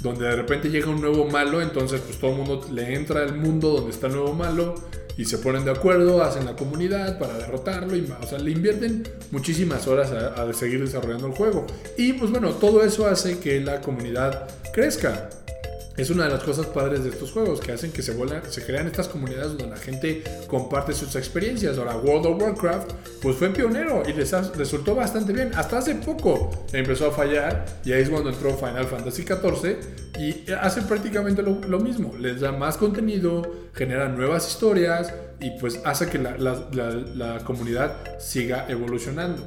donde 0.00 0.26
de 0.26 0.36
repente 0.36 0.70
llega 0.70 0.88
un 0.88 1.00
nuevo 1.00 1.26
malo, 1.26 1.60
entonces 1.60 2.00
pues 2.00 2.18
todo 2.18 2.32
el 2.32 2.36
mundo 2.38 2.66
le 2.72 2.94
entra 2.94 3.22
al 3.22 3.36
mundo 3.36 3.70
donde 3.70 3.90
está 3.90 4.06
el 4.06 4.14
nuevo 4.14 4.32
malo 4.32 4.74
y 5.16 5.24
se 5.24 5.38
ponen 5.38 5.64
de 5.64 5.72
acuerdo, 5.72 6.22
hacen 6.22 6.44
la 6.44 6.54
comunidad 6.54 7.18
para 7.18 7.36
derrotarlo, 7.36 7.96
y, 7.96 8.08
o 8.22 8.26
sea, 8.26 8.38
le 8.38 8.52
invierten 8.52 9.02
muchísimas 9.32 9.88
horas 9.88 10.12
a, 10.12 10.40
a 10.40 10.52
seguir 10.52 10.80
desarrollando 10.80 11.26
el 11.26 11.32
juego. 11.32 11.66
Y 11.96 12.12
pues 12.12 12.30
bueno, 12.30 12.52
todo 12.52 12.84
eso 12.84 13.08
hace 13.08 13.40
que 13.40 13.60
la 13.60 13.80
comunidad 13.80 14.48
crezca 14.72 15.28
es 15.98 16.10
una 16.10 16.24
de 16.24 16.30
las 16.30 16.44
cosas 16.44 16.66
padres 16.66 17.02
de 17.02 17.10
estos 17.10 17.32
juegos 17.32 17.60
que 17.60 17.72
hacen 17.72 17.90
que 17.90 18.02
se, 18.02 18.12
vuelan, 18.12 18.42
se 18.48 18.64
crean 18.64 18.86
estas 18.86 19.08
comunidades 19.08 19.48
donde 19.48 19.66
la 19.66 19.76
gente 19.76 20.22
comparte 20.46 20.92
sus 20.94 21.16
experiencias. 21.16 21.76
Ahora, 21.76 21.96
World 21.96 22.26
of 22.26 22.40
Warcraft, 22.42 22.92
pues 23.20 23.36
fue 23.36 23.50
pionero 23.50 24.04
y 24.08 24.12
les 24.12 24.30
resultó 24.56 24.94
bastante 24.94 25.32
bien. 25.32 25.50
Hasta 25.56 25.78
hace 25.78 25.96
poco 25.96 26.50
empezó 26.72 27.08
a 27.08 27.10
fallar 27.10 27.66
y 27.84 27.92
ahí 27.92 28.02
es 28.02 28.10
cuando 28.10 28.30
entró 28.30 28.56
Final 28.56 28.86
Fantasy 28.86 29.24
XIV 29.24 29.76
y 30.18 30.50
hace 30.52 30.82
prácticamente 30.82 31.42
lo, 31.42 31.78
mismo. 31.80 32.14
Les 32.18 32.40
da 32.40 32.52
más 32.52 32.76
contenido, 32.76 33.42
genera 33.74 34.08
nuevas 34.08 34.48
historias 34.48 35.12
y 35.40 35.50
pues 35.58 35.80
hace 35.84 36.08
que 36.08 36.18
la, 36.18 37.40
comunidad 37.44 38.18
siga 38.20 38.66
evolucionando. 38.68 39.42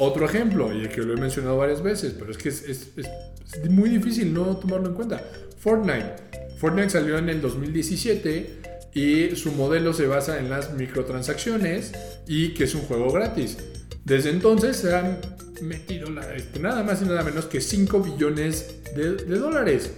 Otro 0.00 0.26
ejemplo, 0.26 0.74
y 0.74 0.88
que 0.88 1.02
lo 1.02 1.14
he 1.14 1.20
mencionado 1.20 1.56
varias 1.56 1.82
veces, 1.82 2.14
pero 2.18 2.30
es 2.30 2.38
que 2.38 2.48
es, 2.48 2.62
es 2.64 3.70
muy 3.70 3.90
difícil 3.90 4.32
no 4.32 4.56
tomarlo 4.56 4.88
en 4.88 4.94
cuenta. 4.94 5.22
Fortnite. 5.58 6.16
Fortnite 6.58 6.90
salió 6.90 7.18
en 7.18 7.28
el 7.28 7.40
2017 7.40 8.60
y 8.94 9.36
su 9.36 9.52
modelo 9.52 9.92
se 9.92 10.06
basa 10.06 10.38
en 10.38 10.50
las 10.50 10.72
microtransacciones 10.74 11.92
y 12.26 12.54
que 12.54 12.64
es 12.64 12.74
un 12.74 12.82
juego 12.82 13.12
gratis. 13.12 13.58
Desde 14.04 14.30
entonces 14.30 14.76
se 14.76 14.94
han 14.94 15.18
metido 15.62 16.08
este, 16.34 16.58
nada 16.58 16.82
más 16.82 17.02
y 17.02 17.04
nada 17.04 17.22
menos 17.22 17.44
que 17.44 17.60
5 17.60 18.00
billones 18.00 18.74
de, 18.96 19.38
dólares. 19.38 19.92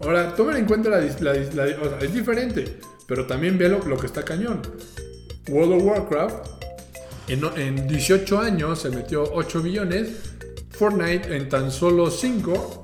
Ahora, 0.00 0.34
tomen 0.34 0.56
en 0.56 0.64
cuenta 0.66 0.90
la, 0.90 1.00
es 1.04 2.14
diferente, 2.14 2.78
pero 3.06 3.26
también 3.26 3.58
ve 3.58 3.68
lo, 3.68 3.96
que 3.96 4.06
está 4.06 4.24
cañón. 4.24 4.62
World 5.48 5.74
of 5.74 5.82
Warcraft 5.84 6.61
en, 7.32 7.44
en 7.56 7.88
18 7.88 8.38
años 8.38 8.80
se 8.80 8.90
metió 8.90 9.24
8 9.32 9.62
billones. 9.62 10.08
Fortnite 10.70 11.36
en 11.36 11.48
tan 11.48 11.70
solo 11.70 12.10
5 12.10 12.82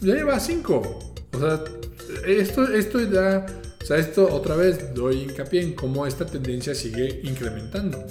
ya 0.00 0.14
lleva 0.14 0.38
5. 0.38 0.98
O 1.32 1.38
sea, 1.38 1.64
esto, 2.26 2.64
esto 2.72 3.04
da, 3.06 3.46
o 3.80 3.84
sea, 3.84 3.98
esto 3.98 4.26
otra 4.32 4.56
vez 4.56 4.94
doy 4.94 5.22
hincapié 5.22 5.62
en 5.62 5.74
cómo 5.74 6.06
esta 6.06 6.26
tendencia 6.26 6.74
sigue 6.74 7.20
incrementando. 7.24 8.04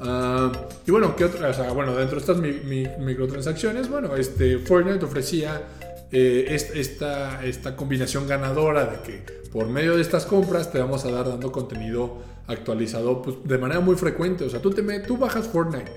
Ah, 0.00 0.50
y 0.86 0.90
bueno, 0.90 1.14
¿qué 1.16 1.24
otra? 1.24 1.48
O 1.48 1.54
sea, 1.54 1.72
bueno, 1.72 1.94
dentro 1.94 2.16
de 2.16 2.20
estas 2.20 2.98
microtransacciones, 2.98 3.88
bueno, 3.88 4.16
este 4.16 4.58
Fortnite 4.58 5.04
ofrecía 5.04 5.62
eh, 6.10 6.46
esta, 6.74 7.44
esta 7.44 7.76
combinación 7.76 8.26
ganadora 8.26 8.86
de 8.86 9.00
que 9.02 9.42
por 9.52 9.66
medio 9.68 9.96
de 9.96 10.02
estas 10.02 10.26
compras 10.26 10.72
te 10.72 10.78
vamos 10.78 11.04
a 11.04 11.10
dar 11.10 11.28
dando 11.28 11.52
contenido 11.52 12.18
actualizado 12.52 13.22
pues, 13.22 13.36
de 13.44 13.58
manera 13.58 13.80
muy 13.80 13.96
frecuente. 13.96 14.44
O 14.44 14.50
sea, 14.50 14.60
tú, 14.60 14.70
te 14.70 14.82
tú 15.00 15.16
bajas 15.16 15.48
Fortnite 15.48 15.90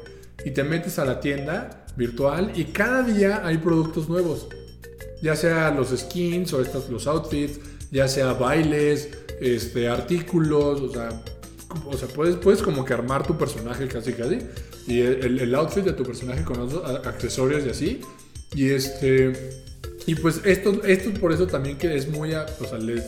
y 0.44 0.52
te 0.52 0.64
metes 0.64 1.00
a 1.00 1.06
la 1.06 1.20
tienda 1.20 1.86
virtual 1.96 2.52
y 2.56 2.66
cada 2.66 3.04
día 3.04 3.46
hay 3.46 3.58
productos 3.58 4.10
nuevos. 4.10 4.48
Ya 5.22 5.36
sea 5.36 5.72
los 5.72 5.90
skins 5.90 6.54
o 6.54 6.62
estos, 6.62 6.90
los 6.90 7.08
outfits, 7.08 7.60
ya 7.92 8.08
sea 8.08 8.34
bailes, 8.34 9.10
este, 9.40 9.88
artículos, 9.88 10.82
o 10.82 10.92
sea, 10.92 11.10
o 11.86 11.98
sea 11.98 12.08
puedes, 12.10 12.36
puedes 12.36 12.62
como 12.62 12.86
que 12.86 12.94
armar 12.94 13.26
tu 13.26 13.38
personaje 13.38 13.88
casi 13.88 14.14
casi, 14.14 14.40
y 14.88 15.02
el, 15.02 15.40
el 15.40 15.56
outfit 15.56 15.84
de 15.84 15.94
tu 15.94 16.04
personaje 16.04 16.44
con 16.44 16.60
otros 16.60 16.84
accesorios 17.06 17.66
y 17.66 17.70
así, 17.70 18.02
y 18.54 18.70
este, 18.70 19.34
y 20.06 20.16
pues 20.16 20.42
esto, 20.46 20.84
esto 20.84 21.14
por 21.20 21.32
eso 21.34 21.48
también 21.48 21.78
que 21.78 21.96
es 21.96 22.08
muy, 22.08 22.34
o 22.34 22.66
sea, 22.68 22.78
les, 22.78 23.06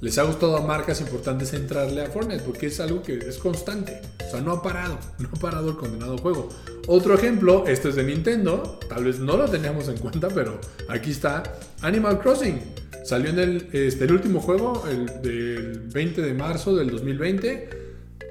les 0.00 0.16
ha 0.16 0.22
gustado 0.22 0.56
a 0.56 0.62
marcas 0.62 1.00
importantes 1.00 1.52
entrarle 1.52 2.02
a 2.02 2.06
Fortnite 2.06 2.42
porque 2.42 2.66
es 2.66 2.80
algo 2.80 3.02
que 3.02 3.18
es 3.18 3.36
constante. 3.38 4.00
O 4.26 4.30
sea, 4.30 4.40
no 4.40 4.52
ha 4.52 4.62
parado, 4.62 4.98
no 5.18 5.28
ha 5.32 5.38
parado 5.38 5.70
el 5.70 5.76
condenado 5.76 6.16
juego. 6.18 6.48
Otro 6.86 7.14
ejemplo, 7.14 7.64
este 7.66 7.90
es 7.90 7.96
de 7.96 8.04
Nintendo, 8.04 8.80
tal 8.88 9.04
vez 9.04 9.18
no 9.18 9.36
lo 9.36 9.48
teníamos 9.48 9.88
en 9.88 9.98
cuenta, 9.98 10.28
pero 10.28 10.58
aquí 10.88 11.10
está 11.10 11.42
Animal 11.82 12.18
Crossing. 12.20 12.60
Salió 13.04 13.30
en 13.30 13.38
el, 13.38 13.68
este, 13.72 14.04
último 14.06 14.40
juego, 14.40 14.84
el 14.88 15.06
del 15.22 15.80
20 15.92 16.22
de 16.22 16.34
marzo 16.34 16.76
del 16.76 16.90
2020. 16.90 17.70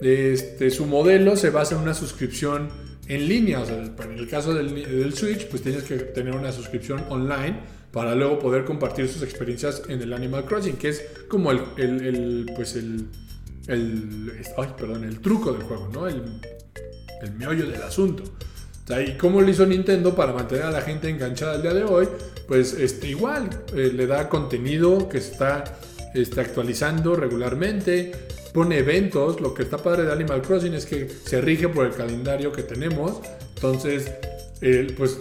Este, 0.01 0.71
su 0.71 0.85
modelo 0.85 1.35
se 1.35 1.49
basa 1.49 1.75
en 1.75 1.81
una 1.81 1.93
suscripción 1.93 2.69
en 3.07 3.27
línea. 3.27 3.61
O 3.61 3.65
sea, 3.65 3.77
en 3.77 4.17
el 4.17 4.29
caso 4.29 4.53
del, 4.53 4.73
del 4.73 5.13
Switch, 5.13 5.47
pues 5.47 5.63
tienes 5.63 5.83
que 5.83 5.97
tener 5.97 6.35
una 6.35 6.51
suscripción 6.51 7.03
online 7.09 7.78
para 7.91 8.15
luego 8.15 8.39
poder 8.39 8.65
compartir 8.65 9.07
sus 9.07 9.23
experiencias 9.23 9.83
en 9.87 10.01
el 10.01 10.13
Animal 10.13 10.45
Crossing, 10.45 10.77
que 10.77 10.89
es 10.89 11.03
como 11.27 11.51
el, 11.51 11.61
el, 11.77 12.51
pues 12.55 12.75
el, 12.75 13.07
el, 13.67 14.31
ay, 14.57 14.69
perdón, 14.77 15.03
el 15.03 15.19
truco 15.19 15.53
del 15.53 15.63
juego, 15.63 15.89
¿no? 15.91 16.07
El, 16.07 16.23
el 17.21 17.31
meollo 17.33 17.67
del 17.67 17.81
asunto. 17.81 18.23
¿Y 19.05 19.17
cómo 19.17 19.41
lo 19.41 19.49
hizo 19.49 19.65
Nintendo 19.67 20.15
para 20.15 20.33
mantener 20.33 20.63
a 20.63 20.71
la 20.71 20.81
gente 20.81 21.09
enganchada 21.09 21.55
el 21.55 21.61
día 21.61 21.73
de 21.73 21.83
hoy? 21.83 22.07
Pues 22.47 22.73
este, 22.73 23.09
igual, 23.09 23.49
eh, 23.75 23.91
le 23.93 24.07
da 24.07 24.27
contenido 24.29 25.07
que 25.07 25.19
está, 25.19 25.63
está 26.15 26.41
actualizando 26.41 27.15
regularmente, 27.15 28.11
pone 28.51 28.79
eventos. 28.79 29.41
Lo 29.41 29.53
que 29.53 29.61
está 29.61 29.77
padre 29.77 30.03
de 30.03 30.11
Animal 30.11 30.41
Crossing 30.41 30.73
es 30.73 30.87
que 30.87 31.07
se 31.07 31.39
rige 31.39 31.69
por 31.69 31.85
el 31.85 31.93
calendario 31.93 32.51
que 32.51 32.63
tenemos. 32.63 33.21
Entonces, 33.55 34.11
pues 34.97 35.19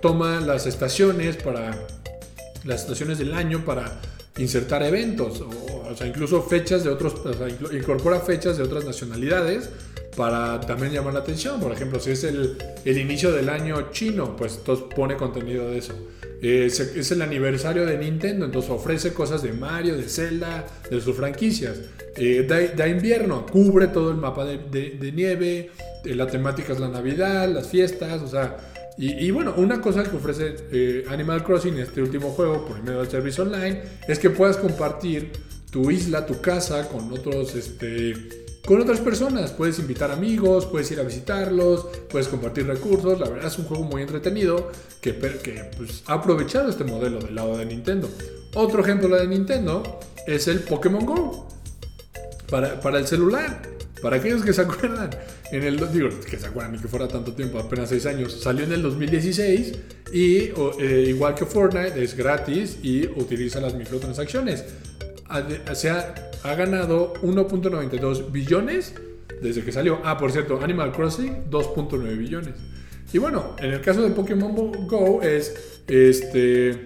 toma 0.00 0.40
las 0.40 0.66
estaciones 0.66 1.36
para 1.36 1.86
las 2.64 2.82
estaciones 2.82 3.18
del 3.18 3.34
año 3.34 3.64
para 3.64 4.00
insertar 4.38 4.82
eventos 4.82 5.40
o, 5.40 5.94
sea 5.94 6.06
incluso 6.06 6.42
fechas 6.42 6.84
de 6.84 6.90
otros 6.90 7.14
incorpora 7.72 8.20
fechas 8.20 8.56
de 8.56 8.64
otras 8.64 8.84
nacionalidades 8.84 9.70
para 10.16 10.60
también 10.60 10.92
llamar 10.92 11.12
la 11.12 11.20
atención. 11.20 11.60
Por 11.60 11.72
ejemplo 11.72 12.00
si 12.00 12.10
es 12.10 12.24
el, 12.24 12.56
el 12.84 12.98
inicio 12.98 13.32
del 13.32 13.48
año 13.50 13.90
chino 13.92 14.34
pues 14.36 14.56
entonces 14.56 14.86
pone 14.94 15.16
contenido 15.16 15.68
de 15.70 15.78
eso. 15.78 15.94
Es, 16.40 17.10
el 17.10 17.22
aniversario 17.22 17.86
de 17.86 17.96
Nintendo 17.98 18.46
entonces 18.46 18.70
ofrece 18.70 19.12
cosas 19.12 19.42
de 19.42 19.52
Mario 19.52 19.96
de 19.96 20.08
Zelda 20.08 20.66
de 20.90 21.00
sus 21.00 21.16
franquicias. 21.16 21.78
Eh, 22.16 22.46
da, 22.74 22.88
invierno 22.88 23.44
cubre 23.44 23.88
todo 23.88 24.10
el 24.10 24.16
mapa 24.16 24.46
de, 24.46 24.58
de 24.58 25.12
nieve 25.12 25.70
eh, 26.06 26.14
la 26.14 26.26
temática 26.26 26.72
es 26.72 26.80
la 26.80 26.88
Navidad, 26.88 27.48
las 27.48 27.68
fiestas, 27.68 28.22
o 28.22 28.28
sea, 28.28 28.56
y, 28.98 29.30
bueno, 29.30 29.52
una 29.58 29.80
cosa 29.80 30.04
que 30.04 30.16
ofrece 30.16 30.56
eh, 30.72 31.04
Animal 31.08 31.44
Crossing, 31.44 31.76
este 31.78 32.00
último 32.00 32.30
juego, 32.30 32.64
por 32.64 32.82
medio 32.82 33.00
del 33.00 33.10
servicio 33.10 33.44
online, 33.44 33.82
es 34.08 34.18
que 34.18 34.30
puedas 34.30 34.56
compartir 34.56 35.32
tu 35.70 35.90
isla, 35.90 36.24
tu 36.24 36.40
casa 36.40 36.88
con 36.88 37.12
otros, 37.12 37.54
este, 37.54 38.14
con 38.64 38.80
otras 38.80 39.00
personas. 39.00 39.52
Puedes 39.52 39.78
invitar 39.78 40.10
amigos, 40.10 40.64
puedes 40.64 40.90
ir 40.92 41.00
a 41.00 41.02
visitarlos, 41.02 41.86
puedes 42.08 42.28
compartir 42.28 42.66
recursos. 42.66 43.20
La 43.20 43.28
verdad 43.28 43.48
es 43.48 43.58
un 43.58 43.66
juego 43.66 43.84
muy 43.84 44.00
entretenido 44.00 44.70
que, 45.02 45.12
pues, 45.12 46.02
ha 46.06 46.14
aprovechado 46.14 46.70
este 46.70 46.84
modelo 46.84 47.18
del 47.18 47.34
lado 47.34 47.58
de 47.58 47.66
Nintendo. 47.66 48.08
Otro 48.54 48.80
ejemplo 48.82 49.14
de 49.14 49.26
Nintendo 49.28 50.00
es 50.26 50.48
el 50.48 50.60
Pokémon 50.60 51.04
Go 51.04 51.48
para, 52.48 52.80
para 52.80 52.98
el 52.98 53.06
celular. 53.06 53.60
Para 54.02 54.16
aquellos 54.16 54.44
que 54.44 54.52
se 54.52 54.62
acuerdan, 54.62 55.10
en 55.50 55.62
el, 55.62 55.92
digo, 55.92 56.08
que 56.28 56.36
se 56.36 56.46
acuerdan 56.46 56.72
ni 56.72 56.78
que 56.78 56.88
fuera 56.88 57.08
tanto 57.08 57.32
tiempo, 57.32 57.58
apenas 57.58 57.88
6 57.88 58.06
años, 58.06 58.40
salió 58.40 58.64
en 58.64 58.72
el 58.72 58.82
2016 58.82 59.72
y 60.12 60.36
eh, 60.80 61.04
igual 61.08 61.34
que 61.34 61.46
Fortnite 61.46 62.02
es 62.02 62.14
gratis 62.16 62.78
y 62.82 63.06
utiliza 63.06 63.60
las 63.60 63.74
microtransacciones. 63.74 64.64
Se 65.72 65.90
ha, 65.90 66.14
ha 66.44 66.54
ganado 66.54 67.14
1.92 67.22 68.30
billones 68.30 68.94
desde 69.42 69.62
que 69.62 69.72
salió. 69.72 70.00
Ah, 70.04 70.16
por 70.18 70.30
cierto, 70.30 70.60
Animal 70.62 70.92
Crossing 70.92 71.50
2.9 71.50 72.16
billones. 72.16 72.54
Y 73.12 73.18
bueno, 73.18 73.56
en 73.58 73.72
el 73.72 73.80
caso 73.80 74.02
de 74.02 74.10
Pokémon 74.10 74.54
Go 74.86 75.22
es, 75.22 75.80
este, 75.86 76.84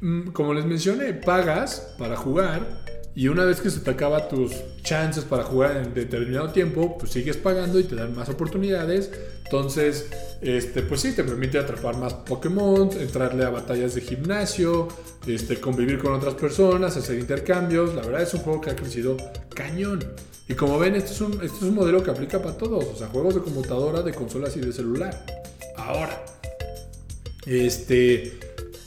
mm, 0.00 0.28
como 0.28 0.52
les 0.52 0.64
mencioné, 0.64 1.14
pagas 1.14 1.94
para 1.98 2.16
jugar 2.16 2.83
y 3.16 3.28
una 3.28 3.44
vez 3.44 3.60
que 3.60 3.70
se 3.70 3.80
te 3.80 3.90
acaba 3.90 4.28
tus 4.28 4.52
chances 4.82 5.24
para 5.24 5.44
jugar 5.44 5.76
en 5.76 5.94
determinado 5.94 6.50
tiempo, 6.50 6.98
pues 6.98 7.12
sigues 7.12 7.36
pagando 7.36 7.78
y 7.78 7.84
te 7.84 7.94
dan 7.94 8.14
más 8.14 8.28
oportunidades. 8.28 9.10
Entonces, 9.44 10.08
este, 10.40 10.82
pues 10.82 11.02
sí, 11.02 11.12
te 11.12 11.22
permite 11.22 11.58
atrapar 11.58 11.96
más 11.96 12.12
Pokémon, 12.14 12.90
entrarle 12.98 13.44
a 13.44 13.50
batallas 13.50 13.94
de 13.94 14.00
gimnasio, 14.00 14.88
este, 15.28 15.60
convivir 15.60 15.98
con 15.98 16.12
otras 16.12 16.34
personas, 16.34 16.96
hacer 16.96 17.18
intercambios. 17.20 17.94
La 17.94 18.02
verdad 18.02 18.22
es 18.22 18.34
un 18.34 18.40
juego 18.40 18.60
que 18.60 18.70
ha 18.70 18.76
crecido 18.76 19.16
cañón. 19.54 20.04
Y 20.48 20.54
como 20.54 20.78
ven, 20.78 20.96
esto 20.96 21.12
es 21.12 21.20
un, 21.20 21.32
esto 21.34 21.56
es 21.58 21.62
un 21.62 21.74
modelo 21.74 22.02
que 22.02 22.10
aplica 22.10 22.42
para 22.42 22.56
todos. 22.56 22.84
O 22.84 22.96
sea, 22.96 23.06
juegos 23.06 23.36
de 23.36 23.42
computadora, 23.42 24.02
de 24.02 24.12
consolas 24.12 24.56
y 24.56 24.60
de 24.60 24.72
celular. 24.72 25.24
Ahora, 25.76 26.20
este, 27.46 28.40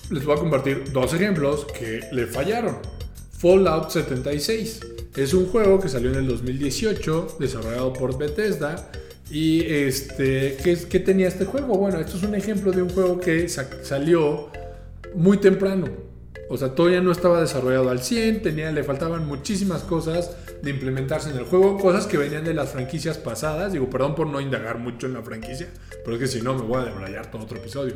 les 0.10 0.26
voy 0.26 0.36
a 0.36 0.40
compartir 0.40 0.92
dos 0.92 1.14
ejemplos 1.14 1.66
que 1.66 2.02
le 2.12 2.28
fallaron. 2.28 2.97
Fallout 3.38 3.92
76. 3.92 4.80
Es 5.16 5.34
un 5.34 5.48
juego 5.48 5.80
que 5.80 5.90
salió 5.90 6.10
en 6.12 6.18
el 6.18 6.28
2018, 6.28 7.38
desarrollado 7.40 7.94
por 7.94 8.18
Bethesda. 8.18 8.90
Y 9.30 9.62
este, 9.66 10.58
¿qué, 10.64 10.78
¿qué, 10.90 11.00
tenía 11.00 11.28
este 11.28 11.46
juego? 11.46 11.78
Bueno, 11.78 12.00
esto 12.00 12.18
es 12.18 12.24
un 12.24 12.34
ejemplo 12.34 12.72
de 12.72 12.82
un 12.82 12.90
juego 12.90 13.20
que 13.20 13.48
salió 13.48 14.50
muy 15.16 15.38
temprano. 15.38 15.88
O 16.50 16.58
sea, 16.58 16.74
todavía 16.74 17.02
no 17.02 17.12
estaba 17.12 17.42
desarrollado 17.42 17.90
al 17.90 18.02
100, 18.02 18.42
tenía, 18.42 18.72
le 18.72 18.84
faltaban 18.84 19.28
muchísimas 19.28 19.84
cosas 19.84 20.32
de 20.62 20.70
implementarse 20.70 21.30
en 21.30 21.38
el 21.38 21.44
juego, 21.44 21.78
cosas 21.78 22.08
que 22.08 22.18
venían 22.18 22.46
de 22.46 22.54
las 22.54 22.70
franquicias 22.70 23.18
pasadas. 23.18 23.74
Digo, 23.74 23.90
perdón 23.90 24.16
por 24.16 24.28
no 24.28 24.40
indagar 24.40 24.80
mucho 24.80 25.08
en 25.08 25.14
la 25.14 25.22
franquicia, 25.22 25.68
pero 26.06 26.16
es 26.16 26.22
que 26.22 26.28
si 26.28 26.42
no 26.42 26.56
me 26.56 26.62
voy 26.62 26.82
a 26.82 26.86
debrayar 26.86 27.30
todo 27.30 27.44
otro 27.44 27.58
episodio. 27.58 27.96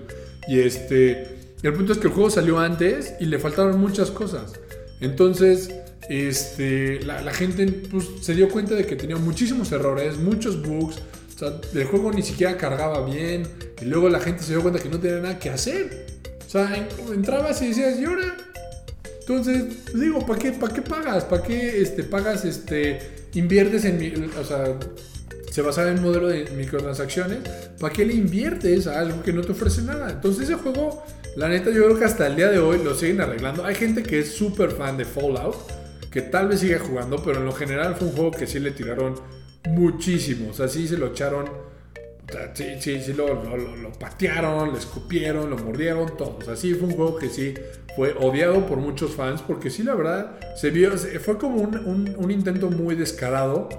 Y 0.49 0.59
este, 0.59 1.53
el 1.63 1.73
punto 1.73 1.93
es 1.93 1.99
que 1.99 2.07
el 2.07 2.13
juego 2.13 2.29
salió 2.29 2.59
antes 2.59 3.15
y 3.21 3.25
le 3.25 3.39
faltaron 3.39 3.79
muchas 3.79 4.11
cosas. 4.11 4.53
Entonces, 5.01 5.69
este, 6.09 7.01
la, 7.01 7.33
gente 7.33 7.67
pues, 7.67 8.05
se 8.21 8.33
dio 8.33 8.49
cuenta 8.49 8.75
de 8.75 8.85
que 8.85 8.95
tenía 8.95 9.17
muchísimos 9.17 9.71
errores, 9.71 10.17
muchos 10.17 10.61
bugs. 10.61 10.97
O 11.35 11.39
sea, 11.39 11.59
el 11.73 11.85
juego 11.85 12.11
ni 12.11 12.21
siquiera 12.21 12.57
cargaba 12.57 13.03
bien. 13.05 13.43
Y 13.81 13.85
luego 13.85 14.09
la 14.09 14.19
gente 14.19 14.43
se 14.43 14.53
dio 14.53 14.61
cuenta 14.61 14.79
que 14.79 14.89
no 14.89 14.99
tenía 14.99 15.19
nada 15.19 15.39
que 15.39 15.49
hacer. 15.49 16.05
O 16.45 16.49
sea, 16.49 16.87
entrabas 17.13 17.61
y 17.61 17.69
decías, 17.69 17.99
¿y 17.99 18.05
ahora? 18.05 18.37
Entonces, 19.21 19.93
digo, 19.93 20.25
¿para 20.25 20.39
qué, 20.39 20.51
para 20.51 20.73
qué 20.73 20.81
pagas? 20.81 21.25
¿Para 21.25 21.43
qué 21.43 21.81
este, 21.81 22.03
pagas, 22.03 22.45
este, 22.45 22.99
inviertes 23.33 23.85
en, 23.85 24.31
o 24.37 24.43
sea, 24.43 24.77
se 25.51 25.61
basaba 25.61 25.89
en 25.89 25.97
un 25.97 26.03
modelo 26.03 26.27
de 26.27 26.49
microtransacciones, 26.51 27.39
¿para 27.79 27.93
qué 27.93 28.05
le 28.05 28.13
inviertes 28.13 28.87
a 28.87 28.99
algo 28.99 29.21
que 29.21 29.33
no 29.33 29.41
te 29.41 29.51
ofrece 29.51 29.81
nada? 29.81 30.09
Entonces 30.09 30.43
ese 30.43 30.55
juego, 30.55 31.03
la 31.35 31.47
neta, 31.47 31.71
yo 31.71 31.85
creo 31.85 31.97
que 31.97 32.05
hasta 32.05 32.27
el 32.27 32.35
día 32.35 32.49
de 32.49 32.59
hoy 32.59 32.83
lo 32.83 32.93
siguen 32.93 33.21
arreglando. 33.21 33.63
Hay 33.63 33.75
gente 33.75 34.03
que 34.03 34.19
es 34.19 34.33
súper 34.33 34.71
fan 34.71 34.97
de 34.97 35.05
Fallout, 35.05 35.55
que 36.11 36.21
tal 36.21 36.49
vez 36.49 36.59
sigue 36.59 36.77
jugando, 36.77 37.23
pero 37.23 37.39
en 37.39 37.45
lo 37.45 37.53
general 37.53 37.95
fue 37.95 38.07
un 38.07 38.13
juego 38.13 38.31
que 38.31 38.47
sí 38.47 38.59
le 38.59 38.71
tiraron 38.71 39.15
muchísimo. 39.69 40.49
O 40.49 40.53
sea, 40.53 40.67
sí 40.67 40.87
se 40.87 40.97
lo 40.97 41.07
echaron, 41.07 41.45
sí, 42.53 42.65
sí, 42.79 43.01
sí 43.01 43.13
lo, 43.13 43.27
lo, 43.27 43.91
patearon, 43.93 44.73
le 44.73 44.79
escupieron, 44.79 45.49
lo 45.49 45.57
mordieron, 45.57 46.17
todo. 46.17 46.37
O 46.37 46.41
sea, 46.41 46.57
sí 46.57 46.73
fue 46.73 46.89
un 46.89 46.95
juego 46.95 47.15
que 47.15 47.29
sí 47.29 47.53
fue 47.95 48.13
odiado 48.19 48.65
por 48.65 48.79
muchos 48.79 49.11
fans, 49.11 49.41
porque 49.41 49.69
sí, 49.69 49.83
la 49.83 49.95
verdad, 49.95 50.37
se 50.57 50.69
vio, 50.69 50.91
fue 50.97 51.37
como 51.37 51.61
un, 51.61 52.13
un 52.17 52.31
intento 52.31 52.69
muy 52.69 52.95
descarado 52.95 53.69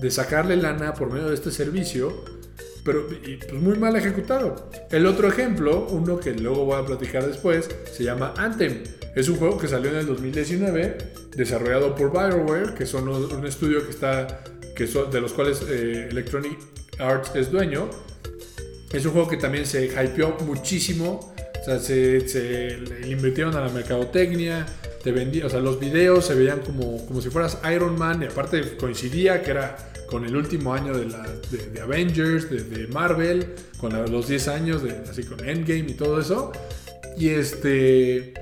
de 0.00 0.10
sacarle 0.10 0.56
lana 0.56 0.92
por 0.94 1.12
medio 1.12 1.28
de 1.28 1.34
este 1.34 1.52
servicio, 1.52 2.24
pero 2.86 3.08
pues 3.08 3.52
muy 3.60 3.76
mal 3.76 3.96
ejecutado. 3.96 4.70
El 4.90 5.06
otro 5.06 5.28
ejemplo, 5.28 5.88
uno 5.90 6.20
que 6.20 6.32
luego 6.32 6.64
voy 6.64 6.80
a 6.80 6.86
platicar 6.86 7.26
después, 7.26 7.68
se 7.92 8.04
llama 8.04 8.32
Anthem. 8.38 8.84
Es 9.16 9.28
un 9.28 9.36
juego 9.36 9.58
que 9.58 9.66
salió 9.66 9.90
en 9.90 9.96
el 9.96 10.06
2019, 10.06 10.96
desarrollado 11.36 11.96
por 11.96 12.12
BioWare, 12.12 12.74
que 12.74 12.86
son 12.86 13.08
un 13.08 13.44
estudio 13.46 13.84
que 13.84 13.90
está, 13.90 14.44
que 14.76 14.86
son, 14.86 15.10
de 15.10 15.20
los 15.20 15.32
cuales 15.32 15.62
eh, 15.68 16.06
Electronic 16.10 16.56
Arts 17.00 17.32
es 17.34 17.50
dueño. 17.50 17.90
Es 18.92 19.04
un 19.04 19.12
juego 19.12 19.28
que 19.28 19.36
también 19.36 19.66
se 19.66 19.86
hypeó 19.86 20.36
muchísimo. 20.46 21.34
O 21.60 21.64
sea, 21.64 21.80
se, 21.80 22.28
se 22.28 22.76
le 22.78 23.08
invirtieron 23.08 23.56
a 23.56 23.60
la 23.62 23.68
mercadotecnia, 23.68 24.64
te 25.06 25.12
vendía, 25.12 25.46
o 25.46 25.48
sea, 25.48 25.60
los 25.60 25.78
videos 25.78 26.26
se 26.26 26.34
veían 26.34 26.62
como, 26.62 27.06
como 27.06 27.20
si 27.20 27.30
fueras 27.30 27.60
Iron 27.72 27.96
Man 27.96 28.24
y 28.24 28.26
aparte 28.26 28.76
coincidía 28.76 29.40
que 29.40 29.52
era 29.52 29.76
con 30.08 30.24
el 30.24 30.34
último 30.34 30.74
año 30.74 30.98
de, 30.98 31.06
la, 31.06 31.24
de, 31.72 31.80
Avengers, 31.80 32.50
de, 32.50 32.88
Marvel, 32.88 33.54
con 33.78 33.92
los 34.10 34.26
10 34.26 34.48
años 34.48 34.82
de 34.82 34.90
así 35.08 35.22
con 35.22 35.48
Endgame 35.48 35.90
y 35.90 35.94
todo 35.94 36.18
eso. 36.20 36.50
Y 37.16 37.28
este 37.28 38.34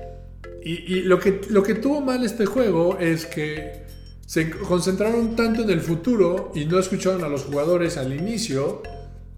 y, 0.63 1.01
lo 1.01 1.19
que 1.19 1.41
lo 1.51 1.61
que 1.61 1.75
tuvo 1.75 2.01
mal 2.01 2.25
este 2.25 2.47
juego 2.47 2.97
es 2.99 3.27
que 3.27 3.83
se 4.25 4.49
concentraron 4.49 5.35
tanto 5.35 5.61
en 5.61 5.69
el 5.69 5.81
futuro 5.81 6.51
y 6.55 6.65
no 6.65 6.79
escucharon 6.79 7.23
a 7.23 7.29
los 7.29 7.43
jugadores 7.43 7.95
al 7.97 8.11
inicio 8.11 8.81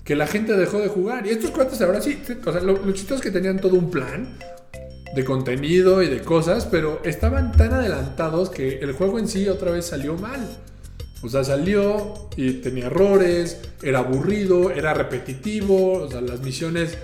que 0.05 0.15
la 0.15 0.27
gente 0.27 0.53
dejó 0.55 0.79
de 0.79 0.87
jugar. 0.87 1.27
Y 1.27 1.31
estos 1.31 1.51
cuates 1.51 1.81
ahora 1.81 1.99
sí, 1.99 2.21
o 2.45 2.51
sea, 2.53 2.61
lo, 2.61 2.77
lo 2.85 2.93
es 2.93 3.21
que 3.21 3.31
tenían 3.31 3.59
todo 3.59 3.75
un 3.75 3.91
plan 3.91 4.37
de 5.17 5.25
contenido 5.25 6.03
y 6.03 6.07
de 6.09 6.21
cosas, 6.21 6.65
pero 6.65 7.01
estaban 7.03 7.51
tan 7.51 7.73
adelantados 7.73 8.51
que 8.51 8.77
el 8.79 8.93
juego 8.93 9.17
en 9.17 9.27
sí 9.27 9.49
otra 9.49 9.71
vez 9.71 9.87
salió 9.87 10.15
mal. 10.15 10.47
O 11.23 11.27
sea, 11.27 11.43
salió 11.43 12.29
y 12.37 12.53
tenía 12.61 12.85
errores, 12.85 13.59
era 13.81 13.99
aburrido, 13.99 14.69
era 14.69 14.93
repetitivo, 14.93 15.93
o 16.03 16.09
sea, 16.09 16.21
las 16.21 16.41
misiones 16.41 16.97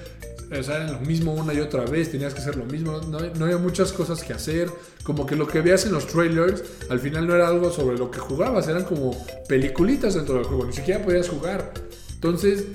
eran 0.51 0.93
lo 0.93 0.99
mismo 0.99 1.33
una 1.33 1.55
y 1.55 1.59
otra 1.59 1.85
vez, 1.85 2.11
tenías 2.11 2.35
que 2.35 2.41
hacer 2.41 2.55
lo 2.55 2.65
mismo, 2.65 3.01
no, 3.01 3.19
no, 3.19 3.45
había 3.45 3.57
muchas 3.57 3.91
cosas 3.91 4.21
que 4.23 4.33
hacer, 4.33 4.69
como 5.03 5.25
que 5.25 5.35
lo 5.35 5.47
que 5.47 5.61
veías 5.61 5.87
en 5.87 5.93
los 5.93 6.05
trailers 6.05 6.63
al 6.91 6.99
final 6.99 7.25
no 7.25 7.33
era 7.33 7.47
algo 7.47 7.71
sobre 7.71 7.97
lo 7.97 8.11
que 8.11 8.19
jugabas, 8.19 8.67
eran 8.67 8.83
como 8.83 9.17
peliculitas 9.47 10.13
dentro 10.13 10.35
del 10.35 10.43
juego, 10.43 10.65
ni 10.65 10.73
siquiera 10.73 11.03
podías 11.03 11.27
jugar. 11.27 11.73
Entonces, 12.13 12.65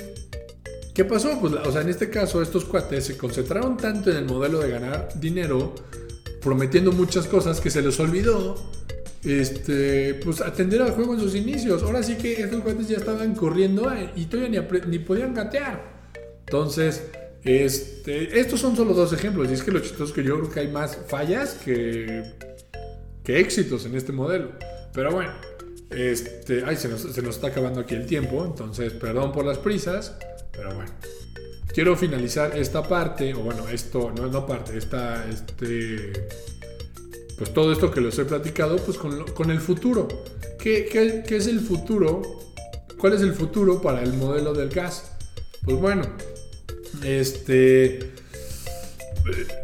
¿Qué 0.99 1.05
pasó? 1.05 1.39
Pues, 1.41 1.53
o 1.53 1.71
sea, 1.71 1.83
en 1.83 1.91
este 1.91 2.11
caso, 2.11 2.43
estos 2.43 2.65
cuates 2.65 3.05
se 3.05 3.17
concentraron 3.17 3.77
tanto 3.77 4.11
en 4.11 4.17
el 4.17 4.25
modelo 4.25 4.59
de 4.59 4.69
ganar 4.69 5.09
dinero, 5.15 5.73
prometiendo 6.43 6.91
muchas 6.91 7.29
cosas 7.29 7.61
que 7.61 7.71
se 7.71 7.83
les 7.83 8.01
olvidó 8.01 8.57
este, 9.23 10.15
pues 10.15 10.41
atender 10.41 10.83
al 10.83 10.91
juego 10.91 11.15
en 11.15 11.21
sus 11.21 11.37
inicios. 11.37 11.85
Ahora 11.85 12.03
sí 12.03 12.17
que 12.17 12.43
estos 12.43 12.63
cuates 12.63 12.89
ya 12.89 12.97
estaban 12.97 13.37
corriendo 13.37 13.95
eh, 13.95 14.11
y 14.17 14.25
todavía 14.25 14.61
ni, 14.61 14.91
ni 14.91 14.99
podían 14.99 15.35
gatear. 15.35 16.11
Entonces, 16.41 17.05
este, 17.45 18.41
estos 18.41 18.59
son 18.59 18.75
solo 18.75 18.93
dos 18.93 19.13
ejemplos. 19.13 19.49
Y 19.51 19.53
es 19.53 19.63
que 19.63 19.71
lo 19.71 19.79
chistoso 19.79 20.07
es 20.07 20.11
que 20.11 20.25
yo 20.25 20.37
creo 20.41 20.51
que 20.51 20.59
hay 20.59 20.69
más 20.69 20.99
fallas 21.07 21.55
que, 21.65 22.25
que 23.23 23.39
éxitos 23.39 23.87
en 23.87 23.95
este 23.95 24.11
modelo. 24.11 24.51
Pero 24.93 25.13
bueno, 25.13 25.31
este, 25.91 26.65
ay, 26.67 26.75
se 26.75 26.89
nos, 26.89 27.03
se 27.03 27.23
nos 27.23 27.37
está 27.37 27.47
acabando 27.47 27.79
aquí 27.79 27.95
el 27.95 28.07
tiempo. 28.07 28.45
Entonces, 28.45 28.95
perdón 28.95 29.31
por 29.31 29.45
las 29.45 29.59
prisas. 29.59 30.17
Pero 30.53 30.75
bueno, 30.75 30.91
quiero 31.73 31.97
finalizar 31.97 32.57
esta 32.57 32.83
parte, 32.83 33.35
o 33.35 33.41
bueno, 33.41 33.69
esto, 33.69 34.13
no, 34.17 34.27
no 34.27 34.47
parte, 34.47 34.77
esta, 34.77 35.29
este, 35.29 36.13
pues 37.37 37.53
todo 37.53 37.73
esto 37.73 37.91
que 37.91 38.01
les 38.01 38.19
he 38.19 38.25
platicado, 38.25 38.77
pues 38.79 38.99
con, 38.99 39.25
con 39.33 39.51
el 39.51 39.61
futuro. 39.61 40.09
¿Qué, 40.59 40.89
¿Qué, 40.91 41.23
qué, 41.27 41.37
es 41.37 41.47
el 41.47 41.61
futuro? 41.61 42.23
¿Cuál 42.99 43.13
es 43.13 43.21
el 43.21 43.33
futuro 43.33 43.81
para 43.81 44.03
el 44.03 44.13
modelo 44.15 44.53
del 44.53 44.71
gas? 44.71 45.13
Pues 45.65 45.77
bueno, 45.77 46.03
este 47.05 48.18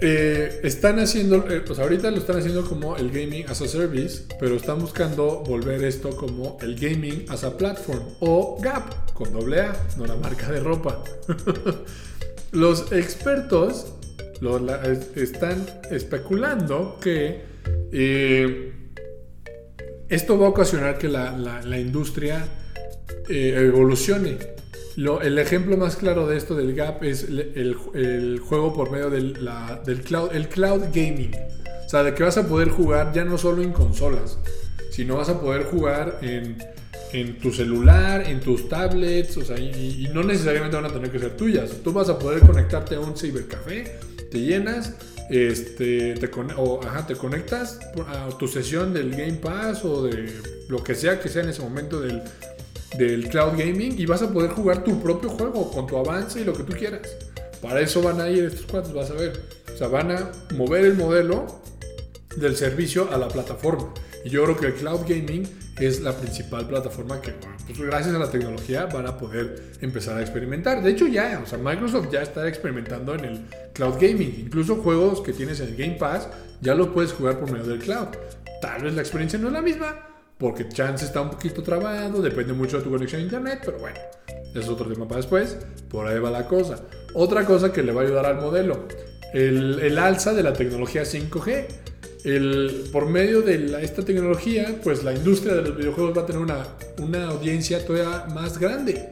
eh, 0.01 0.61
están 0.63 0.99
haciendo, 0.99 1.49
eh, 1.51 1.61
pues 1.61 1.79
ahorita 1.79 2.11
lo 2.11 2.19
están 2.19 2.39
haciendo 2.39 2.65
como 2.65 2.97
el 2.97 3.11
gaming 3.11 3.45
as 3.49 3.61
a 3.63 3.69
service, 3.69 4.25
pero 4.39 4.57
están 4.57 4.79
buscando 4.79 5.41
volver 5.41 5.83
esto 5.85 6.11
como 6.17 6.59
el 6.61 6.77
gaming 6.77 7.27
as 7.29 7.45
a 7.45 7.57
platform 7.57 8.03
o 8.21 8.59
GAP 8.61 9.13
con 9.13 9.33
doble 9.33 9.61
A, 9.61 9.77
no 9.97 10.07
la 10.07 10.17
marca 10.17 10.51
de 10.51 10.61
ropa. 10.61 11.03
Los 12.53 12.93
expertos 12.93 13.95
están 15.15 15.67
especulando 15.91 16.99
que 17.01 17.43
eh, 17.93 18.73
esto 20.09 20.39
va 20.39 20.47
a 20.47 20.51
ocasionar 20.51 20.99
que 20.99 21.09
la, 21.09 21.79
industria 21.79 22.47
evolucione 23.29 24.54
el 24.97 25.39
ejemplo 25.39 25.77
más 25.77 25.97
claro 25.97 26.27
de 26.27 26.37
esto 26.37 26.55
del 26.55 26.75
Gap 26.75 27.03
es 27.03 27.25
el, 27.25 27.75
juego 28.41 28.73
por 28.73 28.91
medio 28.91 29.11
del, 29.11 29.35
cloud, 30.05 30.31
el 30.33 30.49
cloud 30.49 30.83
gaming. 30.93 31.35
O 31.85 31.89
sea, 31.89 32.03
de 32.03 32.15
que 32.15 32.23
vas 32.23 32.39
a 32.39 32.47
poder 32.47 32.69
jugar 32.69 33.13
ya 33.13 33.25
no 33.25 33.37
solo 33.37 33.63
en 33.63 33.73
consolas, 33.73 34.39
sino 34.91 35.17
vas 35.17 35.29
a 35.29 35.41
poder 35.41 35.65
jugar 35.65 36.21
en, 36.23 37.39
tu 37.39 37.53
celular, 37.53 38.29
en 38.29 38.41
tus 38.41 38.69
tablets, 38.69 39.37
o 39.37 39.45
sea, 39.45 39.59
y, 39.59 40.09
no 40.13 40.23
necesariamente 40.23 40.77
van 40.77 40.87
a 40.87 40.93
tener 40.93 41.11
que 41.11 41.19
ser 41.19 41.37
tuyas. 41.37 41.71
Tú 41.83 41.93
vas 41.93 42.09
a 42.09 42.19
poder 42.19 42.41
conectarte 42.41 42.95
a 42.95 43.01
un 43.01 43.17
cybercafé, 43.17 43.99
te 44.31 44.41
llenas, 44.41 44.95
este, 45.31 46.15
te, 46.15 46.31
o, 46.57 46.81
te 47.07 47.17
conectas 47.17 47.81
a 48.07 48.29
tu 48.39 48.47
sesión 48.47 48.93
del 48.93 49.11
Game 49.11 49.35
Pass 49.35 49.85
o 49.85 50.05
de 50.05 50.33
lo 50.69 50.83
que 50.83 50.95
sea 50.95 51.21
que 51.21 51.29
sea 51.29 51.43
en 51.43 51.51
ese 51.51 51.63
momento 51.63 52.01
del, 52.01 52.23
del 52.99 53.29
cloud 53.29 53.59
gaming 53.59 53.99
y 53.99 54.07
vas 54.07 54.23
a 54.23 54.33
poder 54.33 54.51
jugar 54.51 54.85
tu 54.85 55.03
propio 55.03 55.31
juego 55.31 55.71
con 55.71 55.87
tu 55.87 55.97
avance 55.97 56.41
y 56.41 56.45
lo 56.45 56.53
que 56.53 56.63
tú 56.63 56.73
quieras. 56.73 57.03
Para 57.61 57.81
eso 57.81 58.03
van 58.03 58.21
a 58.21 58.29
ir 58.29 58.45
estos 58.45 58.67
cuantos, 58.67 58.93
vas 58.93 59.11
a 59.11 59.15
ver. 59.15 59.41
O 59.73 59.77
sea, 59.77 59.89
van 59.89 60.11
a 60.11 60.31
mover 60.55 60.85
el 60.85 60.95
modelo 60.95 61.47
del 62.37 62.57
servicio 62.57 63.09
a 63.13 63.19
la 63.19 63.29
plataforma. 63.29 63.93
Y 64.25 64.31
yo 64.31 64.45
creo 64.45 64.57
que 64.57 64.67
el 64.67 64.75
cloud 64.75 65.01
gaming 65.09 65.49
es 65.79 66.01
la 66.01 66.13
principal 66.13 66.67
plataforma 66.69 67.21
que, 67.21 67.33
pues 67.67 67.79
gracias 67.81 68.15
a 68.15 68.19
la 68.19 68.31
tecnología, 68.31 68.87
van 68.87 69.07
a 69.07 69.19
poder 69.19 69.73
empezar 69.81 70.19
a 70.19 70.21
experimentar. 70.21 70.83
De 70.83 70.91
hecho, 70.91 71.07
ya, 71.07 71.41
o 71.43 71.47
sea, 71.47 71.59
Microsoft 71.59 72.11
ya 72.13 72.23
está 72.23 72.47
experimentando 72.49 73.15
en 73.15 73.25
el 73.25 73.41
cloud 73.73 73.95
gaming. 73.95 74.35
Incluso 74.47 74.77
juegos 74.77 75.21
que 75.21 75.33
tienes 75.33 75.61
en 75.61 75.69
el 75.69 75.77
Game 75.77 75.97
Pass 75.97 76.29
ya 76.61 76.75
los 76.75 76.89
puedes 76.89 77.13
jugar 77.13 77.39
por 77.39 77.51
medio 77.51 77.67
del 77.67 77.81
cloud. 77.81 78.09
Tal 78.61 78.83
vez 78.83 78.95
la 78.95 79.03
experiencia 79.03 79.39
no 79.39 79.49
es 79.49 79.53
la 79.53 79.63
misma, 79.63 80.14
porque 80.45 80.69
chance 80.69 81.07
está 81.07 81.23
un 81.23 81.31
poquito 81.31 81.63
trabado, 81.63 82.21
depende 82.21 82.53
mucho 82.53 82.77
de 82.77 82.83
tu 82.83 82.91
conexión 82.91 83.23
a 83.23 83.25
internet, 83.25 83.63
pero 83.65 83.79
bueno, 83.79 83.97
es 84.55 84.69
otro 84.69 84.93
tema 84.93 85.09
para 85.09 85.23
después, 85.23 85.57
por 85.89 86.07
ahí 86.07 86.19
va 86.19 86.31
la 86.31 86.47
cosa. 86.47 86.83
Otra 87.15 87.47
cosa 87.47 87.73
que 87.73 87.83
le 87.83 87.93
va 87.93 88.03
a 88.03 88.05
ayudar 88.05 88.27
al 88.27 88.37
modelo, 88.43 88.87
el, 89.33 89.97
alza 89.97 90.35
de 90.35 90.43
la 90.43 90.53
tecnología 90.53 91.05
5G. 91.05 91.65
El, 92.25 92.91
por 92.93 93.07
medio 93.07 93.41
de 93.41 93.83
esta 93.83 94.05
tecnología, 94.05 94.79
pues 94.85 95.03
la 95.03 95.15
industria 95.15 95.55
de 95.55 95.63
los 95.63 95.79
videojuegos 95.79 96.15
va 96.15 96.23
a 96.23 96.27
tener 96.27 96.43
una, 96.43 96.67
una 96.99 97.29
audiencia 97.29 97.83
todavía 97.83 98.27
más 98.35 98.59
grande. 98.59 99.09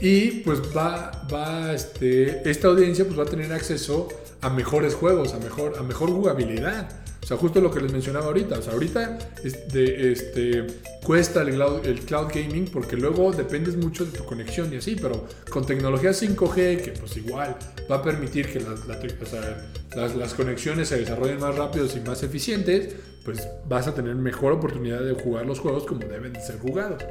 Y 0.00 0.40
pues 0.44 0.60
va, 0.74 1.26
va 1.30 1.74
este, 1.74 2.48
esta 2.48 2.68
audiencia 2.68 3.04
pues 3.04 3.18
va 3.18 3.24
a 3.24 3.26
tener 3.26 3.52
acceso 3.52 4.08
a 4.40 4.48
mejores 4.48 4.94
juegos, 4.94 5.34
a 5.34 5.38
mejor, 5.40 5.74
a 5.78 5.82
mejor 5.82 6.08
jugabilidad. 6.08 6.88
O 7.24 7.26
sea, 7.26 7.38
justo 7.38 7.58
lo 7.58 7.70
que 7.70 7.80
les 7.80 7.90
mencionaba 7.90 8.26
ahorita. 8.26 8.58
O 8.58 8.62
sea, 8.62 8.74
ahorita 8.74 9.18
este, 9.42 10.66
cuesta 11.02 11.40
el 11.40 12.00
cloud, 12.00 12.28
gaming 12.28 12.66
porque 12.66 12.96
luego 12.96 13.32
dependes 13.32 13.76
mucho 13.78 14.04
de 14.04 14.12
tu 14.12 14.26
conexión 14.26 14.70
y 14.74 14.76
así, 14.76 14.94
pero 14.94 15.26
con 15.48 15.64
tecnología 15.64 16.10
5G, 16.10 16.82
que 16.82 16.92
pues 16.92 17.16
igual 17.16 17.56
va 17.90 17.96
a 17.96 18.02
permitir 18.02 18.48
que 18.48 18.60
las, 18.60 20.34
conexiones 20.34 20.88
se 20.88 20.98
desarrollen 20.98 21.40
más 21.40 21.56
rápidos 21.56 21.96
y 21.96 22.00
más 22.00 22.22
eficientes, 22.22 22.94
pues 23.24 23.48
vas 23.66 23.88
a 23.88 23.94
tener 23.94 24.16
mejor 24.16 24.52
oportunidad 24.52 25.00
de 25.00 25.14
jugar 25.14 25.46
los 25.46 25.60
juegos 25.60 25.84
como 25.84 26.00
deben 26.00 26.34
de 26.34 26.42
ser 26.42 26.58
jugados. 26.58 27.02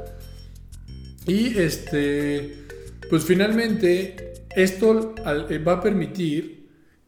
Y 1.25 1.57
este, 1.57 2.65
pues 3.09 3.23
finalmente, 3.23 4.33
esto 4.55 5.15
va 5.25 5.73
a 5.73 5.81
permitir 5.81 6.62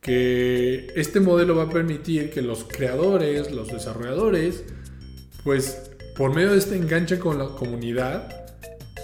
que 0.05 0.93
este 0.95 1.19
modelo 1.19 1.55
va 1.55 1.63
a 1.63 1.69
permitir 1.69 2.29
que 2.29 2.43
los 2.43 2.63
creadores, 2.63 3.51
los 3.51 3.69
desarrolladores, 3.69 4.63
pues 5.43 5.81
por 6.15 6.31
medio 6.35 6.51
de 6.51 6.59
este 6.59 6.75
enganche 6.75 7.17
con 7.17 7.39
la 7.39 7.45
comunidad, 7.45 8.45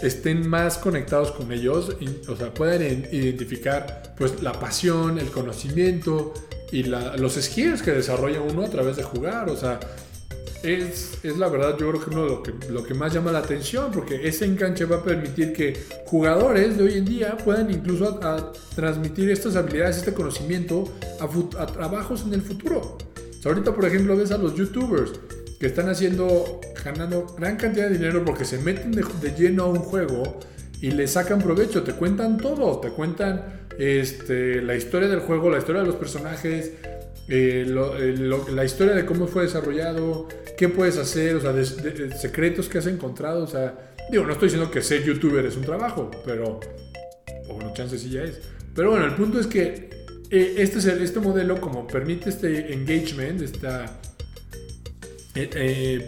estén 0.04 0.48
más 0.48 0.78
conectados 0.78 1.32
con 1.32 1.52
ellos, 1.52 1.98
o 2.28 2.36
sea, 2.36 2.54
puedan 2.54 2.84
identificar 3.12 4.14
pues 4.16 4.44
la 4.44 4.52
pasión, 4.54 5.18
el 5.18 5.32
conocimiento 5.32 6.36
y 6.72 6.84
los 6.84 7.34
skills 7.34 7.82
que 7.82 7.94
desarrolla 7.94 8.40
uno 8.40 8.64
a 8.64 8.70
través 8.70 8.96
de 8.96 9.02
jugar, 9.02 9.50
o 9.50 9.58
sea, 9.58 9.80
es, 10.64 11.20
la 11.24 11.50
verdad, 11.50 11.78
yo 11.78 11.90
creo 11.90 12.04
que 12.04 12.10
uno 12.12 12.26
lo 12.26 12.44
que, 12.44 12.54
lo 12.70 12.84
que 12.84 12.94
más 12.94 13.14
llama 13.14 13.32
la 13.32 13.40
atención, 13.40 13.92
porque 13.92 14.28
ese 14.28 14.46
enganche 14.46 14.86
va 14.86 14.98
a 14.98 15.04
permitir 15.04 15.54
que 15.54 15.76
jugadores 16.06 16.78
de 16.78 16.84
hoy 16.84 16.98
en 16.98 17.06
día 17.06 17.38
puedan 17.38 17.72
incluso 17.72 18.20
transmitir 18.76 19.32
estas 19.32 19.56
habilidades, 19.56 19.98
este 19.98 20.14
conocimiento 20.14 20.86
a, 21.20 21.66
trabajos 21.66 22.24
en 22.28 22.34
el 22.34 22.42
futuro. 22.42 22.98
ahorita, 23.44 23.74
por 23.74 23.86
ejemplo, 23.86 24.16
ves 24.16 24.32
a 24.32 24.38
los 24.38 24.56
youtubers 24.56 25.12
que 25.60 25.68
están 25.68 25.90
haciendo, 25.90 26.62
ganando 26.84 27.28
gran 27.38 27.56
cantidad 27.58 27.88
de 27.88 27.98
dinero 27.98 28.24
porque 28.26 28.46
se 28.46 28.58
meten 28.60 28.92
de, 28.92 29.04
de 29.22 29.36
lleno 29.36 29.64
a 29.64 29.68
un 29.68 29.80
juego 29.80 30.40
y 30.82 30.92
le 30.92 31.08
sacan 31.08 31.40
provecho, 31.40 31.84
te 31.84 31.94
cuentan 31.94 32.38
todo, 32.38 32.80
te 32.80 32.90
cuentan 32.90 33.62
este, 33.78 34.62
la 34.62 34.76
historia 34.76 35.08
del 35.08 35.20
juego, 35.20 35.50
la 35.50 35.60
historia 35.60 35.82
de 35.82 35.88
los 35.88 35.96
personajes, 35.96 36.74
eh, 37.34 37.66
eh, 37.66 38.16
la 38.54 38.66
historia 38.66 38.94
de 38.94 39.06
cómo 39.06 39.26
fue 39.26 39.44
desarrollado, 39.44 40.28
qué 40.58 40.68
puedes 40.68 40.98
hacer, 40.98 41.38
o 41.38 41.40
sea, 41.40 41.54
secretos 42.20 42.68
que 42.68 42.78
has 42.78 42.88
encontrado, 42.88 43.46
o 43.46 43.48
sea, 43.48 43.96
digo, 44.12 44.26
no 44.26 44.34
estoy 44.34 44.50
diciendo 44.50 44.70
que 44.70 44.82
ser 44.82 45.06
youtuber 45.06 45.46
es 45.46 45.56
un 45.56 45.62
trabajo, 45.62 46.12
pero, 46.26 46.60
o 47.48 47.54
bueno, 47.54 47.74
chances 47.74 48.02
sí 48.02 48.10
ya 48.10 48.24
es. 48.24 48.42
Pero 48.76 48.92
bueno, 48.92 49.06
el 49.06 49.16
punto 49.16 49.40
es 49.40 49.48
que 49.48 49.90
eh, 50.30 50.56
este, 50.58 50.80
es 50.80 50.86
este 50.88 51.22
modelo 51.22 51.62
como 51.62 51.88
permite 51.88 52.30
este 52.30 52.74
engagement, 52.74 53.42
esta, 53.42 53.86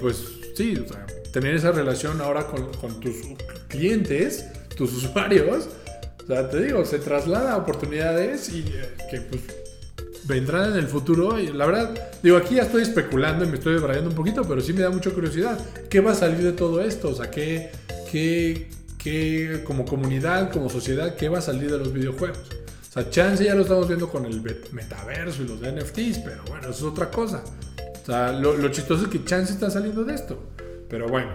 pues 0.02 0.26
sí, 0.56 0.76
o 0.76 0.86
sea, 0.86 1.06
tener 1.32 1.56
esa 1.56 1.72
relación 1.72 2.20
ahora 2.20 2.48
con, 2.48 2.70
con 2.74 3.00
tus 3.00 3.16
clientes, 3.70 4.46
tus 4.76 4.92
usuarios, 5.06 5.70
o 6.22 6.28
sea, 6.28 6.50
te 6.50 6.66
digo, 6.66 6.84
se 6.84 7.00
traslada 7.00 7.54
a 7.54 7.58
oportunidades 7.60 8.50
y 8.50 8.66
que 9.10 9.22
pues 9.22 9.63
vendrán 10.26 10.74
en 10.74 10.80
el 10.80 10.88
futuro. 10.88 11.40
Y 11.40 11.48
la 11.48 11.66
verdad, 11.66 11.94
digo, 12.22 12.38
aquí 12.38 12.56
ya 12.56 12.64
estoy 12.64 12.84
especulando 12.84 13.46
y 13.46 13.48
me 13.48 13.56
estoy 13.56 13.74
debrayando 13.74 14.10
un 14.10 14.16
poquito, 14.16 14.44
pero 14.44 14.62
sí 14.62 14.74
me 14.74 14.82
da 14.82 14.90
mucha 14.90 15.12
curiosidad. 15.12 15.60
¿Qué 15.90 16.00
va 16.00 16.12
a 16.12 16.16
salir 16.16 16.40
de 16.40 16.54
todo 16.54 16.82
esto? 16.82 17.10
O 17.10 17.16
sea, 17.16 17.30
¿qué, 17.30 17.72
qué, 18.12 18.70
qué 18.98 19.62
como 19.66 19.86
comunidad, 19.86 20.52
como 20.52 20.70
sociedad, 20.70 21.16
qué 21.16 21.30
va 21.30 21.40
a 21.40 21.42
salir 21.42 21.72
de 21.72 21.78
los 21.78 21.94
videojuegos? 21.94 22.40
O 22.90 22.94
sea, 22.94 23.10
chance 23.10 23.44
ya 23.44 23.56
lo 23.56 23.64
estamos 23.64 23.88
viendo 23.88 24.10
con 24.10 24.26
el 24.26 24.42
metaverso 24.72 25.42
y 25.42 25.48
los 25.48 25.60
NFTs, 25.62 26.20
pero 26.20 26.44
bueno, 26.48 26.70
eso 26.70 26.72
es 26.72 26.84
otra 26.84 27.10
cosa. 27.10 27.44
O 28.02 28.06
sea, 28.06 28.32
lo, 28.32 28.56
lo 28.56 28.70
chistoso 28.70 29.04
es 29.04 29.10
que 29.10 29.24
chance 29.24 29.52
está 29.52 29.72
saliendo 29.72 30.04
de 30.04 30.14
esto. 30.14 30.52
Pero 30.90 31.08
bueno, 31.08 31.32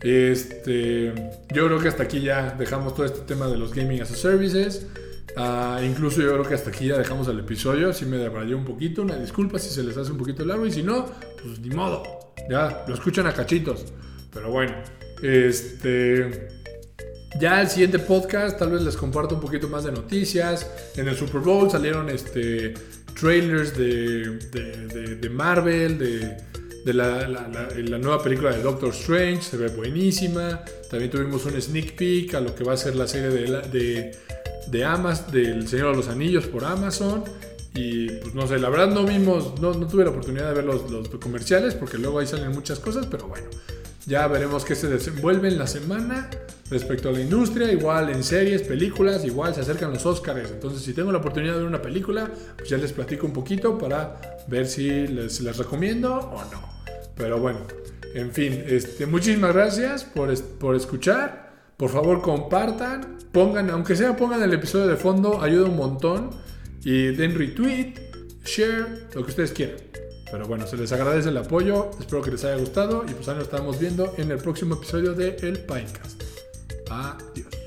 este, 0.00 1.12
yo 1.52 1.66
creo 1.66 1.78
que 1.78 1.88
hasta 1.88 2.02
aquí 2.02 2.20
ya 2.20 2.54
dejamos 2.58 2.94
todo 2.94 3.06
este 3.06 3.20
tema 3.20 3.48
de 3.48 3.56
los 3.56 3.74
gaming 3.74 4.00
as 4.00 4.12
a 4.12 4.16
services. 4.16 4.86
Ah, 5.36 5.80
incluso 5.84 6.20
yo 6.20 6.32
creo 6.32 6.44
que 6.44 6.54
hasta 6.54 6.70
aquí 6.70 6.86
ya 6.86 6.98
dejamos 6.98 7.28
el 7.28 7.40
episodio. 7.40 7.92
Si 7.92 8.06
me 8.06 8.16
debrayé 8.16 8.54
un 8.54 8.64
poquito. 8.64 9.02
Una 9.02 9.16
disculpa 9.16 9.58
si 9.58 9.70
se 9.70 9.82
les 9.82 9.96
hace 9.96 10.12
un 10.12 10.18
poquito 10.18 10.44
largo. 10.44 10.66
Y 10.66 10.72
si 10.72 10.82
no, 10.82 11.06
pues 11.42 11.58
ni 11.60 11.74
modo. 11.74 12.02
Ya 12.48 12.84
lo 12.86 12.94
escuchan 12.94 13.26
a 13.26 13.32
cachitos. 13.32 13.84
Pero 14.32 14.50
bueno, 14.50 14.74
este. 15.22 16.48
Ya 17.40 17.60
el 17.60 17.68
siguiente 17.68 17.98
podcast 17.98 18.58
tal 18.58 18.70
vez 18.70 18.82
les 18.82 18.96
comparto 18.96 19.34
un 19.34 19.40
poquito 19.40 19.68
más 19.68 19.84
de 19.84 19.90
noticias. 19.90 20.70
En 20.96 21.08
el 21.08 21.16
Super 21.16 21.40
Bowl 21.40 21.68
salieron 21.68 22.08
este, 22.08 22.74
trailers 23.18 23.76
de, 23.76 24.38
de, 25.20 25.30
Marvel, 25.30 25.98
de, 25.98 26.94
la, 26.94 27.26
la, 27.26 27.98
nueva 27.98 28.22
película 28.22 28.52
de 28.52 28.62
Doctor 28.62 28.90
Strange. 28.90 29.42
Se 29.42 29.56
ve 29.56 29.66
buenísima. 29.68 30.64
También 30.88 31.10
tuvimos 31.10 31.44
un 31.46 31.60
sneak 31.60 31.96
peek 31.96 32.34
a 32.34 32.40
lo 32.40 32.54
que 32.54 32.62
va 32.62 32.74
a 32.74 32.76
ser 32.76 32.94
la 32.94 33.08
serie 33.08 33.30
de, 33.30 34.16
de 34.68 34.84
Amazon, 34.84 35.32
del 35.32 35.68
Señor 35.68 35.90
de 35.92 35.96
los 35.96 36.08
Anillos 36.08 36.46
por 36.46 36.64
Amazon. 36.64 37.24
Y 37.74 38.08
pues 38.08 38.34
no 38.34 38.46
sé, 38.46 38.58
la 38.58 38.68
verdad 38.68 38.88
no 38.88 39.04
vimos, 39.04 39.60
no, 39.60 39.74
no 39.74 39.88
tuve 39.88 40.04
la 40.04 40.10
oportunidad 40.10 40.48
de 40.48 40.54
ver 40.54 40.64
los, 40.64 40.88
los, 40.90 41.08
comerciales 41.08 41.74
porque 41.74 41.98
luego 41.98 42.20
ahí 42.20 42.26
salen 42.26 42.52
muchas 42.52 42.78
cosas, 42.78 43.06
pero 43.06 43.26
bueno, 43.26 43.46
ya 44.06 44.28
veremos 44.28 44.64
qué 44.64 44.76
se 44.76 44.86
desenvuelve 44.86 45.48
en 45.48 45.58
la 45.58 45.66
semana 45.66 46.30
respecto 46.70 47.08
a 47.08 47.12
la 47.12 47.20
industria, 47.20 47.72
igual 47.72 48.10
en 48.10 48.22
series, 48.22 48.62
películas, 48.62 49.24
igual 49.24 49.56
se 49.56 49.62
acercan 49.62 49.92
los 49.92 50.06
Oscars, 50.06 50.52
entonces 50.52 50.82
si 50.82 50.92
tengo 50.92 51.10
la 51.10 51.18
oportunidad 51.18 51.54
de 51.54 51.58
ver 51.58 51.66
una 51.66 51.82
película, 51.82 52.30
pues 52.56 52.68
ya 52.68 52.76
les 52.76 52.92
platico 52.92 53.26
un 53.26 53.32
poquito 53.32 53.76
para 53.76 54.20
ver 54.46 54.68
si 54.68 55.08
les, 55.08 55.40
les 55.40 55.56
recomiendo 55.56 56.14
o 56.14 56.44
no. 56.52 56.62
Pero 57.16 57.40
bueno, 57.40 57.60
en 58.14 58.30
fin, 58.30 58.64
este, 58.66 59.06
muchísimas 59.06 59.52
gracias 59.52 60.04
por, 60.04 60.32
por 60.58 60.76
escuchar. 60.76 61.43
Por 61.76 61.90
favor, 61.90 62.22
compartan, 62.22 63.18
pongan, 63.32 63.70
aunque 63.70 63.96
sea 63.96 64.16
pongan 64.16 64.42
el 64.42 64.52
episodio 64.52 64.86
de 64.86 64.96
fondo, 64.96 65.42
ayuda 65.42 65.66
un 65.66 65.76
montón. 65.76 66.30
Y 66.84 67.14
den 67.16 67.36
retweet, 67.36 67.94
share, 68.44 69.08
lo 69.14 69.24
que 69.24 69.30
ustedes 69.30 69.52
quieran. 69.52 69.78
Pero 70.30 70.46
bueno, 70.46 70.66
se 70.66 70.76
les 70.76 70.90
agradece 70.92 71.28
el 71.28 71.36
apoyo, 71.36 71.90
espero 71.98 72.20
que 72.20 72.32
les 72.32 72.44
haya 72.44 72.56
gustado 72.56 73.04
y 73.08 73.14
pues 73.14 73.28
ahora 73.28 73.38
nos 73.38 73.48
estamos 73.48 73.78
viendo 73.78 74.14
en 74.18 74.30
el 74.30 74.38
próximo 74.38 74.74
episodio 74.74 75.14
de 75.14 75.36
El 75.40 75.60
Pinecast. 75.60 76.22
Adiós. 76.90 77.63